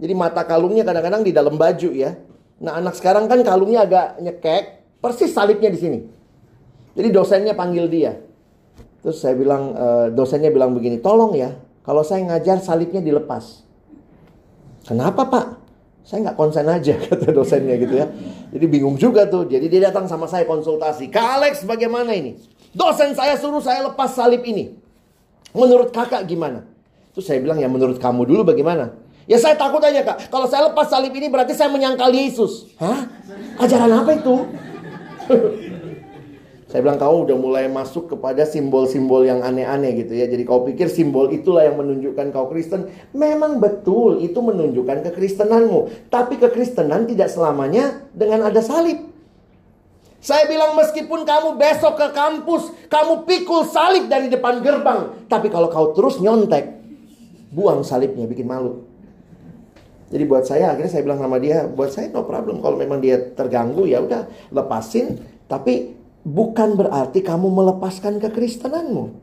Jadi 0.00 0.12
mata 0.16 0.48
kalungnya 0.48 0.82
kadang-kadang 0.82 1.22
di 1.24 1.32
dalam 1.32 1.60
baju 1.60 1.90
ya. 1.92 2.16
Nah 2.60 2.80
anak 2.80 2.96
sekarang 2.96 3.28
kan 3.28 3.40
kalungnya 3.44 3.84
agak 3.84 4.20
nyekek, 4.20 4.64
persis 5.00 5.32
salibnya 5.32 5.68
di 5.68 5.78
sini. 5.80 5.98
Jadi 6.96 7.08
dosennya 7.12 7.52
panggil 7.52 7.86
dia. 7.88 8.12
Terus 9.00 9.16
saya 9.20 9.32
bilang, 9.32 9.72
e, 9.72 9.86
dosennya 10.12 10.52
bilang 10.52 10.76
begini, 10.76 11.00
tolong 11.00 11.32
ya, 11.32 11.56
kalau 11.84 12.04
saya 12.04 12.20
ngajar 12.28 12.60
salibnya 12.60 13.00
dilepas. 13.00 13.64
Kenapa 14.84 15.24
pak? 15.28 15.46
Saya 16.04 16.28
nggak 16.28 16.36
konsen 16.36 16.68
aja 16.68 16.96
kata 17.08 17.32
dosennya 17.32 17.76
gitu 17.80 17.94
ya. 17.96 18.08
Jadi 18.52 18.64
bingung 18.68 18.96
juga 19.00 19.28
tuh. 19.28 19.48
Jadi 19.48 19.68
dia 19.68 19.88
datang 19.88 20.08
sama 20.08 20.28
saya 20.28 20.44
konsultasi. 20.44 21.08
Kak 21.08 21.40
Alex 21.40 21.64
bagaimana 21.64 22.12
ini? 22.12 22.36
Dosen 22.70 23.18
saya 23.18 23.34
suruh 23.34 23.62
saya 23.62 23.82
lepas 23.82 24.14
salib 24.14 24.46
ini. 24.46 24.78
Menurut 25.50 25.90
kakak 25.90 26.22
gimana? 26.30 26.62
Terus 27.10 27.26
saya 27.26 27.42
bilang 27.42 27.58
ya 27.58 27.66
menurut 27.66 27.98
kamu 27.98 28.22
dulu 28.22 28.54
bagaimana? 28.54 28.94
Ya 29.26 29.38
saya 29.38 29.58
takut 29.58 29.82
aja 29.82 30.06
kak. 30.06 30.30
Kalau 30.30 30.46
saya 30.46 30.70
lepas 30.70 30.86
salib 30.86 31.10
ini 31.10 31.26
berarti 31.26 31.54
saya 31.54 31.70
menyangkal 31.70 32.14
Yesus. 32.14 32.70
Hah? 32.78 33.10
Ajaran 33.58 33.90
apa 33.90 34.10
itu? 34.14 34.34
saya 36.70 36.80
bilang 36.86 37.02
kau 37.02 37.26
udah 37.26 37.34
mulai 37.34 37.66
masuk 37.66 38.14
kepada 38.14 38.46
simbol-simbol 38.46 39.26
yang 39.26 39.42
aneh-aneh 39.42 40.06
gitu 40.06 40.14
ya. 40.14 40.30
Jadi 40.30 40.42
kau 40.46 40.62
pikir 40.62 40.86
simbol 40.86 41.34
itulah 41.34 41.66
yang 41.66 41.78
menunjukkan 41.82 42.30
kau 42.30 42.46
Kristen. 42.46 42.86
Memang 43.10 43.58
betul 43.58 44.22
itu 44.22 44.38
menunjukkan 44.38 45.10
kekristenanmu. 45.10 46.10
Tapi 46.10 46.38
kekristenan 46.38 47.10
tidak 47.10 47.26
selamanya 47.34 48.06
dengan 48.14 48.46
ada 48.46 48.62
salib. 48.62 49.10
Saya 50.20 50.44
bilang 50.44 50.76
meskipun 50.76 51.24
kamu 51.24 51.56
besok 51.56 51.96
ke 51.96 52.12
kampus, 52.12 52.68
kamu 52.92 53.24
pikul 53.24 53.64
salib 53.64 54.04
dari 54.12 54.28
depan 54.28 54.60
gerbang. 54.60 55.24
Tapi 55.24 55.48
kalau 55.48 55.72
kau 55.72 55.96
terus 55.96 56.20
nyontek, 56.20 56.68
buang 57.56 57.80
salibnya, 57.80 58.28
bikin 58.28 58.44
malu. 58.44 58.84
Jadi 60.10 60.24
buat 60.26 60.44
saya 60.44 60.76
akhirnya 60.76 60.90
saya 60.92 61.02
bilang 61.06 61.22
sama 61.22 61.40
dia, 61.40 61.64
buat 61.64 61.88
saya 61.88 62.10
no 62.12 62.26
problem 62.26 62.60
kalau 62.60 62.76
memang 62.76 63.00
dia 63.00 63.16
terganggu 63.32 63.86
ya 63.88 64.02
udah 64.02 64.28
lepasin, 64.52 65.22
tapi 65.48 65.96
bukan 66.26 66.76
berarti 66.76 67.24
kamu 67.24 67.48
melepaskan 67.48 68.20
kekristenanmu. 68.20 69.16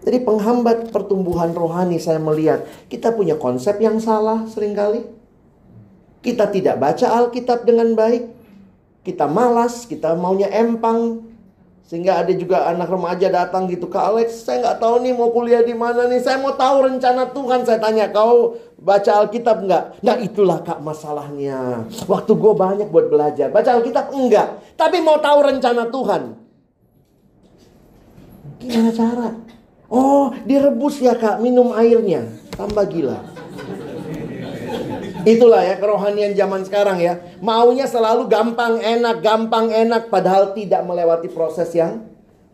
Jadi 0.00 0.18
penghambat 0.24 0.88
pertumbuhan 0.88 1.52
rohani 1.52 2.00
saya 2.00 2.16
melihat 2.16 2.64
kita 2.88 3.12
punya 3.12 3.36
konsep 3.36 3.76
yang 3.84 4.00
salah 4.00 4.48
sering 4.48 4.72
kali. 4.72 5.04
Kita 6.24 6.48
tidak 6.48 6.80
baca 6.80 7.06
Alkitab 7.20 7.68
dengan 7.68 7.92
baik. 7.92 8.39
Kita 9.00 9.24
malas, 9.24 9.88
kita 9.88 10.12
maunya 10.12 10.52
empang, 10.52 11.30
sehingga 11.90 12.22
ada 12.22 12.30
juga 12.30 12.70
anak 12.70 12.86
remaja 12.86 13.26
datang 13.26 13.66
gitu, 13.66 13.90
Kak 13.90 14.14
Alex, 14.14 14.46
saya 14.46 14.62
nggak 14.62 14.78
tahu 14.78 15.02
nih 15.02 15.10
mau 15.10 15.34
kuliah 15.34 15.58
di 15.58 15.74
mana 15.74 16.06
nih. 16.06 16.22
Saya 16.22 16.38
mau 16.38 16.54
tahu 16.54 16.86
rencana 16.86 17.34
Tuhan. 17.34 17.66
Saya 17.66 17.82
tanya, 17.82 18.06
kau 18.14 18.54
baca 18.78 19.26
Alkitab 19.26 19.66
nggak? 19.66 19.98
Nah 19.98 20.16
itulah 20.22 20.62
kak 20.62 20.78
masalahnya. 20.86 21.90
Waktu 22.06 22.30
gue 22.38 22.52
banyak 22.54 22.88
buat 22.94 23.10
belajar. 23.10 23.50
Baca 23.50 23.74
Alkitab 23.74 24.14
enggak. 24.14 24.62
Tapi 24.78 25.02
mau 25.02 25.18
tahu 25.18 25.38
rencana 25.50 25.90
Tuhan. 25.90 26.22
Gimana 28.62 28.90
cara? 28.94 29.28
Oh, 29.90 30.30
direbus 30.46 31.02
ya 31.02 31.18
kak, 31.18 31.42
minum 31.42 31.74
airnya. 31.74 32.22
Tambah 32.54 32.86
gila. 32.86 33.18
Itulah 35.26 35.62
ya 35.66 35.76
kerohanian 35.76 36.32
zaman 36.32 36.64
sekarang 36.64 36.98
ya. 37.00 37.20
Maunya 37.44 37.84
selalu 37.84 38.28
gampang 38.30 38.80
enak, 38.80 39.20
gampang 39.20 39.68
enak 39.68 40.08
padahal 40.08 40.56
tidak 40.56 40.80
melewati 40.84 41.28
proses 41.28 41.70
yang 41.76 42.04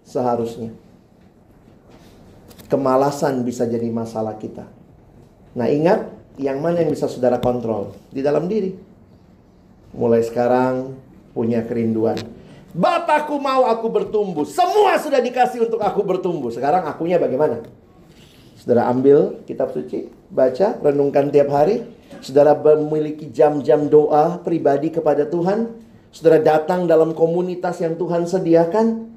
seharusnya. 0.06 0.74
Kemalasan 2.66 3.46
bisa 3.46 3.62
jadi 3.66 3.86
masalah 3.90 4.34
kita. 4.38 4.66
Nah, 5.54 5.70
ingat 5.70 6.10
yang 6.36 6.58
mana 6.60 6.82
yang 6.82 6.90
bisa 6.92 7.06
saudara 7.06 7.38
kontrol 7.38 7.94
di 8.10 8.20
dalam 8.20 8.50
diri. 8.50 8.74
Mulai 9.96 10.26
sekarang 10.26 10.98
punya 11.32 11.64
kerinduan. 11.64 12.18
Bapakku 12.76 13.40
mau 13.40 13.64
aku 13.64 13.88
bertumbuh. 13.88 14.44
Semua 14.44 15.00
sudah 15.00 15.22
dikasih 15.22 15.64
untuk 15.64 15.80
aku 15.80 16.04
bertumbuh. 16.04 16.52
Sekarang 16.52 16.84
akunya 16.84 17.16
bagaimana? 17.16 17.64
Saudara 18.60 18.92
ambil 18.92 19.40
kitab 19.48 19.72
suci, 19.72 20.12
baca, 20.28 20.76
renungkan 20.84 21.32
tiap 21.32 21.48
hari. 21.48 21.95
Saudara 22.22 22.56
memiliki 22.56 23.28
jam-jam 23.30 23.86
doa 23.86 24.40
pribadi 24.40 24.90
kepada 24.90 25.26
Tuhan. 25.26 25.78
Saudara 26.10 26.40
datang 26.40 26.88
dalam 26.88 27.12
komunitas 27.12 27.82
yang 27.82 27.94
Tuhan 27.98 28.24
sediakan. 28.24 29.12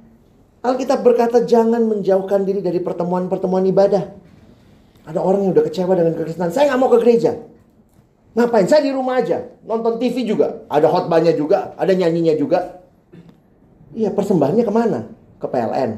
Alkitab 0.59 0.99
berkata 1.01 1.47
jangan 1.47 1.79
menjauhkan 1.87 2.43
diri 2.43 2.59
dari 2.59 2.83
pertemuan-pertemuan 2.83 3.63
ibadah. 3.71 4.03
Ada 5.07 5.19
orang 5.23 5.47
yang 5.47 5.51
udah 5.55 5.65
kecewa 5.65 5.95
dengan 5.95 6.13
kekristenan. 6.13 6.51
Saya 6.51 6.69
nggak 6.69 6.79
mau 6.79 6.91
ke 6.91 6.99
gereja. 7.01 7.39
Ngapain? 8.35 8.67
Saya 8.69 8.85
di 8.85 8.91
rumah 8.93 9.23
aja. 9.23 9.47
Nonton 9.65 9.97
TV 9.97 10.27
juga. 10.27 10.67
Ada 10.69 10.85
hotbahnya 10.85 11.33
juga. 11.33 11.73
Ada 11.79 11.95
nyanyinya 11.95 12.35
juga. 12.37 12.83
Iya 13.95 14.13
persembahannya 14.13 14.63
ke 14.67 14.73
mana? 14.73 14.99
Ke 15.41 15.47
PLN. 15.49 15.91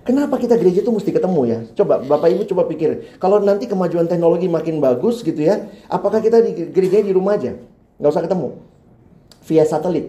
Kenapa 0.00 0.40
kita 0.40 0.56
gereja 0.56 0.80
itu 0.80 0.88
mesti 0.88 1.12
ketemu 1.12 1.40
ya? 1.44 1.58
Coba 1.76 2.00
Bapak 2.00 2.32
Ibu 2.32 2.42
coba 2.48 2.64
pikir. 2.64 3.20
Kalau 3.20 3.36
nanti 3.36 3.68
kemajuan 3.68 4.08
teknologi 4.08 4.48
makin 4.48 4.80
bagus 4.80 5.20
gitu 5.20 5.44
ya, 5.44 5.68
apakah 5.92 6.24
kita 6.24 6.40
di 6.40 6.72
gereja 6.72 7.04
di 7.04 7.12
rumah 7.12 7.36
aja? 7.36 7.52
Nggak 8.00 8.10
usah 8.16 8.24
ketemu. 8.24 8.48
Via 9.44 9.64
satelit. 9.68 10.06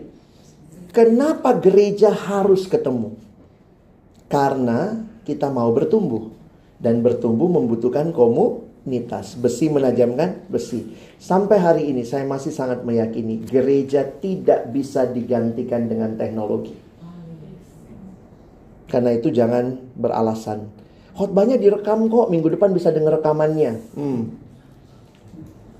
Kenapa 0.95 1.55
gereja 1.59 2.11
harus 2.11 2.67
ketemu? 2.71 3.19
Karena 4.31 5.03
kita 5.27 5.51
mau 5.51 5.71
bertumbuh. 5.75 6.31
Dan 6.81 7.03
bertumbuh 7.03 7.51
membutuhkan 7.51 8.15
komunitas. 8.15 9.35
Besi 9.35 9.67
menajamkan 9.67 10.47
besi. 10.47 10.87
Sampai 11.19 11.59
hari 11.59 11.91
ini 11.91 12.07
saya 12.07 12.23
masih 12.23 12.49
sangat 12.49 12.81
meyakini 12.87 13.43
gereja 13.43 14.07
tidak 14.07 14.71
bisa 14.71 15.03
digantikan 15.05 15.85
dengan 15.85 16.15
teknologi. 16.15 16.90
Karena 18.91 19.15
itu 19.15 19.31
jangan 19.31 19.79
beralasan. 19.95 20.67
Khotbahnya 21.15 21.55
direkam 21.55 22.11
kok, 22.11 22.27
minggu 22.27 22.51
depan 22.51 22.75
bisa 22.75 22.91
dengar 22.91 23.23
rekamannya. 23.23 23.79
Hmm. 23.95 24.35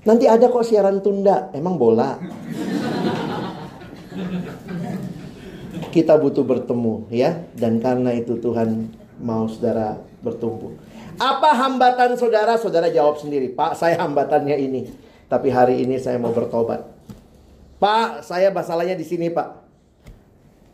Nanti 0.08 0.24
ada 0.24 0.48
kok 0.48 0.64
siaran 0.64 1.04
tunda, 1.04 1.52
emang 1.52 1.76
bola. 1.76 2.16
Kita 5.92 6.16
butuh 6.16 6.42
bertemu 6.42 7.12
ya, 7.12 7.44
dan 7.52 7.76
karena 7.84 8.16
itu 8.16 8.40
Tuhan 8.40 8.88
mau 9.20 9.44
saudara 9.44 10.00
bertumbuh. 10.24 10.72
Apa 11.20 11.52
hambatan 11.52 12.16
saudara? 12.16 12.56
Saudara 12.56 12.88
jawab 12.88 13.20
sendiri, 13.20 13.52
Pak, 13.52 13.76
saya 13.76 14.00
hambatannya 14.00 14.56
ini. 14.56 14.88
Tapi 15.28 15.52
hari 15.52 15.84
ini 15.84 16.00
saya 16.00 16.16
mau 16.16 16.32
bertobat. 16.32 16.88
Pak, 17.76 18.24
saya 18.24 18.48
masalahnya 18.48 18.96
di 18.96 19.04
sini, 19.04 19.28
Pak. 19.28 19.61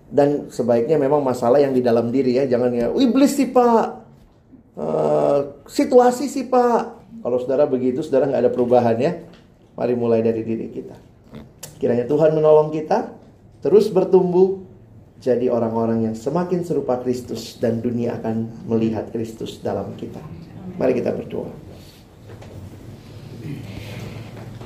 Dan 0.09 0.49
sebaiknya 0.49 0.97
memang 0.97 1.21
masalah 1.21 1.61
yang 1.61 1.77
di 1.77 1.85
dalam 1.85 2.09
diri 2.09 2.41
ya, 2.41 2.49
jangan 2.49 2.73
ya, 2.73 2.89
iblis 2.97 3.37
sih 3.37 3.53
pak, 3.53 3.87
uh, 4.81 5.61
situasi 5.69 6.33
sih 6.33 6.49
pak. 6.49 6.97
Kalau 7.21 7.37
saudara 7.45 7.69
begitu, 7.69 8.01
saudara 8.01 8.25
nggak 8.25 8.43
ada 8.49 8.53
perubahan 8.53 8.97
ya. 8.97 9.13
Mari 9.77 9.95
mulai 9.95 10.25
dari 10.25 10.41
diri 10.43 10.73
kita. 10.73 10.97
Kiranya 11.79 12.09
Tuhan 12.09 12.35
menolong 12.35 12.75
kita 12.75 13.15
terus 13.63 13.87
bertumbuh 13.93 14.65
jadi 15.19 15.51
orang-orang 15.51 16.11
yang 16.11 16.15
semakin 16.15 16.63
serupa 16.63 16.99
Kristus 17.03 17.59
dan 17.59 17.83
dunia 17.83 18.19
akan 18.23 18.67
melihat 18.71 19.11
Kristus 19.11 19.59
dalam 19.59 19.95
kita. 19.99 20.23
Mari 20.79 20.95
kita 20.95 21.11
berdoa. 21.11 21.51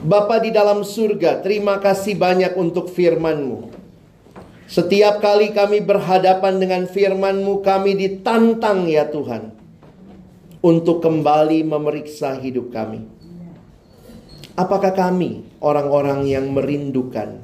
Bapa 0.03 0.43
di 0.43 0.51
dalam 0.51 0.83
surga, 0.83 1.41
terima 1.41 1.79
kasih 1.79 2.19
banyak 2.19 2.53
untuk 2.59 2.91
firman-Mu. 2.91 3.82
Setiap 4.73 5.21
kali 5.21 5.53
kami 5.53 5.85
berhadapan 5.85 6.57
dengan 6.57 6.89
firman-Mu, 6.89 7.61
kami 7.61 7.93
ditantang 7.93 8.89
ya 8.89 9.05
Tuhan. 9.05 9.53
Untuk 10.65 11.05
kembali 11.05 11.61
memeriksa 11.61 12.41
hidup 12.41 12.73
kami. 12.73 13.05
Apakah 14.57 14.97
kami 14.97 15.45
orang-orang 15.61 16.25
yang 16.25 16.49
merindukan 16.57 17.37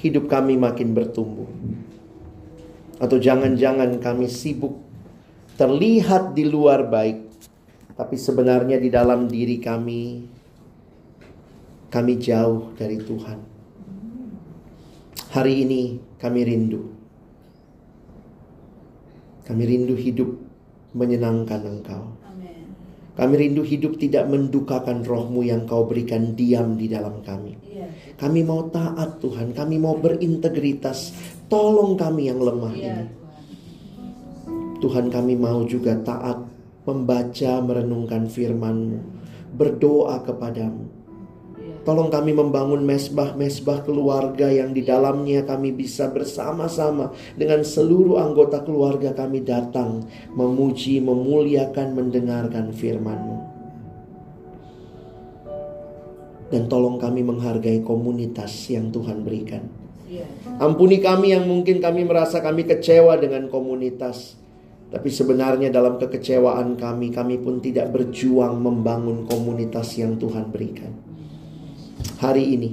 hidup 0.00 0.32
kami 0.32 0.56
makin 0.56 0.96
bertumbuh? 0.96 1.52
Atau 2.96 3.20
jangan-jangan 3.20 4.00
kami 4.00 4.24
sibuk 4.24 4.80
terlihat 5.60 6.32
di 6.32 6.48
luar 6.48 6.88
baik, 6.88 7.20
tapi 8.00 8.16
sebenarnya 8.16 8.80
di 8.80 8.88
dalam 8.88 9.28
diri 9.28 9.60
kami 9.60 10.24
kami 11.92 12.12
jauh 12.16 12.72
dari 12.80 12.96
Tuhan. 12.96 13.49
Hari 15.30 15.62
ini 15.62 15.82
kami 16.18 16.42
rindu. 16.42 16.90
Kami 19.46 19.62
rindu 19.62 19.94
hidup 19.94 20.26
menyenangkan 20.90 21.62
Engkau. 21.70 22.18
Kami 23.14 23.34
rindu 23.36 23.62
hidup 23.62 23.94
tidak 24.00 24.26
mendukakan 24.26 25.06
rohmu 25.06 25.46
yang 25.46 25.70
kau 25.70 25.86
berikan 25.86 26.34
diam 26.34 26.74
di 26.74 26.90
dalam 26.90 27.22
kami. 27.22 27.52
Iya. 27.62 27.86
Kami 28.18 28.40
mau 28.42 28.66
taat 28.74 29.22
Tuhan, 29.22 29.54
kami 29.54 29.76
mau 29.78 29.94
berintegritas. 29.98 31.14
Tolong 31.46 31.94
kami 31.94 32.30
yang 32.30 32.40
lemah 32.42 32.74
iya, 32.74 32.86
ini. 32.90 33.04
Tuhan 34.80 35.12
kami 35.12 35.36
mau 35.36 35.62
juga 35.68 35.94
taat 36.00 36.42
membaca, 36.88 37.52
merenungkan 37.60 38.26
firman-Mu, 38.26 38.98
berdoa 39.54 40.24
kepadamu. 40.24 40.99
Tolong 41.80 42.12
kami 42.12 42.36
membangun 42.36 42.84
mesbah-mesbah 42.84 43.88
keluarga 43.88 44.52
yang 44.52 44.76
di 44.76 44.84
dalamnya 44.84 45.48
kami 45.48 45.72
bisa 45.72 46.12
bersama-sama 46.12 47.16
dengan 47.40 47.64
seluruh 47.64 48.20
anggota 48.20 48.60
keluarga 48.60 49.16
kami 49.16 49.40
datang 49.40 50.04
memuji, 50.36 51.00
memuliakan, 51.00 51.96
mendengarkan 51.96 52.76
firman-Mu. 52.76 53.36
Dan 56.52 56.68
tolong 56.68 57.00
kami 57.00 57.24
menghargai 57.24 57.80
komunitas 57.80 58.52
yang 58.68 58.92
Tuhan 58.92 59.24
berikan. 59.24 59.64
Iya. 60.04 60.26
Ampuni 60.60 61.00
kami 61.00 61.32
yang 61.32 61.48
mungkin 61.48 61.80
kami 61.80 62.04
merasa 62.04 62.44
kami 62.44 62.68
kecewa 62.68 63.16
dengan 63.16 63.48
komunitas. 63.48 64.36
Tapi 64.90 65.06
sebenarnya 65.06 65.70
dalam 65.70 66.02
kekecewaan 66.02 66.74
kami, 66.74 67.14
kami 67.14 67.38
pun 67.38 67.62
tidak 67.62 67.94
berjuang 67.94 68.58
membangun 68.58 69.22
komunitas 69.22 69.94
yang 69.94 70.18
Tuhan 70.18 70.50
berikan 70.50 71.09
hari 72.20 72.56
ini. 72.56 72.70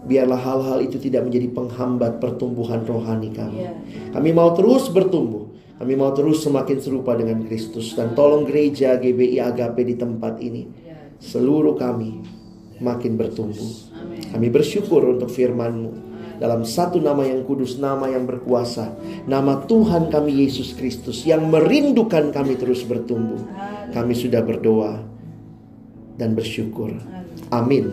Biarlah 0.00 0.40
hal-hal 0.40 0.80
itu 0.80 0.96
tidak 0.96 1.28
menjadi 1.28 1.52
penghambat 1.52 2.18
pertumbuhan 2.18 2.82
rohani 2.84 3.30
kami. 3.30 3.62
Iya. 3.62 3.72
Kami 4.16 4.30
mau 4.32 4.56
terus 4.56 4.88
bertumbuh. 4.88 5.52
Kami 5.80 5.92
mau 5.96 6.12
terus 6.12 6.44
semakin 6.44 6.80
serupa 6.80 7.16
dengan 7.16 7.44
Kristus. 7.44 7.92
Dan 7.94 8.16
tolong 8.16 8.48
gereja 8.48 8.96
GBI 8.96 9.38
Agape 9.40 9.84
di 9.84 9.94
tempat 10.00 10.40
ini. 10.40 10.66
Iya. 10.66 11.20
Seluruh 11.20 11.76
kami 11.76 12.20
makin 12.80 13.20
bertumbuh. 13.20 13.92
Kami 14.32 14.48
bersyukur 14.48 15.04
untuk 15.04 15.28
firman-Mu 15.28 16.10
dalam 16.40 16.64
satu 16.64 16.96
nama 16.96 17.20
yang 17.20 17.44
kudus, 17.44 17.76
nama 17.76 18.08
yang 18.08 18.24
berkuasa, 18.24 18.96
nama 19.28 19.60
Tuhan 19.68 20.08
kami 20.08 20.48
Yesus 20.48 20.72
Kristus 20.72 21.28
yang 21.28 21.52
merindukan 21.52 22.32
kami 22.32 22.56
terus 22.56 22.80
bertumbuh. 22.80 23.44
Kami 23.92 24.16
sudah 24.16 24.40
berdoa 24.40 25.19
dan 26.20 26.36
bersyukur. 26.36 26.92
Amin. 27.48 27.88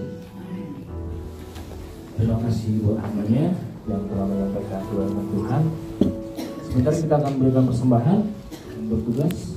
Terima 2.19 2.37
kasih 2.43 2.83
buat 2.83 2.99
hambanya 2.99 3.55
yang 3.87 4.03
telah 4.11 4.25
menyampaikan 4.27 4.81
firman 4.91 5.25
Tuhan. 5.31 5.63
Sebentar 6.67 6.93
kita 6.93 7.15
akan 7.23 7.33
berikan 7.39 7.63
persembahan 7.71 8.19
bertugas 8.91 9.56